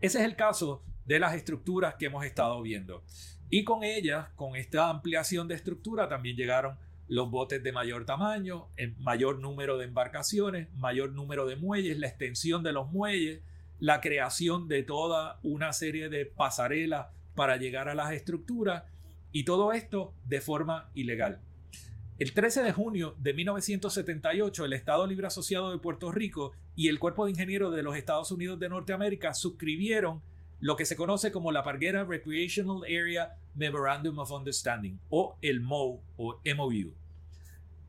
Ese 0.00 0.18
es 0.18 0.24
el 0.24 0.36
caso 0.36 0.82
de 1.04 1.18
las 1.18 1.34
estructuras 1.34 1.96
que 1.96 2.06
hemos 2.06 2.24
estado 2.24 2.62
viendo. 2.62 3.02
Y 3.50 3.64
con 3.64 3.84
ellas, 3.84 4.28
con 4.36 4.56
esta 4.56 4.88
ampliación 4.88 5.48
de 5.48 5.54
estructura, 5.54 6.08
también 6.08 6.36
llegaron 6.36 6.78
los 7.08 7.30
botes 7.30 7.62
de 7.62 7.72
mayor 7.72 8.06
tamaño, 8.06 8.68
mayor 8.98 9.38
número 9.38 9.76
de 9.78 9.84
embarcaciones, 9.84 10.72
mayor 10.74 11.12
número 11.12 11.44
de 11.46 11.56
muelles, 11.56 11.98
la 11.98 12.06
extensión 12.06 12.62
de 12.62 12.72
los 12.72 12.90
muelles, 12.90 13.42
la 13.84 14.00
creación 14.00 14.66
de 14.66 14.82
toda 14.82 15.38
una 15.42 15.74
serie 15.74 16.08
de 16.08 16.24
pasarelas 16.24 17.08
para 17.34 17.58
llegar 17.58 17.90
a 17.90 17.94
las 17.94 18.12
estructuras 18.12 18.84
y 19.30 19.44
todo 19.44 19.74
esto 19.74 20.14
de 20.24 20.40
forma 20.40 20.88
ilegal. 20.94 21.42
El 22.18 22.32
13 22.32 22.62
de 22.62 22.72
junio 22.72 23.14
de 23.18 23.34
1978, 23.34 24.64
el 24.64 24.72
Estado 24.72 25.06
Libre 25.06 25.26
Asociado 25.26 25.70
de 25.70 25.76
Puerto 25.76 26.10
Rico 26.10 26.52
y 26.74 26.88
el 26.88 26.98
Cuerpo 26.98 27.26
de 27.26 27.32
Ingenieros 27.32 27.76
de 27.76 27.82
los 27.82 27.94
Estados 27.94 28.32
Unidos 28.32 28.58
de 28.58 28.70
Norteamérica 28.70 29.34
suscribieron 29.34 30.22
lo 30.60 30.76
que 30.76 30.86
se 30.86 30.96
conoce 30.96 31.30
como 31.30 31.52
la 31.52 31.62
Parguera 31.62 32.04
Recreational 32.04 32.84
Area 32.84 33.36
Memorandum 33.54 34.18
of 34.18 34.30
Understanding 34.30 34.98
o 35.10 35.36
el 35.42 35.60
MOU 35.60 36.00
o 36.16 36.40
MOU. 36.56 36.94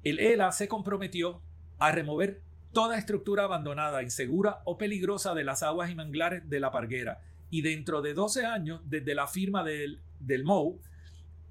El 0.03 0.19
ELA 0.19 0.51
se 0.51 0.67
comprometió 0.67 1.41
a 1.79 1.93
remover 1.93 2.41
toda 2.75 2.97
estructura 2.97 3.45
abandonada, 3.45 4.03
insegura 4.03 4.61
o 4.65 4.77
peligrosa 4.77 5.33
de 5.33 5.45
las 5.45 5.63
aguas 5.63 5.89
y 5.89 5.95
manglares 5.95 6.49
de 6.49 6.59
la 6.59 6.71
Parguera 6.71 7.21
y 7.49 7.61
dentro 7.61 8.01
de 8.01 8.13
12 8.13 8.45
años 8.45 8.81
desde 8.83 9.15
la 9.15 9.27
firma 9.27 9.63
del, 9.63 10.01
MOU, 10.43 10.81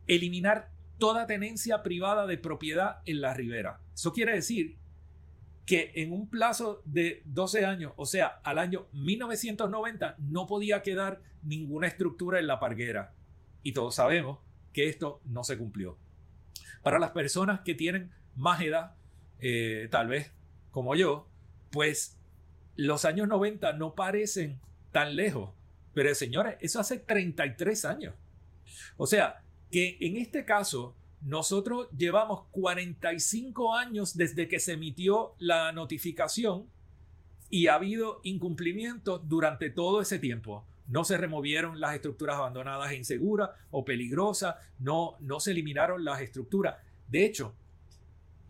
eliminar 0.06 0.68
toda 0.98 1.26
tenencia 1.26 1.82
privada 1.82 2.26
de 2.26 2.36
propiedad 2.36 2.98
en 3.06 3.22
la 3.22 3.32
ribera. 3.32 3.80
Eso 3.94 4.12
quiere 4.12 4.34
decir 4.34 4.76
que 5.64 5.92
en 5.94 6.12
un 6.12 6.28
plazo 6.28 6.82
de 6.84 7.22
12 7.24 7.64
años, 7.64 7.94
o 7.96 8.04
sea, 8.04 8.40
al 8.44 8.58
año 8.58 8.86
1990, 8.92 10.16
no 10.18 10.46
podía 10.46 10.82
quedar 10.82 11.22
ninguna 11.42 11.86
estructura 11.86 12.38
en 12.38 12.48
la 12.48 12.60
parguera. 12.60 13.14
Y 13.62 13.72
todos 13.72 13.94
sabemos 13.94 14.40
que 14.74 14.90
esto 14.90 15.22
no 15.24 15.42
se 15.42 15.56
cumplió. 15.56 15.96
Para 16.82 16.98
las 16.98 17.12
personas 17.12 17.60
que 17.60 17.74
tienen 17.74 18.12
más 18.36 18.60
edad, 18.60 18.94
eh, 19.40 19.88
tal 19.90 20.08
vez 20.08 20.30
como 20.74 20.96
yo, 20.96 21.28
pues 21.70 22.18
los 22.74 23.04
años 23.04 23.28
90 23.28 23.74
no 23.74 23.94
parecen 23.94 24.58
tan 24.90 25.14
lejos. 25.14 25.50
Pero 25.94 26.12
señores, 26.16 26.56
eso 26.58 26.80
hace 26.80 26.98
33 26.98 27.84
años. 27.84 28.14
O 28.96 29.06
sea, 29.06 29.44
que 29.70 29.96
en 30.00 30.16
este 30.16 30.44
caso 30.44 30.96
nosotros 31.20 31.88
llevamos 31.96 32.46
45 32.50 33.72
años 33.72 34.16
desde 34.16 34.48
que 34.48 34.58
se 34.58 34.72
emitió 34.72 35.36
la 35.38 35.70
notificación 35.70 36.66
y 37.50 37.68
ha 37.68 37.76
habido 37.76 38.20
incumplimientos 38.24 39.28
durante 39.28 39.70
todo 39.70 40.00
ese 40.00 40.18
tiempo. 40.18 40.66
No 40.88 41.04
se 41.04 41.18
removieron 41.18 41.78
las 41.78 41.94
estructuras 41.94 42.34
abandonadas 42.34 42.90
e 42.90 42.96
inseguras 42.96 43.50
o 43.70 43.84
peligrosas, 43.84 44.56
no, 44.80 45.18
no 45.20 45.38
se 45.38 45.52
eliminaron 45.52 46.04
las 46.04 46.20
estructuras. 46.20 46.78
De 47.06 47.24
hecho, 47.24 47.54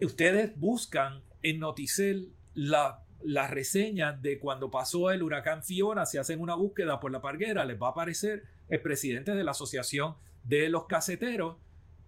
ustedes 0.00 0.58
buscan 0.58 1.20
en 1.44 1.60
Noticel 1.60 2.32
la, 2.54 3.04
las 3.22 3.50
reseñas 3.50 4.20
de 4.20 4.40
cuando 4.40 4.70
pasó 4.70 5.10
el 5.10 5.22
huracán 5.22 5.62
Fiona, 5.62 6.06
se 6.06 6.18
hacen 6.18 6.40
una 6.40 6.56
búsqueda 6.56 6.98
por 6.98 7.12
la 7.12 7.20
parguera, 7.20 7.64
les 7.64 7.80
va 7.80 7.88
a 7.88 7.90
aparecer 7.90 8.42
el 8.68 8.80
presidente 8.80 9.34
de 9.34 9.44
la 9.44 9.52
Asociación 9.52 10.16
de 10.42 10.68
los 10.68 10.86
Caseteros 10.86 11.56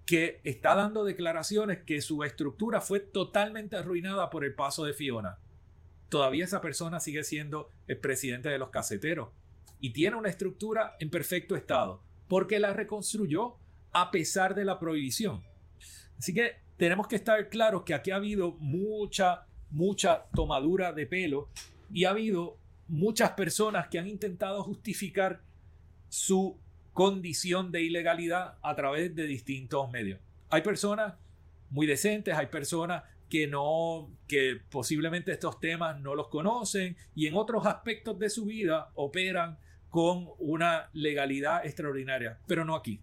que 0.06 0.40
está 0.44 0.74
dando 0.74 1.04
declaraciones 1.04 1.82
que 1.84 2.00
su 2.00 2.22
estructura 2.24 2.80
fue 2.80 3.00
totalmente 3.00 3.76
arruinada 3.76 4.30
por 4.30 4.44
el 4.44 4.54
paso 4.54 4.84
de 4.84 4.94
Fiona. 4.94 5.38
Todavía 6.08 6.44
esa 6.44 6.60
persona 6.60 7.00
sigue 7.00 7.24
siendo 7.24 7.70
el 7.88 7.98
presidente 7.98 8.48
de 8.48 8.58
los 8.58 8.70
caseteros 8.70 9.30
y 9.80 9.90
tiene 9.90 10.16
una 10.16 10.28
estructura 10.28 10.96
en 11.00 11.10
perfecto 11.10 11.56
estado 11.56 12.00
porque 12.28 12.58
la 12.60 12.72
reconstruyó 12.72 13.56
a 13.92 14.10
pesar 14.10 14.54
de 14.54 14.64
la 14.64 14.78
prohibición. 14.78 15.42
Así 16.18 16.32
que 16.32 16.65
tenemos 16.76 17.06
que 17.08 17.16
estar 17.16 17.48
claros 17.48 17.82
que 17.84 17.94
aquí 17.94 18.10
ha 18.10 18.16
habido 18.16 18.52
mucha, 18.58 19.46
mucha 19.70 20.24
tomadura 20.34 20.92
de 20.92 21.06
pelo 21.06 21.48
y 21.92 22.04
ha 22.04 22.10
habido 22.10 22.58
muchas 22.88 23.32
personas 23.32 23.88
que 23.88 23.98
han 23.98 24.06
intentado 24.06 24.62
justificar 24.62 25.40
su 26.08 26.58
condición 26.92 27.72
de 27.72 27.82
ilegalidad 27.82 28.58
a 28.62 28.74
través 28.74 29.14
de 29.14 29.26
distintos 29.26 29.90
medios. 29.90 30.20
Hay 30.48 30.62
personas 30.62 31.14
muy 31.70 31.86
decentes, 31.86 32.34
hay 32.34 32.46
personas 32.46 33.02
que 33.28 33.46
no, 33.46 34.10
que 34.28 34.60
posiblemente 34.70 35.32
estos 35.32 35.58
temas 35.58 35.98
no 36.00 36.14
los 36.14 36.28
conocen 36.28 36.96
y 37.14 37.26
en 37.26 37.34
otros 37.34 37.66
aspectos 37.66 38.18
de 38.18 38.30
su 38.30 38.46
vida 38.46 38.90
operan 38.94 39.58
con 39.90 40.28
una 40.38 40.90
legalidad 40.92 41.66
extraordinaria, 41.66 42.38
pero 42.46 42.64
no 42.64 42.74
aquí. 42.76 43.00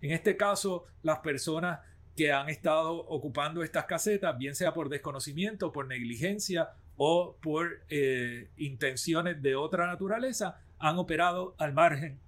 En 0.00 0.12
este 0.12 0.36
caso, 0.36 0.86
las 1.02 1.18
personas 1.18 1.80
que 2.18 2.32
han 2.32 2.48
estado 2.48 2.96
ocupando 2.96 3.62
estas 3.62 3.84
casetas, 3.84 4.36
bien 4.36 4.56
sea 4.56 4.74
por 4.74 4.88
desconocimiento, 4.88 5.70
por 5.70 5.86
negligencia 5.86 6.70
o 6.96 7.36
por 7.40 7.82
eh, 7.90 8.50
intenciones 8.56 9.40
de 9.40 9.54
otra 9.54 9.86
naturaleza, 9.86 10.60
han 10.80 10.98
operado 10.98 11.54
al 11.58 11.74
margen 11.74 12.18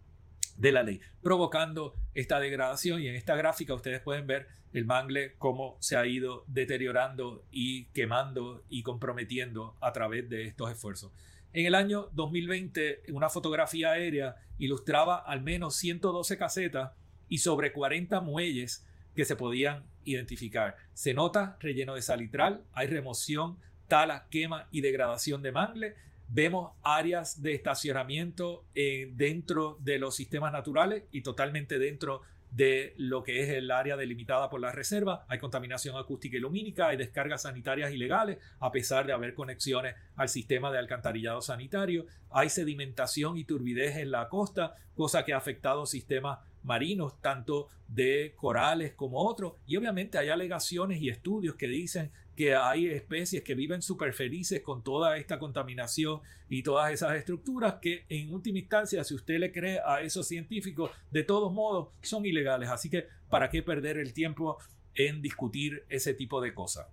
de 0.57 0.70
la 0.70 0.84
ley, 0.84 1.01
provocando 1.24 1.97
esta 2.14 2.38
degradación 2.38 3.03
y 3.03 3.09
en 3.09 3.16
esta 3.16 3.34
gráfica 3.34 3.74
ustedes 3.74 4.01
pueden 4.01 4.28
ver 4.28 4.47
el 4.72 4.84
mangle 4.84 5.34
cómo 5.38 5.76
se 5.80 5.97
ha 5.97 6.07
ido 6.07 6.45
deteriorando 6.47 7.45
y 7.51 7.86
quemando 7.86 8.62
y 8.68 8.84
comprometiendo 8.84 9.76
a 9.80 9.93
través 9.93 10.28
de 10.28 10.47
estos 10.47 10.70
esfuerzos. 10.70 11.11
En 11.53 11.66
el 11.66 11.74
año 11.74 12.11
2020, 12.12 13.03
una 13.12 13.28
fotografía 13.28 13.91
aérea 13.91 14.36
ilustraba 14.57 15.16
al 15.16 15.43
menos 15.43 15.74
112 15.74 16.38
casetas 16.38 16.93
y 17.28 17.38
sobre 17.38 17.72
40 17.72 18.20
muelles 18.20 18.86
que 19.21 19.27
se 19.27 19.37
podían 19.37 19.85
identificar. 20.05 20.77
Se 20.95 21.12
nota 21.12 21.59
relleno 21.61 21.95
de 21.95 22.01
salitral, 22.01 22.64
hay 22.73 22.87
remoción, 22.87 23.59
tala, 23.87 24.27
quema 24.31 24.66
y 24.71 24.81
degradación 24.81 25.43
de 25.43 25.53
mangle 25.53 25.95
Vemos 26.33 26.73
áreas 26.83 27.43
de 27.43 27.53
estacionamiento 27.53 28.64
eh, 28.75 29.11
dentro 29.12 29.77
de 29.81 29.99
los 29.99 30.16
sistemas 30.16 30.55
naturales 30.55 31.03
y 31.12 31.21
totalmente 31.21 31.79
dentro 31.79 32.23
de 32.51 32.95
lo 32.97 33.23
que 33.23 33.43
es 33.43 33.51
el 33.51 33.71
área 33.71 33.99
delimitada 33.99 34.49
por 34.49 34.61
la 34.61 34.73
reserva. 34.73 35.27
Hay 35.29 35.39
contaminación 35.39 35.99
acústica 35.99 36.39
y 36.39 36.41
lumínica, 36.41 36.89
hay 36.89 36.97
descargas 36.97 37.43
sanitarias 37.43 37.93
ilegales, 37.93 38.39
a 38.59 38.73
pesar 38.73 39.07
de 39.07 39.12
haber 39.12 39.35
conexiones 39.35 39.97
al 40.16 40.31
sistema 40.31 40.73
de 40.73 40.79
alcantarillado 40.79 41.43
sanitario. 41.43 42.07
Hay 42.31 42.49
sedimentación 42.49 43.37
y 43.37 43.45
turbidez 43.45 43.99
en 43.99 44.12
la 44.12 44.31
costa, 44.31 44.77
cosa 44.95 45.27
que 45.27 45.35
ha 45.35 45.37
afectado 45.37 45.85
sistemas 45.85 46.39
marinos, 46.63 47.21
tanto 47.21 47.69
de 47.89 48.35
corales 48.37 48.95
como 48.95 49.19
otros. 49.19 49.55
Y 49.67 49.77
obviamente 49.77 50.19
hay 50.19 50.29
alegaciones 50.29 51.01
y 51.01 51.09
estudios 51.09 51.57
que 51.57 51.67
dicen 51.67 52.11
que 52.37 52.55
hay 52.55 52.87
especies 52.87 53.43
que 53.43 53.55
viven 53.55 53.83
súper 53.83 54.15
felices 54.15 54.63
con 54.63 54.83
toda 54.83 55.19
esta 55.19 55.39
contaminación 55.39 56.21
y 56.49 56.63
todas 56.63 56.93
esas 56.93 57.15
estructuras 57.17 57.75
que 57.83 58.07
en 58.09 58.33
última 58.33 58.59
instancia, 58.59 59.05
si 59.05 59.15
usted 59.15 59.39
le 59.39 59.53
cree 59.53 59.81
a 59.85 60.01
esos 60.01 60.27
científicos, 60.27 60.91
de 61.11 61.23
todos 61.23 61.53
modos 61.53 61.89
son 62.03 62.25
ilegales. 62.25 62.71
Así 62.71 62.89
que, 62.89 63.07
¿para 63.29 63.51
qué 63.51 63.63
perder 63.63 63.99
el 63.99 64.13
tiempo 64.13 64.59
en 64.95 65.21
discutir 65.21 65.85
ese 65.89 66.15
tipo 66.15 66.41
de 66.41 66.55
cosas? 66.55 66.87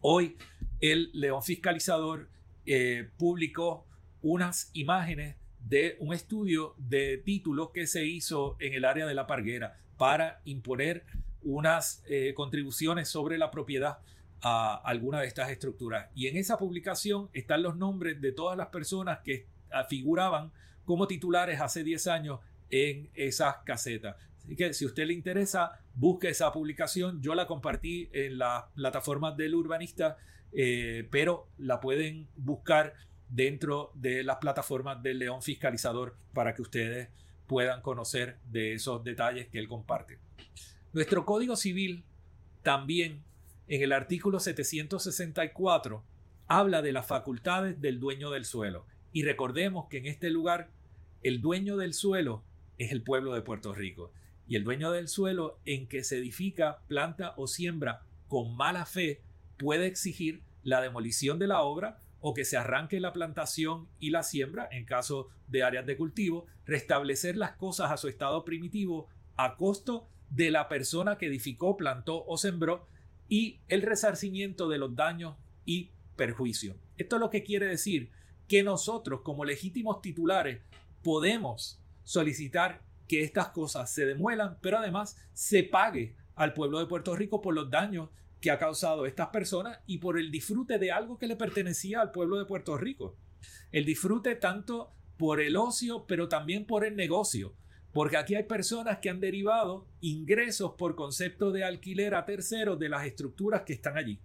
Hoy 0.00 0.36
el 0.80 1.10
León 1.12 1.42
Fiscalizador 1.42 2.28
eh, 2.66 3.10
publicó 3.18 3.86
unas 4.22 4.70
imágenes 4.72 5.36
de 5.68 5.96
un 6.00 6.12
estudio 6.12 6.74
de 6.78 7.18
títulos 7.18 7.70
que 7.70 7.86
se 7.86 8.04
hizo 8.04 8.56
en 8.60 8.74
el 8.74 8.84
área 8.84 9.06
de 9.06 9.14
la 9.14 9.26
Parguera 9.26 9.78
para 9.96 10.40
imponer 10.44 11.04
unas 11.42 12.02
eh, 12.08 12.32
contribuciones 12.34 13.08
sobre 13.08 13.38
la 13.38 13.50
propiedad 13.50 13.98
a 14.40 14.74
alguna 14.74 15.20
de 15.20 15.26
estas 15.26 15.50
estructuras. 15.50 16.10
Y 16.14 16.26
en 16.26 16.36
esa 16.36 16.58
publicación 16.58 17.30
están 17.32 17.62
los 17.62 17.76
nombres 17.76 18.20
de 18.20 18.32
todas 18.32 18.56
las 18.58 18.68
personas 18.68 19.20
que 19.24 19.46
figuraban 19.88 20.52
como 20.84 21.06
titulares 21.06 21.60
hace 21.60 21.82
10 21.82 22.06
años 22.08 22.40
en 22.70 23.10
esas 23.14 23.56
casetas. 23.64 24.16
Así 24.44 24.56
que 24.56 24.74
si 24.74 24.84
a 24.84 24.88
usted 24.88 25.06
le 25.06 25.14
interesa, 25.14 25.80
busque 25.94 26.28
esa 26.28 26.52
publicación. 26.52 27.22
Yo 27.22 27.34
la 27.34 27.46
compartí 27.46 28.10
en 28.12 28.38
la 28.38 28.68
plataforma 28.74 29.32
del 29.32 29.54
urbanista, 29.54 30.18
eh, 30.52 31.08
pero 31.10 31.48
la 31.56 31.80
pueden 31.80 32.28
buscar 32.36 32.94
dentro 33.28 33.90
de 33.94 34.22
las 34.22 34.36
plataformas 34.36 35.02
del 35.02 35.18
León 35.18 35.42
Fiscalizador 35.42 36.16
para 36.32 36.54
que 36.54 36.62
ustedes 36.62 37.08
puedan 37.46 37.82
conocer 37.82 38.38
de 38.50 38.74
esos 38.74 39.04
detalles 39.04 39.48
que 39.48 39.58
él 39.58 39.68
comparte. 39.68 40.18
Nuestro 40.92 41.24
Código 41.24 41.56
Civil 41.56 42.04
también 42.62 43.22
en 43.68 43.82
el 43.82 43.92
artículo 43.92 44.40
764 44.40 46.04
habla 46.46 46.82
de 46.82 46.92
las 46.92 47.06
facultades 47.06 47.80
del 47.80 48.00
dueño 48.00 48.30
del 48.30 48.44
suelo. 48.44 48.86
Y 49.12 49.22
recordemos 49.22 49.86
que 49.88 49.98
en 49.98 50.06
este 50.06 50.30
lugar 50.30 50.70
el 51.22 51.40
dueño 51.40 51.76
del 51.76 51.94
suelo 51.94 52.42
es 52.78 52.92
el 52.92 53.02
pueblo 53.02 53.34
de 53.34 53.42
Puerto 53.42 53.74
Rico. 53.74 54.12
Y 54.46 54.56
el 54.56 54.64
dueño 54.64 54.90
del 54.90 55.08
suelo 55.08 55.58
en 55.64 55.86
que 55.88 56.04
se 56.04 56.18
edifica, 56.18 56.80
planta 56.86 57.34
o 57.36 57.46
siembra 57.46 58.02
con 58.28 58.56
mala 58.56 58.84
fe 58.84 59.22
puede 59.58 59.86
exigir 59.86 60.42
la 60.62 60.80
demolición 60.80 61.38
de 61.38 61.46
la 61.46 61.62
obra 61.62 61.98
o 62.26 62.32
que 62.32 62.46
se 62.46 62.56
arranque 62.56 63.00
la 63.00 63.12
plantación 63.12 63.86
y 63.98 64.08
la 64.08 64.22
siembra 64.22 64.66
en 64.72 64.86
caso 64.86 65.28
de 65.46 65.62
áreas 65.62 65.84
de 65.84 65.98
cultivo, 65.98 66.46
restablecer 66.64 67.36
las 67.36 67.52
cosas 67.52 67.90
a 67.90 67.98
su 67.98 68.08
estado 68.08 68.46
primitivo 68.46 69.08
a 69.36 69.56
costo 69.56 70.08
de 70.30 70.50
la 70.50 70.70
persona 70.70 71.18
que 71.18 71.26
edificó, 71.26 71.76
plantó 71.76 72.24
o 72.24 72.38
sembró 72.38 72.88
y 73.28 73.60
el 73.68 73.82
resarcimiento 73.82 74.70
de 74.70 74.78
los 74.78 74.96
daños 74.96 75.36
y 75.66 75.90
perjuicios. 76.16 76.78
Esto 76.96 77.16
es 77.16 77.20
lo 77.20 77.28
que 77.28 77.44
quiere 77.44 77.66
decir 77.66 78.10
que 78.48 78.62
nosotros 78.62 79.20
como 79.20 79.44
legítimos 79.44 80.00
titulares 80.00 80.62
podemos 81.02 81.78
solicitar 82.04 82.80
que 83.06 83.22
estas 83.22 83.48
cosas 83.48 83.92
se 83.92 84.06
demuelan, 84.06 84.56
pero 84.62 84.78
además 84.78 85.18
se 85.34 85.62
pague 85.62 86.16
al 86.36 86.54
pueblo 86.54 86.78
de 86.78 86.86
Puerto 86.86 87.14
Rico 87.14 87.42
por 87.42 87.52
los 87.52 87.70
daños 87.70 88.08
que 88.44 88.50
ha 88.50 88.58
causado 88.58 89.06
estas 89.06 89.28
personas 89.28 89.78
y 89.86 89.96
por 89.96 90.18
el 90.18 90.30
disfrute 90.30 90.78
de 90.78 90.92
algo 90.92 91.16
que 91.16 91.26
le 91.26 91.34
pertenecía 91.34 92.02
al 92.02 92.10
pueblo 92.10 92.36
de 92.36 92.44
Puerto 92.44 92.76
Rico. 92.76 93.16
El 93.72 93.86
disfrute 93.86 94.34
tanto 94.34 94.92
por 95.16 95.40
el 95.40 95.56
ocio, 95.56 96.04
pero 96.06 96.28
también 96.28 96.66
por 96.66 96.84
el 96.84 96.94
negocio. 96.94 97.54
Porque 97.90 98.18
aquí 98.18 98.34
hay 98.34 98.42
personas 98.42 98.98
que 98.98 99.08
han 99.08 99.18
derivado 99.18 99.88
ingresos 100.02 100.74
por 100.76 100.94
concepto 100.94 101.52
de 101.52 101.64
alquiler 101.64 102.14
a 102.14 102.26
terceros 102.26 102.78
de 102.78 102.90
las 102.90 103.06
estructuras 103.06 103.62
que 103.62 103.72
están 103.72 103.96
allí, 103.96 104.20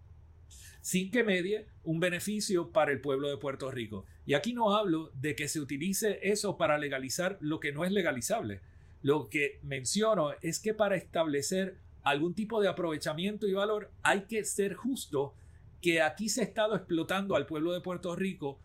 sin 0.82 1.12
que 1.12 1.24
medie 1.24 1.68
un 1.86 2.02
beneficio 2.02 2.74
para 2.74 2.92
el 2.92 3.00
pueblo 3.00 3.30
de 3.30 3.38
Puerto 3.38 3.72
Rico. 3.72 4.06
Y 4.26 4.34
aquí 4.34 4.52
no 4.52 4.76
hablo 4.76 5.14
de 5.14 5.34
que 5.34 5.48
se 5.48 5.62
utilice 5.62 6.20
eso 6.24 6.58
para 6.58 6.78
legalizar 6.78 7.38
lo 7.40 7.62
que 7.62 7.72
no 7.72 7.86
es 7.86 7.94
legalizable. 7.94 8.60
Lo 9.02 9.30
que 9.30 9.62
menciono 9.64 10.34
es 10.42 10.60
que 10.60 10.74
para 10.74 10.98
establecer 10.98 11.78
algún 12.10 12.34
tipo 12.34 12.62
de 12.62 12.68
aprovechamiento 12.68 13.48
y 13.48 13.54
valor 13.54 13.92
hay 14.04 14.26
que 14.26 14.44
ser 14.44 14.74
justo 14.74 15.36
que 15.82 16.02
aquí 16.02 16.30
se 16.30 16.42
ha 16.42 16.44
estado 16.46 16.76
explotando 16.76 17.36
al 17.36 17.46
pueblo 17.46 17.72
de 17.72 17.82
Puerto 17.82 18.16
Rico 18.16 18.60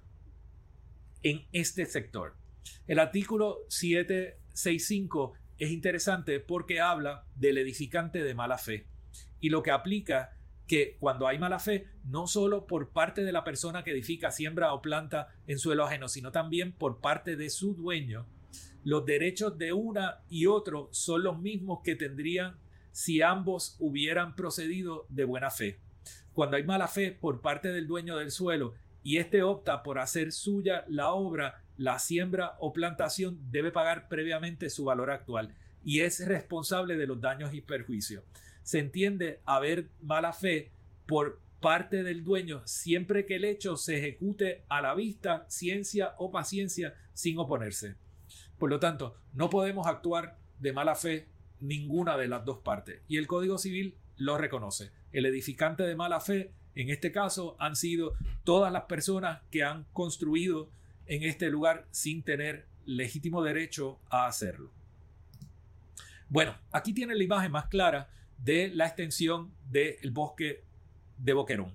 en 1.22 1.46
este 1.52 1.86
sector. 1.86 2.34
El 2.86 2.98
artículo 2.98 3.58
765 3.68 5.34
es 5.58 5.70
interesante 5.70 6.40
porque 6.40 6.80
habla 6.80 7.26
del 7.36 7.58
edificante 7.58 8.22
de 8.22 8.34
mala 8.34 8.58
fe 8.58 8.86
y 9.40 9.50
lo 9.50 9.62
que 9.62 9.70
aplica 9.70 10.36
que 10.66 10.96
cuando 10.98 11.28
hay 11.28 11.38
mala 11.38 11.58
fe, 11.58 11.86
no 12.04 12.26
solo 12.26 12.66
por 12.66 12.90
parte 12.90 13.22
de 13.22 13.32
la 13.32 13.44
persona 13.44 13.84
que 13.84 13.90
edifica, 13.90 14.30
siembra 14.30 14.72
o 14.72 14.80
planta 14.80 15.28
en 15.46 15.58
suelo 15.58 15.84
ajeno, 15.84 16.08
sino 16.08 16.32
también 16.32 16.72
por 16.72 17.00
parte 17.00 17.36
de 17.36 17.50
su 17.50 17.74
dueño, 17.74 18.26
los 18.82 19.04
derechos 19.04 19.58
de 19.58 19.72
una 19.72 20.22
y 20.28 20.46
otro 20.46 20.88
son 20.92 21.22
los 21.22 21.38
mismos 21.38 21.80
que 21.82 21.96
tendrían 21.96 22.56
si 22.94 23.22
ambos 23.22 23.74
hubieran 23.80 24.36
procedido 24.36 25.04
de 25.08 25.24
buena 25.24 25.50
fe. 25.50 25.80
Cuando 26.32 26.56
hay 26.56 26.62
mala 26.62 26.86
fe 26.86 27.10
por 27.10 27.40
parte 27.40 27.72
del 27.72 27.88
dueño 27.88 28.16
del 28.16 28.30
suelo 28.30 28.74
y 29.02 29.16
éste 29.16 29.42
opta 29.42 29.82
por 29.82 29.98
hacer 29.98 30.30
suya 30.30 30.84
la 30.86 31.10
obra, 31.10 31.64
la 31.76 31.98
siembra 31.98 32.54
o 32.60 32.72
plantación 32.72 33.40
debe 33.50 33.72
pagar 33.72 34.06
previamente 34.06 34.70
su 34.70 34.84
valor 34.84 35.10
actual 35.10 35.52
y 35.82 36.00
es 36.00 36.24
responsable 36.24 36.96
de 36.96 37.08
los 37.08 37.20
daños 37.20 37.52
y 37.52 37.62
perjuicios. 37.62 38.22
Se 38.62 38.78
entiende 38.78 39.40
haber 39.44 39.88
mala 40.00 40.32
fe 40.32 40.70
por 41.04 41.40
parte 41.60 42.04
del 42.04 42.22
dueño 42.22 42.62
siempre 42.64 43.26
que 43.26 43.36
el 43.36 43.44
hecho 43.44 43.76
se 43.76 43.98
ejecute 43.98 44.62
a 44.68 44.80
la 44.80 44.94
vista, 44.94 45.46
ciencia 45.48 46.14
o 46.18 46.30
paciencia 46.30 46.94
sin 47.12 47.38
oponerse. 47.38 47.96
Por 48.56 48.70
lo 48.70 48.78
tanto, 48.78 49.16
no 49.32 49.50
podemos 49.50 49.88
actuar 49.88 50.38
de 50.60 50.72
mala 50.72 50.94
fe 50.94 51.33
ninguna 51.64 52.16
de 52.16 52.28
las 52.28 52.44
dos 52.44 52.58
partes 52.58 53.00
y 53.08 53.16
el 53.16 53.26
Código 53.26 53.58
Civil 53.58 53.96
lo 54.16 54.38
reconoce. 54.38 54.90
El 55.12 55.26
edificante 55.26 55.82
de 55.82 55.96
mala 55.96 56.20
fe, 56.20 56.52
en 56.74 56.90
este 56.90 57.12
caso, 57.12 57.56
han 57.58 57.76
sido 57.76 58.14
todas 58.44 58.72
las 58.72 58.84
personas 58.84 59.42
que 59.50 59.64
han 59.64 59.84
construido 59.92 60.68
en 61.06 61.22
este 61.22 61.50
lugar 61.50 61.86
sin 61.90 62.22
tener 62.22 62.66
legítimo 62.86 63.42
derecho 63.42 63.98
a 64.10 64.26
hacerlo. 64.26 64.70
Bueno, 66.28 66.56
aquí 66.72 66.92
tiene 66.92 67.14
la 67.14 67.24
imagen 67.24 67.52
más 67.52 67.66
clara 67.66 68.08
de 68.38 68.68
la 68.68 68.86
extensión 68.86 69.52
del 69.70 70.10
bosque 70.10 70.62
de 71.18 71.32
Boquerón. 71.32 71.74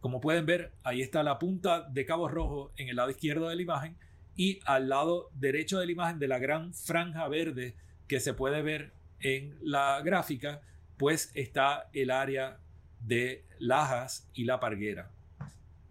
Como 0.00 0.20
pueden 0.20 0.46
ver, 0.46 0.72
ahí 0.84 1.02
está 1.02 1.22
la 1.22 1.38
punta 1.38 1.82
de 1.82 2.06
Cabo 2.06 2.28
Rojo 2.28 2.72
en 2.76 2.88
el 2.88 2.96
lado 2.96 3.10
izquierdo 3.10 3.48
de 3.48 3.56
la 3.56 3.62
imagen 3.62 3.96
y 4.36 4.60
al 4.64 4.88
lado 4.88 5.30
derecho 5.34 5.78
de 5.78 5.86
la 5.86 5.92
imagen 5.92 6.18
de 6.18 6.28
la 6.28 6.38
gran 6.38 6.74
franja 6.74 7.26
verde 7.28 7.74
que 8.06 8.20
se 8.20 8.34
puede 8.34 8.62
ver 8.62 8.92
en 9.20 9.56
la 9.62 10.00
gráfica, 10.02 10.62
pues 10.96 11.30
está 11.34 11.88
el 11.92 12.10
área 12.10 12.58
de 13.00 13.44
Lajas 13.58 14.28
y 14.34 14.44
La 14.44 14.60
Parguera, 14.60 15.10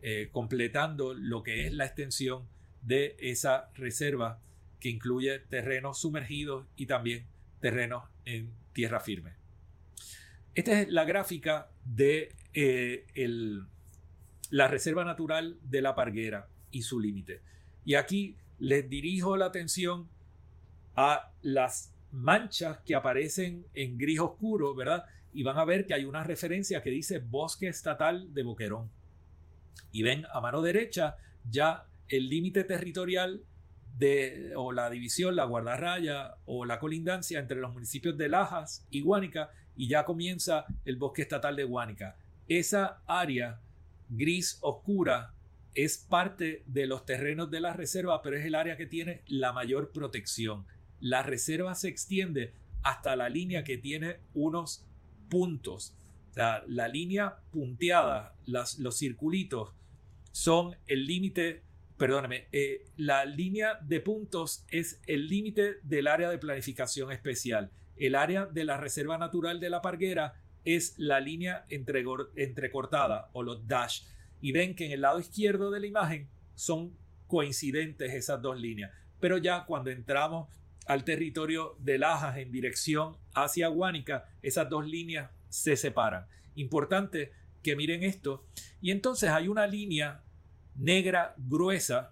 eh, 0.02 0.30
completando 0.32 1.14
lo 1.14 1.44
que 1.44 1.68
es 1.68 1.74
la 1.74 1.86
extensión 1.86 2.48
de 2.82 3.16
esa 3.20 3.70
reserva 3.76 4.40
que 4.80 4.90
incluye 4.90 5.40
terrenos 5.40 6.00
sumergidos 6.00 6.68
y 6.76 6.86
también 6.86 7.26
terrenos 7.60 8.04
en 8.26 8.52
tierra 8.74 9.00
firme. 9.00 9.34
Esta 10.54 10.82
es 10.82 10.90
la 10.90 11.04
gráfica 11.04 11.70
de 11.84 12.32
eh, 12.54 13.06
la 14.52 14.68
Reserva 14.68 15.04
Natural 15.04 15.58
de 15.64 15.82
la 15.82 15.96
Parguera 15.96 16.48
y 16.72 16.84
su 16.84 17.00
límite. 17.00 17.42
Y 17.84 17.96
aquí 17.96 18.38
les 18.60 18.90
dirijo 18.90 19.36
la 19.38 19.48
atención 19.48 20.08
a 20.96 21.32
las 21.42 21.95
manchas 22.16 22.80
que 22.86 22.96
aparecen 22.96 23.66
en 23.74 23.98
gris 23.98 24.20
oscuro, 24.20 24.74
¿verdad? 24.74 25.06
Y 25.34 25.44
van 25.44 25.58
a 25.58 25.66
ver 25.66 25.86
que 25.86 25.94
hay 25.94 26.06
una 26.06 26.24
referencia 26.24 26.82
que 26.82 26.90
dice 26.90 27.20
Bosque 27.20 27.68
Estatal 27.68 28.34
de 28.34 28.44
Boquerón. 28.44 28.90
Y 29.92 30.02
ven 30.02 30.26
a 30.32 30.40
mano 30.40 30.62
derecha 30.62 31.18
ya 31.50 31.86
el 32.08 32.30
límite 32.30 32.64
territorial 32.64 33.44
de, 33.98 34.54
o 34.56 34.72
la 34.72 34.90
división, 34.90 35.36
la 35.36 35.46
guardarraya 35.46 36.36
o 36.46 36.66
la 36.66 36.80
colindancia 36.80 37.40
entre 37.40 37.60
los 37.60 37.74
municipios 37.74 38.18
de 38.18 38.30
Lajas 38.30 38.86
y 38.90 39.02
Guánica 39.02 39.52
y 39.76 39.90
ya 39.90 40.06
comienza 40.06 40.66
el 40.86 40.98
bosque 40.98 41.22
estatal 41.22 41.56
de 41.56 41.66
Guánica. 41.66 42.16
Esa 42.48 43.02
área 43.06 43.60
gris 44.10 44.58
oscura 44.62 45.34
es 45.74 45.98
parte 45.98 46.64
de 46.66 46.88
los 46.88 47.06
terrenos 47.06 47.52
de 47.52 47.60
la 47.60 47.74
reserva, 47.74 48.22
pero 48.22 48.38
es 48.38 48.46
el 48.46 48.56
área 48.56 48.78
que 48.78 48.86
tiene 48.86 49.22
la 49.28 49.52
mayor 49.52 49.92
protección. 49.92 50.66
La 51.00 51.24
reserva 51.24 51.76
se 51.76 51.88
extiende 51.88 52.54
hasta 52.84 53.16
la 53.16 53.30
línea 53.30 53.64
que 53.64 53.78
tiene 53.78 54.18
unos 54.34 54.86
puntos. 55.30 55.96
la 56.36 56.88
línea 56.90 57.38
punteada, 57.52 58.36
los 58.46 58.98
circulitos, 58.98 59.74
son 60.32 60.76
el 60.86 61.06
límite 61.06 61.64
perdóname, 61.98 62.48
eh, 62.52 62.86
la 62.98 63.26
línea 63.26 63.80
de 63.82 64.02
puntos 64.02 64.66
es 64.70 65.02
el 65.08 65.28
límite 65.28 65.76
del 65.84 66.08
área 66.08 66.30
de 66.30 66.38
planificación 66.38 67.12
especial. 67.12 67.72
El 67.96 68.16
área 68.16 68.46
de 68.46 68.66
la 68.66 68.78
Reserva 68.78 69.18
Natural 69.18 69.60
de 69.60 69.70
la 69.70 69.82
Parguera 69.82 70.34
es 70.66 70.96
la 70.98 71.20
línea 71.20 71.66
entrecortada 71.70 73.30
o 73.34 73.44
los 73.44 73.68
dash. 73.68 74.02
Y 74.42 74.52
ven 74.52 74.76
que 74.76 74.88
en 74.88 74.92
el 74.92 75.02
lado 75.02 75.20
izquierdo 75.20 75.72
de 75.72 75.80
la 75.80 75.88
imagen 75.88 76.28
son 76.56 76.98
coincidentes 77.28 78.14
esas 78.14 78.42
dos 78.42 78.60
líneas. 78.60 78.92
Pero 79.20 79.38
ya 79.38 79.66
cuando 79.66 79.90
entramos 79.90 80.50
al 80.86 81.04
territorio 81.04 81.76
de 81.80 81.98
Lajas 81.98 82.38
en 82.38 82.52
dirección 82.52 83.18
hacia 83.34 83.68
Guánica, 83.68 84.26
esas 84.42 84.70
dos 84.70 84.88
líneas 84.88 85.32
se 85.50 85.76
separan. 85.76 86.26
Importante 86.56 87.32
que 87.64 87.76
miren 87.76 88.04
esto. 88.04 88.46
Y 88.82 88.92
entonces 88.92 89.30
hay 89.30 89.48
una 89.48 89.66
línea 89.68 90.22
negra 90.76 91.34
gruesa 91.38 92.12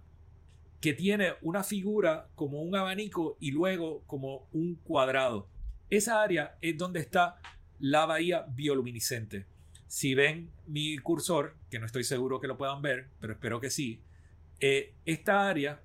que 0.81 0.93
tiene 0.93 1.33
una 1.41 1.63
figura 1.63 2.27
como 2.35 2.61
un 2.61 2.75
abanico 2.75 3.37
y 3.39 3.51
luego 3.51 4.03
como 4.07 4.49
un 4.51 4.75
cuadrado. 4.75 5.47
Esa 5.89 6.21
área 6.21 6.57
es 6.61 6.77
donde 6.77 6.99
está 6.99 7.39
la 7.79 8.05
bahía 8.05 8.45
bioluminiscente. 8.49 9.45
Si 9.87 10.15
ven 10.15 10.49
mi 10.65 10.97
cursor, 10.97 11.55
que 11.69 11.79
no 11.79 11.85
estoy 11.85 12.03
seguro 12.03 12.41
que 12.41 12.47
lo 12.47 12.57
puedan 12.57 12.81
ver, 12.81 13.09
pero 13.19 13.33
espero 13.33 13.61
que 13.61 13.69
sí, 13.69 14.01
eh, 14.59 14.95
esta 15.05 15.47
área 15.47 15.81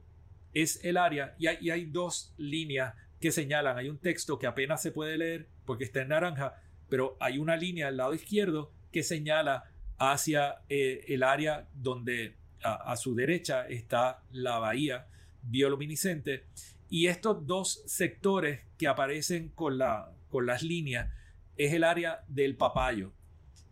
es 0.62 0.84
el 0.84 0.96
área 0.96 1.34
y 1.38 1.46
hay, 1.46 1.84
dos 1.86 2.34
líneas 2.36 2.94
que 3.20 3.30
señalan, 3.30 3.78
hay 3.78 3.88
un 3.88 3.98
texto 3.98 4.38
que 4.38 4.46
apenas 4.46 4.82
se 4.82 4.90
puede 4.90 5.16
leer 5.16 5.46
porque 5.64 5.84
está 5.84 6.02
en 6.02 6.09
naranja, 6.09 6.61
pero 6.88 7.16
hay 7.20 7.38
una 7.38 7.56
línea 7.56 7.88
al 7.88 7.96
lado 7.96 8.14
izquierdo 8.14 8.72
que 8.90 9.02
señala 9.02 9.70
hacia 9.98 10.62
eh, 10.68 11.04
el 11.09 11.22
área 11.22 11.68
donde 11.74 12.36
a, 12.62 12.96
su 12.96 13.14
derecha 13.14 13.68
está 13.68 14.22
la 14.32 14.59
bahía 14.59 15.06
bioluminiscente 15.42 16.46
y 16.90 17.06
estos 17.06 17.46
dos 17.46 17.84
sectores 17.86 18.62
que 18.76 18.88
aparecen 18.88 19.50
con, 19.50 19.78
la, 19.78 20.11
con 20.28 20.44
las 20.46 20.64
líneas 20.64 21.09
es 21.56 21.72
el 21.72 21.84
área 21.84 22.24
del 22.26 22.56
papayo 22.56 23.12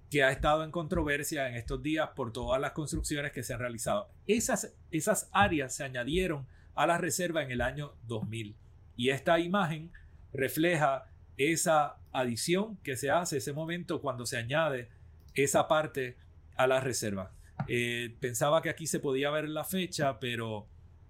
que 0.08 0.22
ha 0.22 0.30
estado 0.30 0.62
en 0.62 0.70
controversia 0.70 1.48
en 1.48 1.56
estos 1.56 1.82
días 1.82 2.10
por 2.14 2.32
todas 2.32 2.60
las 2.60 2.72
construcciones 2.72 3.32
que 3.32 3.42
se 3.42 3.54
han 3.54 3.58
realizado. 3.60 4.08
Esas, 4.28 4.72
esas 4.92 5.28
áreas 5.32 5.74
se 5.74 5.82
añadieron 5.82 6.46
a 6.76 6.86
la 6.86 6.98
reserva 6.98 7.42
en 7.42 7.50
el 7.50 7.60
año 7.60 7.94
2000. 8.06 8.54
Y 8.96 9.10
esta 9.10 9.40
imagen 9.40 9.90
refleja 10.32 11.06
esa 11.36 11.96
adición 12.12 12.76
que 12.84 12.96
se 12.96 13.10
hace, 13.10 13.38
ese 13.38 13.52
momento 13.52 14.00
cuando 14.00 14.24
se 14.24 14.36
añade 14.36 14.88
esa 15.34 15.68
parte 15.68 16.16
a 16.56 16.66
la 16.66 16.80
reserva. 16.80 17.32
Eh, 17.68 18.14
pensaba 18.20 18.62
que 18.62 18.70
aquí 18.70 18.86
se 18.86 19.00
podía 19.00 19.30
ver 19.30 19.48
la 19.48 19.64
fecha, 19.64 20.20
pero 20.20 20.66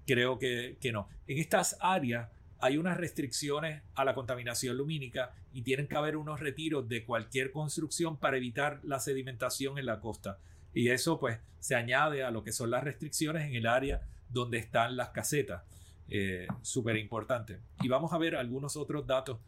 creo 0.06 0.38
que, 0.38 0.78
que 0.80 0.92
no. 0.92 1.08
En 1.26 1.38
estas 1.38 1.76
áreas 1.80 2.30
hay 2.58 2.78
unas 2.78 2.96
restricciones 2.96 3.82
a 3.94 4.04
la 4.04 4.14
contaminación 4.14 4.76
lumínica 4.76 5.34
y 5.52 5.62
tienen 5.62 5.88
que 5.88 5.96
haber 5.96 6.16
unos 6.16 6.40
retiros 6.40 6.88
de 6.88 7.04
cualquier 7.04 7.50
construcción 7.52 8.16
para 8.16 8.36
evitar 8.36 8.80
la 8.82 9.00
sedimentación 9.00 9.78
en 9.78 9.86
la 9.86 10.00
costa. 10.00 10.38
Y 10.72 10.88
eso 10.90 11.18
pues 11.18 11.38
se 11.60 11.74
añade 11.74 12.22
a 12.22 12.30
lo 12.30 12.44
que 12.44 12.52
son 12.52 12.70
las 12.70 12.84
restricciones 12.84 13.44
en 13.44 13.54
el 13.54 13.66
área 13.66 14.02
donde 14.28 14.58
están 14.58 14.96
las 14.96 15.10
casetas. 15.10 15.62
Eh, 16.08 16.46
Súper 16.62 16.96
importante. 16.96 17.60
Y 17.82 17.88
vamos 17.88 18.12
a 18.12 18.18
ver 18.18 18.36
algunos 18.36 18.76
otros 18.76 19.06
datos 19.06 19.38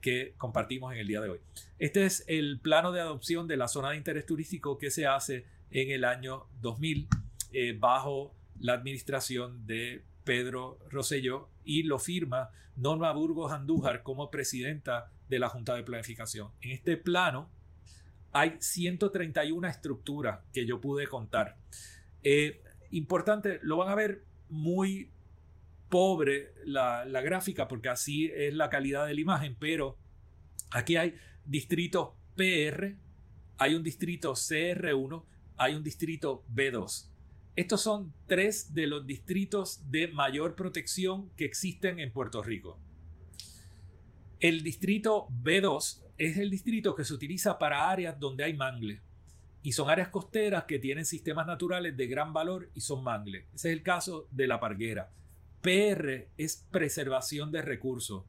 que 0.00 0.34
compartimos 0.36 0.92
en 0.92 0.98
el 0.98 1.06
día 1.06 1.20
de 1.20 1.30
hoy. 1.30 1.40
Este 1.78 2.04
es 2.04 2.24
el 2.26 2.60
plano 2.60 2.92
de 2.92 3.00
adopción 3.00 3.48
de 3.48 3.56
la 3.56 3.68
zona 3.68 3.90
de 3.90 3.96
interés 3.96 4.26
turístico 4.26 4.76
que 4.76 4.90
se 4.90 5.06
hace 5.06 5.46
en 5.70 5.90
el 5.90 6.04
año 6.04 6.46
2000 6.60 7.08
eh, 7.52 7.76
bajo 7.78 8.34
la 8.60 8.74
administración 8.74 9.66
de 9.66 10.04
Pedro 10.24 10.78
Rosselló 10.90 11.48
y 11.64 11.84
lo 11.84 11.98
firma 11.98 12.50
Norma 12.76 13.12
Burgos 13.12 13.52
Andújar 13.52 14.02
como 14.02 14.30
presidenta 14.30 15.10
de 15.28 15.38
la 15.38 15.48
Junta 15.48 15.74
de 15.74 15.84
Planificación. 15.84 16.50
En 16.60 16.72
este 16.72 16.96
plano 16.96 17.48
hay 18.32 18.56
131 18.58 19.66
estructuras 19.68 20.40
que 20.52 20.66
yo 20.66 20.80
pude 20.80 21.06
contar. 21.06 21.56
Eh, 22.22 22.60
importante, 22.96 23.60
lo 23.62 23.76
van 23.76 23.88
a 23.88 23.94
ver 23.94 24.24
muy 24.48 25.10
pobre 25.88 26.54
la, 26.64 27.04
gráfica 27.22 27.68
porque 27.68 27.88
así 27.88 28.26
es 28.34 28.54
la 28.54 28.70
calidad 28.70 29.06
de 29.06 29.14
la 29.14 29.20
imagen, 29.20 29.56
pero 29.58 29.96
aquí 30.70 30.96
hay 30.96 31.14
distritos 31.44 32.10
PR, 32.36 32.96
hay 33.58 33.74
un 33.74 33.82
distrito 33.82 34.32
CR1, 34.32 35.24
hay 35.56 35.74
un 35.74 35.84
distrito 35.84 36.44
B2. 36.52 37.10
Estos 37.56 37.80
son 37.80 38.12
tres 38.26 38.74
de 38.74 38.88
los 38.88 39.06
distritos 39.06 39.88
de 39.90 40.08
mayor 40.08 40.56
protección 40.56 41.30
que 41.36 41.44
existen 41.44 42.00
en 42.00 42.12
Puerto 42.12 42.42
Rico. 42.42 42.80
El 44.40 44.62
distrito 44.62 45.28
B2 45.42 46.02
es 46.18 46.36
el 46.36 46.50
distrito 46.50 46.94
que 46.94 47.04
se 47.04 47.14
utiliza 47.14 47.58
para 47.58 47.88
áreas 47.88 48.18
donde 48.18 48.44
hay 48.44 48.54
mangle. 48.54 49.00
Y 49.64 49.72
son 49.72 49.90
áreas 49.90 50.10
costeras 50.10 50.64
que 50.64 50.78
tienen 50.78 51.04
sistemas 51.04 51.48
naturales 51.48 51.96
de 51.96 52.06
gran 52.06 52.32
valor 52.32 52.70
y 52.72 52.82
son 52.82 53.02
mangle. 53.02 53.46
Ese 53.52 53.70
es 53.70 53.76
el 53.76 53.82
caso 53.82 54.28
de 54.30 54.46
la 54.46 54.60
parguera. 54.60 55.10
PR 55.60 56.28
es 56.38 56.64
preservación 56.70 57.50
de 57.50 57.62
recursos. 57.62 58.22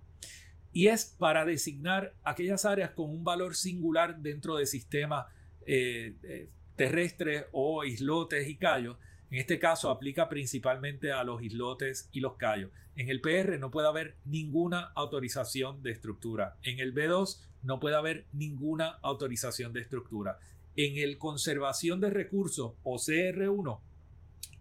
Y 0.73 0.87
es 0.87 1.05
para 1.05 1.45
designar 1.45 2.15
aquellas 2.23 2.65
áreas 2.65 2.89
con 2.91 3.11
un 3.11 3.23
valor 3.23 3.55
singular 3.55 4.17
dentro 4.17 4.55
de 4.55 4.65
sistemas 4.65 5.27
eh, 5.67 6.15
eh, 6.23 6.49
terrestres 6.75 7.45
o 7.51 7.83
islotes 7.83 8.47
y 8.47 8.55
callos 8.55 8.97
en 9.31 9.39
este 9.39 9.59
caso 9.59 9.89
aplica 9.89 10.29
principalmente 10.29 11.11
a 11.11 11.23
los 11.23 11.41
islotes 11.41 12.09
y 12.11 12.19
los 12.19 12.35
callos. 12.35 12.71
En 12.95 13.09
el 13.09 13.21
PR 13.21 13.59
no 13.59 13.71
puede 13.71 13.87
haber 13.87 14.15
ninguna 14.23 14.91
autorización 14.95 15.81
de 15.83 15.91
estructura. 15.91 16.57
En 16.63 16.79
el 16.79 16.93
B2 16.93 17.41
no 17.63 17.79
puede 17.79 17.95
haber 17.95 18.27
ninguna 18.31 18.99
autorización 19.01 19.73
de 19.73 19.81
estructura. 19.81 20.39
En 20.75 20.97
el 20.97 21.17
conservación 21.17 22.01
de 22.01 22.09
recursos 22.09 22.73
o 22.83 22.95
CR1 22.97 23.79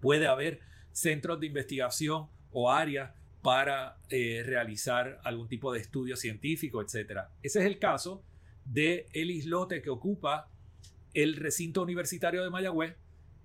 puede 0.00 0.26
haber 0.26 0.60
centros 0.92 1.40
de 1.40 1.46
investigación 1.46 2.28
o 2.52 2.70
áreas 2.70 3.12
para 3.42 3.98
eh, 4.08 4.42
realizar 4.44 5.20
algún 5.24 5.48
tipo 5.48 5.72
de 5.72 5.80
estudio 5.80 6.16
científico, 6.16 6.80
etc. 6.80 7.22
Ese 7.42 7.60
es 7.60 7.66
el 7.66 7.78
caso 7.78 8.22
del 8.64 9.06
el 9.12 9.30
islote 9.30 9.82
que 9.82 9.90
ocupa 9.90 10.48
el 11.12 11.36
recinto 11.36 11.82
universitario 11.82 12.42
de 12.42 12.50
Mayagüez 12.50 12.96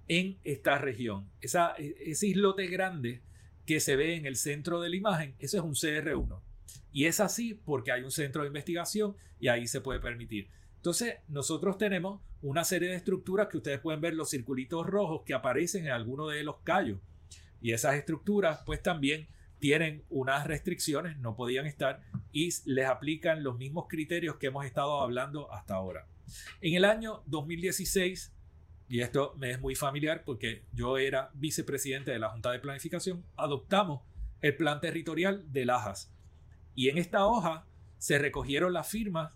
en 0.07 0.37
esta 0.43 0.77
región. 0.77 1.29
Esa, 1.41 1.75
ese 1.77 2.27
islote 2.27 2.67
grande 2.67 3.21
que 3.65 3.79
se 3.79 3.95
ve 3.95 4.15
en 4.15 4.25
el 4.25 4.35
centro 4.35 4.79
de 4.81 4.89
la 4.89 4.95
imagen, 4.95 5.35
eso 5.39 5.57
es 5.57 5.63
un 5.63 5.73
CR1. 5.73 6.41
Y 6.91 7.05
es 7.05 7.19
así 7.19 7.53
porque 7.53 7.91
hay 7.91 8.03
un 8.03 8.11
centro 8.11 8.41
de 8.41 8.47
investigación 8.47 9.15
y 9.39 9.47
ahí 9.47 9.67
se 9.67 9.81
puede 9.81 9.99
permitir. 9.99 10.49
Entonces, 10.79 11.15
nosotros 11.27 11.77
tenemos 11.77 12.21
una 12.41 12.63
serie 12.63 12.87
de 12.89 12.95
estructuras 12.95 13.49
que 13.49 13.57
ustedes 13.57 13.81
pueden 13.81 13.99
ver 13.99 14.13
los 14.13 14.29
circulitos 14.29 14.85
rojos 14.87 15.23
que 15.25 15.33
aparecen 15.33 15.87
en 15.87 15.91
alguno 15.91 16.27
de 16.27 16.41
los 16.43 16.55
callos. 16.63 16.99
Y 17.61 17.73
esas 17.73 17.95
estructuras, 17.95 18.61
pues 18.65 18.81
también 18.81 19.27
tienen 19.59 20.05
unas 20.09 20.47
restricciones, 20.47 21.17
no 21.17 21.35
podían 21.35 21.65
estar 21.65 22.01
y 22.31 22.49
les 22.63 22.87
aplican 22.87 23.43
los 23.43 23.57
mismos 23.57 23.87
criterios 23.89 24.37
que 24.37 24.47
hemos 24.47 24.65
estado 24.65 25.01
hablando 25.01 25.51
hasta 25.51 25.75
ahora. 25.75 26.07
En 26.61 26.75
el 26.75 26.85
año 26.85 27.23
2016, 27.25 28.31
y 28.87 29.01
esto 29.01 29.35
me 29.37 29.51
es 29.51 29.59
muy 29.59 29.75
familiar 29.75 30.23
porque 30.23 30.63
yo 30.71 30.97
era 30.97 31.29
vicepresidente 31.33 32.11
de 32.11 32.19
la 32.19 32.29
Junta 32.29 32.51
de 32.51 32.59
Planificación, 32.59 33.25
adoptamos 33.35 34.01
el 34.39 34.55
plan 34.55 34.79
territorial 34.79 35.43
de 35.51 35.65
Lajas. 35.65 36.09
Y 36.73 36.87
en 36.87 36.97
esta 36.97 37.25
hoja 37.25 37.65
se 37.97 38.17
recogieron 38.17 38.71
las 38.71 38.87
firmas 38.87 39.33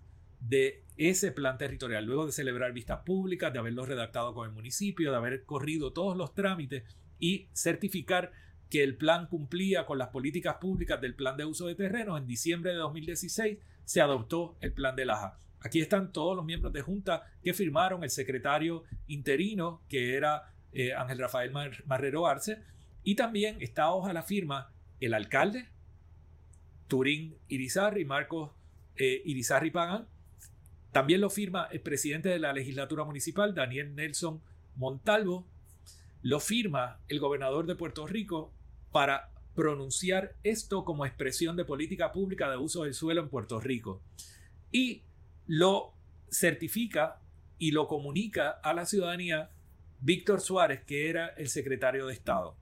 de 0.48 0.84
ese 0.98 1.32
plan 1.32 1.58
territorial, 1.58 2.06
luego 2.06 2.26
de 2.26 2.32
celebrar 2.32 2.74
vistas 2.74 3.02
públicas, 3.06 3.52
de 3.52 3.60
haberlo 3.60 3.86
redactado 3.86 4.34
con 4.34 4.48
el 4.48 4.54
municipio, 4.54 5.12
de 5.12 5.18
haber 5.18 5.46
corrido 5.46 5.94
todos 5.94 6.16
los 6.16 6.34
trámites 6.34 6.84
y 7.20 7.48
certificar 7.54 8.32
que 8.70 8.84
el 8.84 8.98
plan 8.98 9.28
cumplía 9.28 9.86
con 9.86 9.98
las 9.98 10.10
políticas 10.10 10.56
públicas 10.56 11.00
del 11.00 11.16
plan 11.16 11.38
de 11.38 11.46
uso 11.46 11.68
de 11.68 11.76
terreno. 11.76 12.18
En 12.18 12.28
diciembre 12.28 12.72
de 12.72 12.78
2016 12.78 13.60
se 13.86 14.02
adoptó 14.02 14.58
el 14.62 14.74
plan 14.74 14.96
de 14.96 15.06
Lajas. 15.06 15.34
Aquí 15.62 15.80
están 15.80 16.12
todos 16.12 16.36
los 16.36 16.46
miembros 16.46 16.74
de 16.74 16.82
Junta 16.82 17.24
que 17.42 17.54
firmaron, 17.54 18.04
el 18.04 18.10
secretario 18.10 18.84
interino, 19.08 19.82
que 19.88 20.16
era 20.16 20.54
eh, 20.74 20.94
Ángel 20.94 21.20
Rafael 21.20 21.52
Marrero 21.86 22.28
Arce, 22.28 22.62
y 23.04 23.16
también 23.16 23.58
esta 23.62 23.92
hoja 23.92 24.12
la 24.12 24.24
firma 24.24 24.74
el 25.00 25.14
alcalde, 25.14 25.70
Turín 26.88 27.38
Irizarri, 27.48 28.06
Marcos 28.06 28.52
eh, 28.96 29.22
Irizarri 29.26 29.72
Pagan, 29.72 30.08
también 30.94 31.22
lo 31.22 31.30
firma 31.30 31.68
el 31.72 31.82
presidente 31.82 32.30
de 32.30 32.40
la 32.40 32.54
legislatura 32.54 33.04
municipal, 33.04 33.54
Daniel 33.54 33.96
Nelson 33.96 34.42
Montalvo, 34.76 35.46
lo 36.22 36.40
firma 36.40 37.00
el 37.10 37.20
gobernador 37.20 37.66
de 37.66 37.76
Puerto 37.76 38.08
Rico 38.08 38.54
para 38.92 39.32
pronunciar 39.56 40.36
esto 40.44 40.86
como 40.86 41.06
expresión 41.06 41.56
de 41.56 41.66
política 41.66 42.12
pública 42.12 42.50
de 42.50 42.58
uso 42.58 42.84
del 42.84 42.94
suelo 42.94 43.22
en 43.22 43.30
Puerto 43.30 43.60
Rico. 43.60 44.02
Y 44.72 45.02
lo 45.48 45.94
certifica 46.30 47.20
y 47.58 47.72
lo 47.72 47.88
comunica 47.88 48.50
a 48.50 48.74
la 48.74 48.86
ciudadanía 48.86 49.50
Víctor 50.00 50.42
Suárez, 50.42 50.84
que 50.84 51.10
era 51.10 51.28
el 51.30 51.50
secretario 51.50 52.08
de 52.08 52.14
Estado. 52.14 52.56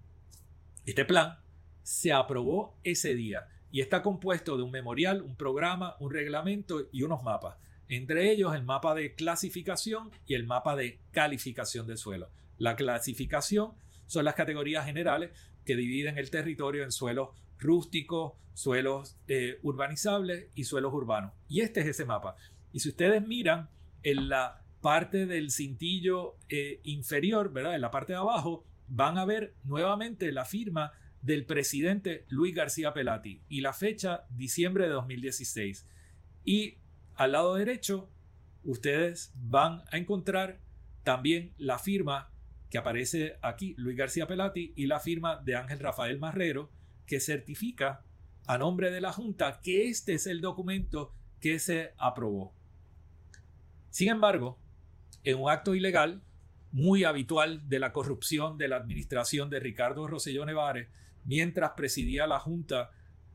Este 0.85 1.05
plan 1.05 1.37
se 1.83 2.13
aprobó 2.13 2.77
ese 2.83 3.13
día 3.13 3.47
y 3.71 3.81
está 3.81 4.01
compuesto 4.01 4.57
de 4.57 4.63
un 4.63 4.71
memorial, 4.71 5.21
un 5.21 5.35
programa, 5.35 5.95
un 5.99 6.11
reglamento 6.11 6.87
y 6.91 7.03
unos 7.03 7.23
mapas. 7.23 7.57
Entre 7.91 8.31
ellos 8.31 8.55
el 8.55 8.63
mapa 8.63 8.95
de 8.95 9.15
clasificación 9.15 10.11
y 10.25 10.35
el 10.35 10.47
mapa 10.47 10.77
de 10.77 11.01
calificación 11.11 11.87
de 11.87 11.97
suelo. 11.97 12.29
La 12.57 12.77
clasificación 12.77 13.73
son 14.05 14.23
las 14.23 14.35
categorías 14.35 14.85
generales 14.85 15.31
que 15.65 15.75
dividen 15.75 16.17
el 16.17 16.31
territorio 16.31 16.85
en 16.85 16.93
suelos 16.93 17.31
rústicos, 17.59 18.35
suelos 18.53 19.17
eh, 19.27 19.59
urbanizables 19.61 20.47
y 20.55 20.63
suelos 20.63 20.93
urbanos. 20.93 21.33
Y 21.49 21.59
este 21.59 21.81
es 21.81 21.87
ese 21.87 22.05
mapa. 22.05 22.37
Y 22.71 22.79
si 22.79 22.87
ustedes 22.87 23.27
miran 23.27 23.69
en 24.03 24.29
la 24.29 24.63
parte 24.79 25.25
del 25.25 25.51
cintillo 25.51 26.37
eh, 26.47 26.79
inferior, 26.85 27.51
¿verdad? 27.51 27.75
En 27.75 27.81
la 27.81 27.91
parte 27.91 28.13
de 28.13 28.19
abajo, 28.19 28.63
van 28.87 29.17
a 29.17 29.25
ver 29.25 29.53
nuevamente 29.65 30.31
la 30.31 30.45
firma 30.45 30.93
del 31.21 31.45
presidente 31.45 32.23
Luis 32.29 32.55
García 32.55 32.93
Pelati 32.93 33.41
y 33.49 33.59
la 33.59 33.73
fecha 33.73 34.23
diciembre 34.29 34.85
de 34.85 34.91
2016. 34.91 35.85
Y 36.45 36.77
al 37.15 37.33
lado 37.33 37.55
derecho, 37.55 38.09
ustedes 38.63 39.31
van 39.35 39.83
a 39.91 39.97
encontrar 39.97 40.59
también 41.03 41.53
la 41.57 41.79
firma 41.79 42.31
que 42.69 42.77
aparece 42.77 43.37
aquí, 43.41 43.75
Luis 43.77 43.97
García 43.97 44.27
Pelati, 44.27 44.73
y 44.75 44.87
la 44.87 44.99
firma 44.99 45.41
de 45.43 45.55
Ángel 45.55 45.79
Rafael 45.79 46.19
Marrero, 46.19 46.69
que 47.05 47.19
certifica 47.19 48.03
a 48.47 48.57
nombre 48.57 48.91
de 48.91 49.01
la 49.01 49.11
Junta 49.11 49.59
que 49.61 49.89
este 49.89 50.13
es 50.13 50.25
el 50.25 50.41
documento 50.41 51.13
que 51.39 51.59
se 51.59 51.93
aprobó. 51.97 52.53
Sin 53.89 54.09
embargo, 54.09 54.57
en 55.23 55.39
un 55.39 55.49
acto 55.49 55.75
ilegal 55.75 56.21
muy 56.71 57.03
habitual 57.03 57.67
de 57.67 57.79
la 57.79 57.91
corrupción 57.91 58.57
de 58.57 58.69
la 58.69 58.77
administración 58.77 59.49
de 59.49 59.59
Ricardo 59.59 60.07
Rosselló 60.07 60.45
Nevares, 60.45 60.87
mientras 61.25 61.71
presidía 61.71 62.27
la 62.27 62.39
Junta 62.39 62.91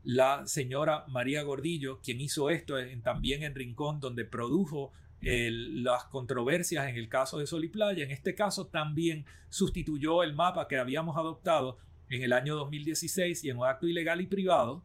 la 0.07 0.47
señora 0.47 1.03
María 1.09 1.43
Gordillo, 1.43 1.99
quien 1.99 2.21
hizo 2.21 2.49
esto 2.49 2.75
también 3.03 3.43
en 3.43 3.53
Rincón, 3.53 3.99
donde 3.99 4.23
produjo 4.23 4.93
las 5.19 6.05
controversias 6.05 6.87
en 6.87 6.95
el 6.95 7.09
caso 7.09 7.39
de 7.39 7.45
Sol 7.45 7.65
y 7.65 7.67
Playa, 7.67 8.05
en 8.05 8.11
este 8.11 8.33
caso 8.33 8.67
también 8.67 9.25
sustituyó 9.49 10.23
el 10.23 10.33
mapa 10.33 10.69
que 10.69 10.77
habíamos 10.77 11.17
adoptado 11.17 11.77
en 12.09 12.23
el 12.23 12.31
año 12.31 12.55
2016 12.55 13.43
y 13.43 13.49
en 13.49 13.57
un 13.57 13.65
acto 13.65 13.85
ilegal 13.85 14.21
y 14.21 14.27
privado 14.27 14.81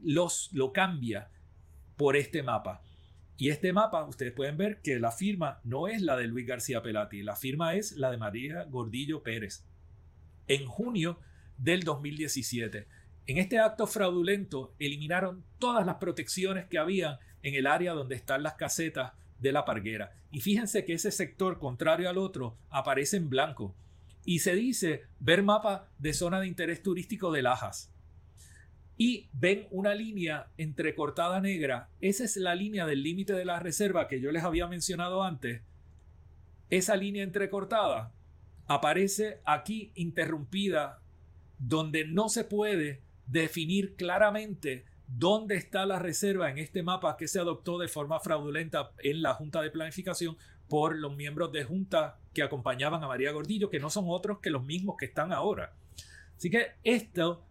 los, 0.00 0.48
lo 0.54 0.72
cambia 0.72 1.28
por 1.98 2.16
este 2.16 2.42
mapa. 2.42 2.80
Y 3.36 3.50
este 3.50 3.74
mapa, 3.74 4.06
ustedes 4.06 4.32
pueden 4.32 4.56
ver 4.56 4.80
que 4.80 4.98
la 4.98 5.12
firma 5.12 5.60
no 5.64 5.86
es 5.86 6.00
la 6.00 6.16
de 6.16 6.28
Luis 6.28 6.46
García 6.46 6.82
Pelati, 6.82 7.22
la 7.22 7.36
firma 7.36 7.74
es 7.74 7.92
la 7.92 8.10
de 8.10 8.16
María 8.16 8.64
Gordillo 8.70 9.22
Pérez. 9.22 9.66
En 10.48 10.64
junio 10.64 11.18
del 11.58 11.82
2017. 11.82 12.86
En 13.26 13.38
este 13.38 13.58
acto 13.60 13.86
fraudulento 13.86 14.74
eliminaron 14.78 15.44
todas 15.58 15.86
las 15.86 15.96
protecciones 15.96 16.66
que 16.66 16.78
había 16.78 17.20
en 17.42 17.54
el 17.54 17.66
área 17.66 17.92
donde 17.92 18.16
están 18.16 18.42
las 18.42 18.54
casetas 18.54 19.12
de 19.38 19.52
la 19.52 19.64
parguera. 19.64 20.12
Y 20.30 20.40
fíjense 20.40 20.84
que 20.84 20.94
ese 20.94 21.10
sector, 21.10 21.58
contrario 21.58 22.08
al 22.08 22.18
otro, 22.18 22.56
aparece 22.70 23.16
en 23.16 23.28
blanco. 23.28 23.74
Y 24.24 24.40
se 24.40 24.54
dice 24.54 25.02
ver 25.20 25.42
mapa 25.42 25.88
de 25.98 26.14
zona 26.14 26.40
de 26.40 26.46
interés 26.46 26.82
turístico 26.82 27.30
de 27.32 27.42
Lajas. 27.42 27.90
Y 28.96 29.28
ven 29.32 29.66
una 29.70 29.94
línea 29.94 30.48
entrecortada 30.58 31.40
negra. 31.40 31.88
Esa 32.00 32.24
es 32.24 32.36
la 32.36 32.54
línea 32.54 32.86
del 32.86 33.02
límite 33.02 33.32
de 33.32 33.44
la 33.44 33.58
reserva 33.58 34.08
que 34.08 34.20
yo 34.20 34.32
les 34.32 34.44
había 34.44 34.66
mencionado 34.66 35.22
antes. 35.22 35.62
Esa 36.70 36.96
línea 36.96 37.22
entrecortada 37.22 38.12
aparece 38.66 39.40
aquí 39.44 39.92
interrumpida 39.94 41.00
donde 41.58 42.04
no 42.04 42.28
se 42.28 42.44
puede 42.44 43.00
definir 43.26 43.96
claramente 43.96 44.84
dónde 45.06 45.56
está 45.56 45.84
la 45.86 45.98
reserva 45.98 46.50
en 46.50 46.58
este 46.58 46.82
mapa 46.82 47.16
que 47.16 47.28
se 47.28 47.38
adoptó 47.38 47.78
de 47.78 47.88
forma 47.88 48.20
fraudulenta 48.20 48.92
en 49.02 49.22
la 49.22 49.34
Junta 49.34 49.60
de 49.60 49.70
Planificación 49.70 50.36
por 50.68 50.96
los 50.96 51.14
miembros 51.14 51.52
de 51.52 51.64
Junta 51.64 52.18
que 52.32 52.42
acompañaban 52.42 53.04
a 53.04 53.08
María 53.08 53.32
Gordillo, 53.32 53.68
que 53.68 53.80
no 53.80 53.90
son 53.90 54.04
otros 54.08 54.38
que 54.40 54.50
los 54.50 54.64
mismos 54.64 54.96
que 54.98 55.06
están 55.06 55.32
ahora. 55.32 55.74
Así 56.36 56.50
que 56.50 56.72
esto 56.82 57.44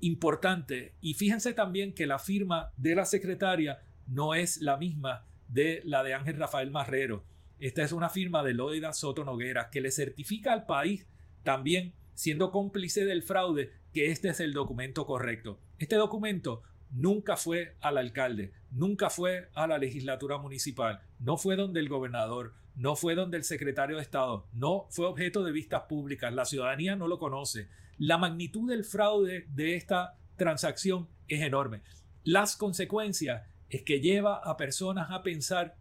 importante 0.00 0.94
y 1.00 1.14
fíjense 1.14 1.54
también 1.54 1.92
que 1.92 2.06
la 2.06 2.18
firma 2.18 2.72
de 2.76 2.94
la 2.94 3.04
secretaria 3.04 3.80
no 4.06 4.34
es 4.34 4.58
la 4.58 4.76
misma 4.76 5.26
de 5.48 5.82
la 5.84 6.04
de 6.04 6.14
Ángel 6.14 6.36
Rafael 6.36 6.70
Marrero. 6.70 7.24
Esta 7.58 7.82
es 7.82 7.90
una 7.90 8.08
firma 8.08 8.44
de 8.44 8.54
Loida 8.54 8.92
Soto 8.92 9.24
Noguera 9.24 9.70
que 9.70 9.80
le 9.80 9.90
certifica 9.90 10.52
al 10.52 10.66
país 10.66 11.06
también 11.42 11.94
siendo 12.14 12.50
cómplice 12.50 13.04
del 13.04 13.22
fraude 13.22 13.72
que 13.98 14.12
este 14.12 14.28
es 14.28 14.38
el 14.38 14.52
documento 14.52 15.04
correcto. 15.06 15.58
Este 15.76 15.96
documento 15.96 16.62
nunca 16.92 17.36
fue 17.36 17.74
al 17.80 17.98
alcalde, 17.98 18.52
nunca 18.70 19.10
fue 19.10 19.48
a 19.54 19.66
la 19.66 19.76
legislatura 19.76 20.38
municipal, 20.38 21.00
no 21.18 21.36
fue 21.36 21.56
donde 21.56 21.80
el 21.80 21.88
gobernador, 21.88 22.54
no 22.76 22.94
fue 22.94 23.16
donde 23.16 23.38
el 23.38 23.42
secretario 23.42 23.96
de 23.96 24.02
Estado, 24.02 24.46
no 24.52 24.86
fue 24.90 25.06
objeto 25.06 25.42
de 25.42 25.50
vistas 25.50 25.82
públicas, 25.88 26.32
la 26.32 26.44
ciudadanía 26.44 26.94
no 26.94 27.08
lo 27.08 27.18
conoce. 27.18 27.66
La 27.98 28.18
magnitud 28.18 28.70
del 28.70 28.84
fraude 28.84 29.46
de 29.48 29.74
esta 29.74 30.16
transacción 30.36 31.08
es 31.26 31.42
enorme. 31.42 31.82
Las 32.22 32.56
consecuencias 32.56 33.48
es 33.70 33.82
que 33.82 34.00
lleva 34.00 34.36
a 34.36 34.56
personas 34.56 35.10
a 35.10 35.24
pensar 35.24 35.74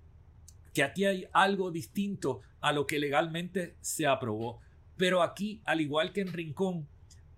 que 0.74 0.82
aquí 0.82 1.06
hay 1.06 1.28
algo 1.34 1.70
distinto 1.70 2.42
a 2.62 2.72
lo 2.72 2.88
que 2.88 2.98
legalmente 2.98 3.76
se 3.82 4.08
aprobó. 4.08 4.60
Pero 4.98 5.22
aquí, 5.22 5.62
al 5.66 5.82
igual 5.82 6.14
que 6.14 6.22
en 6.22 6.34
Rincón, 6.34 6.88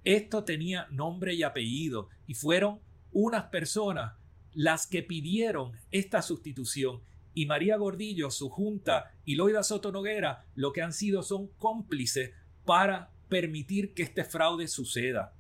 esto 0.04 0.44
tenía 0.44 0.88
nombre 0.92 1.34
y 1.34 1.44
apellido 1.44 2.10
y 2.28 2.34
fueron 2.34 2.80
unas 3.12 3.46
personas 3.46 4.14
las 4.54 4.88
que 4.88 5.04
pidieron 5.04 5.74
esta 5.92 6.22
sustitución 6.22 7.02
y 7.34 7.46
María 7.46 7.78
Gordillo, 7.78 8.32
su 8.32 8.50
junta 8.50 9.14
y 9.24 9.36
Loida 9.36 9.64
Soto 9.64 9.92
Noguera 9.92 10.46
lo 10.56 10.74
que 10.74 10.82
han 10.82 10.94
sido 10.94 11.24
son 11.24 11.48
cómplices 11.58 12.32
para 12.66 13.12
permitir 13.30 13.94
que 13.94 14.04
este 14.04 14.24
fraude 14.24 14.68
suceda. 14.68 15.34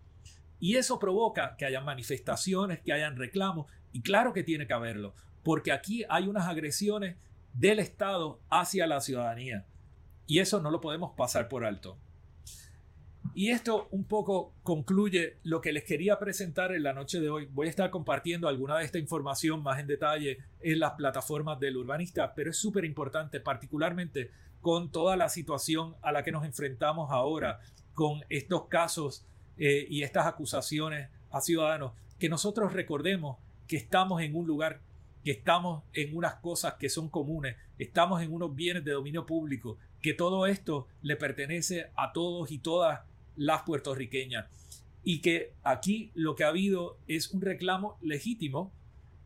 Y 0.60 0.76
eso 0.76 1.00
provoca 1.00 1.56
que 1.58 1.66
haya 1.66 1.82
manifestaciones, 1.82 2.80
que 2.82 2.94
hayan 2.94 3.18
reclamos, 3.18 3.72
y 3.92 4.02
claro 4.02 4.34
que 4.34 4.44
tiene 4.44 4.68
que 4.68 4.74
haberlo, 4.74 5.16
porque 5.44 5.72
aquí 5.72 6.04
hay 6.10 6.28
unas 6.28 6.48
agresiones 6.48 7.18
del 7.54 7.80
Estado 7.80 8.40
hacia 8.50 8.86
la 8.88 9.02
ciudadanía. 9.02 9.66
Y 10.28 10.40
eso 10.40 10.62
no 10.62 10.70
lo 10.70 10.80
podemos 10.80 11.14
pasar 11.18 11.48
por 11.48 11.66
alto. 11.66 11.98
Y 13.34 13.52
esto 13.52 13.88
un 13.92 14.06
poco 14.06 14.54
concluye 14.64 15.38
lo 15.44 15.62
que 15.62 15.72
les 15.72 15.84
quería 15.84 16.20
presentar 16.20 16.74
en 16.74 16.84
la 16.84 16.94
noche 16.94 17.20
de 17.20 17.30
hoy. 17.30 17.48
Voy 17.52 17.68
a 17.68 17.70
estar 17.70 17.90
compartiendo 17.90 18.48
alguna 18.48 18.78
de 18.78 18.86
esta 18.86 18.98
información 18.98 19.64
más 19.64 19.80
en 19.80 19.88
detalle 19.88 20.40
en 20.62 20.80
las 20.80 20.94
plataformas 20.94 21.60
del 21.60 21.78
urbanista, 21.78 22.34
pero 22.34 22.52
es 22.52 22.58
súper 22.58 22.86
importante, 22.86 23.40
particularmente 23.40 24.32
con 24.62 24.92
toda 24.92 25.16
la 25.16 25.30
situación 25.30 25.96
a 26.02 26.12
la 26.12 26.24
que 26.24 26.32
nos 26.32 26.44
enfrentamos 26.44 27.12
ahora, 27.12 27.60
con 27.94 28.22
estos 28.30 28.68
casos 28.68 29.26
eh, 29.58 29.86
y 29.90 30.04
estas 30.04 30.26
acusaciones 30.26 31.10
a 31.32 31.42
ciudadanos, 31.42 31.94
que 32.18 32.30
nosotros 32.30 32.74
recordemos 32.74 33.38
que 33.68 33.78
estamos 33.78 34.22
en 34.22 34.36
un 34.36 34.48
lugar, 34.48 34.82
que 35.24 35.32
estamos 35.32 35.84
en 35.94 36.16
unas 36.16 36.36
cosas 36.36 36.74
que 36.76 36.90
son 36.90 37.10
comunes, 37.10 37.56
estamos 37.78 38.22
en 38.22 38.34
unos 38.34 38.56
bienes 38.56 38.84
de 38.84 38.92
dominio 38.92 39.26
público, 39.26 39.78
que 40.02 40.14
todo 40.14 40.48
esto 40.48 40.88
le 41.02 41.16
pertenece 41.16 41.90
a 41.96 42.14
todos 42.14 42.52
y 42.52 42.60
todas 42.60 43.02
las 43.36 43.64
puertorriqueñas. 43.64 44.48
Y 45.04 45.22
que 45.22 45.54
aquí 45.64 46.12
lo 46.14 46.36
que 46.36 46.44
ha 46.44 46.50
habido 46.50 46.98
es 47.08 47.32
un 47.32 47.42
reclamo 47.42 47.98
legítimo 48.02 48.72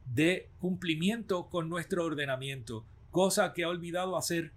de 0.06 0.50
cumplimiento 0.60 1.50
con 1.50 1.70
nuestro 1.70 2.06
ordenamiento, 2.06 2.86
cosa 3.12 3.54
que 3.54 3.64
ha 3.64 3.70
olvidado 3.70 4.18
hacer 4.18 4.52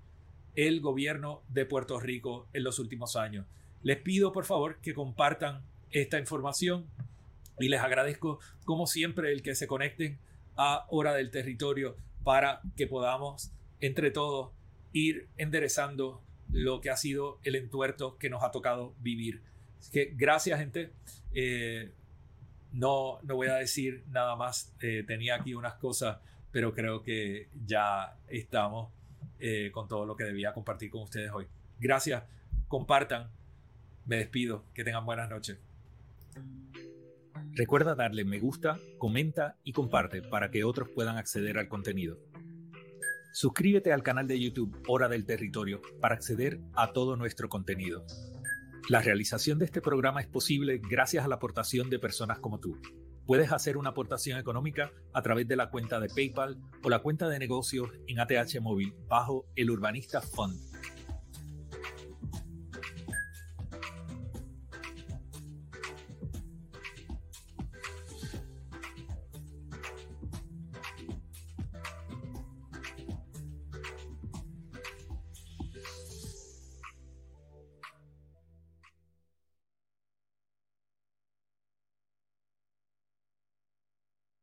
el 0.54 0.80
gobierno 0.80 1.42
de 1.48 1.66
Puerto 1.66 2.00
Rico 2.00 2.46
en 2.52 2.64
los 2.64 2.78
últimos 2.78 3.16
años. 3.16 3.46
Les 3.82 3.98
pido 3.98 4.32
por 4.32 4.44
favor 4.44 4.78
que 4.80 4.94
compartan 4.94 5.62
esta 5.90 6.18
información 6.18 6.86
y 7.58 7.68
les 7.68 7.80
agradezco 7.80 8.38
como 8.64 8.86
siempre 8.86 9.32
el 9.32 9.42
que 9.42 9.54
se 9.54 9.66
conecten 9.66 10.18
a 10.56 10.86
Hora 10.88 11.14
del 11.14 11.30
Territorio 11.30 11.96
para 12.24 12.60
que 12.76 12.86
podamos 12.86 13.52
entre 13.80 14.10
todos 14.10 14.50
ir 14.96 15.28
enderezando 15.36 16.22
lo 16.50 16.80
que 16.80 16.88
ha 16.88 16.96
sido 16.96 17.38
el 17.42 17.54
entuerto 17.54 18.16
que 18.16 18.30
nos 18.30 18.42
ha 18.42 18.50
tocado 18.50 18.94
vivir. 19.00 19.42
Así 19.78 19.90
que 19.90 20.14
gracias 20.16 20.58
gente. 20.58 20.90
Eh, 21.34 21.92
no, 22.72 23.18
no 23.22 23.36
voy 23.36 23.48
a 23.48 23.56
decir 23.56 24.04
nada 24.08 24.36
más. 24.36 24.74
Eh, 24.80 25.04
tenía 25.06 25.36
aquí 25.36 25.54
unas 25.54 25.74
cosas, 25.74 26.18
pero 26.50 26.72
creo 26.72 27.02
que 27.02 27.48
ya 27.66 28.16
estamos 28.28 28.90
eh, 29.38 29.70
con 29.70 29.86
todo 29.86 30.06
lo 30.06 30.16
que 30.16 30.24
debía 30.24 30.54
compartir 30.54 30.90
con 30.90 31.02
ustedes 31.02 31.30
hoy. 31.30 31.46
Gracias. 31.78 32.24
Compartan. 32.66 33.28
Me 34.06 34.16
despido. 34.16 34.64
Que 34.72 34.82
tengan 34.82 35.04
buenas 35.04 35.28
noches. 35.28 35.58
Recuerda 37.52 37.94
darle 37.94 38.24
me 38.24 38.38
gusta, 38.38 38.78
comenta 38.98 39.56
y 39.64 39.72
comparte 39.72 40.20
para 40.20 40.50
que 40.50 40.64
otros 40.64 40.90
puedan 40.90 41.16
acceder 41.16 41.58
al 41.58 41.68
contenido. 41.68 42.18
Suscríbete 43.38 43.92
al 43.92 44.02
canal 44.02 44.26
de 44.26 44.40
YouTube 44.40 44.82
Hora 44.88 45.08
del 45.08 45.26
Territorio 45.26 45.82
para 46.00 46.14
acceder 46.14 46.58
a 46.74 46.94
todo 46.94 47.18
nuestro 47.18 47.50
contenido. 47.50 48.02
La 48.88 49.02
realización 49.02 49.58
de 49.58 49.66
este 49.66 49.82
programa 49.82 50.22
es 50.22 50.26
posible 50.26 50.78
gracias 50.78 51.22
a 51.22 51.28
la 51.28 51.34
aportación 51.34 51.90
de 51.90 51.98
personas 51.98 52.38
como 52.38 52.60
tú. 52.60 52.80
Puedes 53.26 53.52
hacer 53.52 53.76
una 53.76 53.90
aportación 53.90 54.38
económica 54.38 54.90
a 55.12 55.20
través 55.20 55.46
de 55.46 55.56
la 55.56 55.68
cuenta 55.68 56.00
de 56.00 56.08
PayPal 56.08 56.56
o 56.82 56.88
la 56.88 57.00
cuenta 57.00 57.28
de 57.28 57.38
negocios 57.38 57.90
en 58.06 58.20
ATH 58.20 58.58
Móvil 58.62 58.94
bajo 59.06 59.44
el 59.54 59.70
Urbanista 59.70 60.22
Fund 60.22 60.65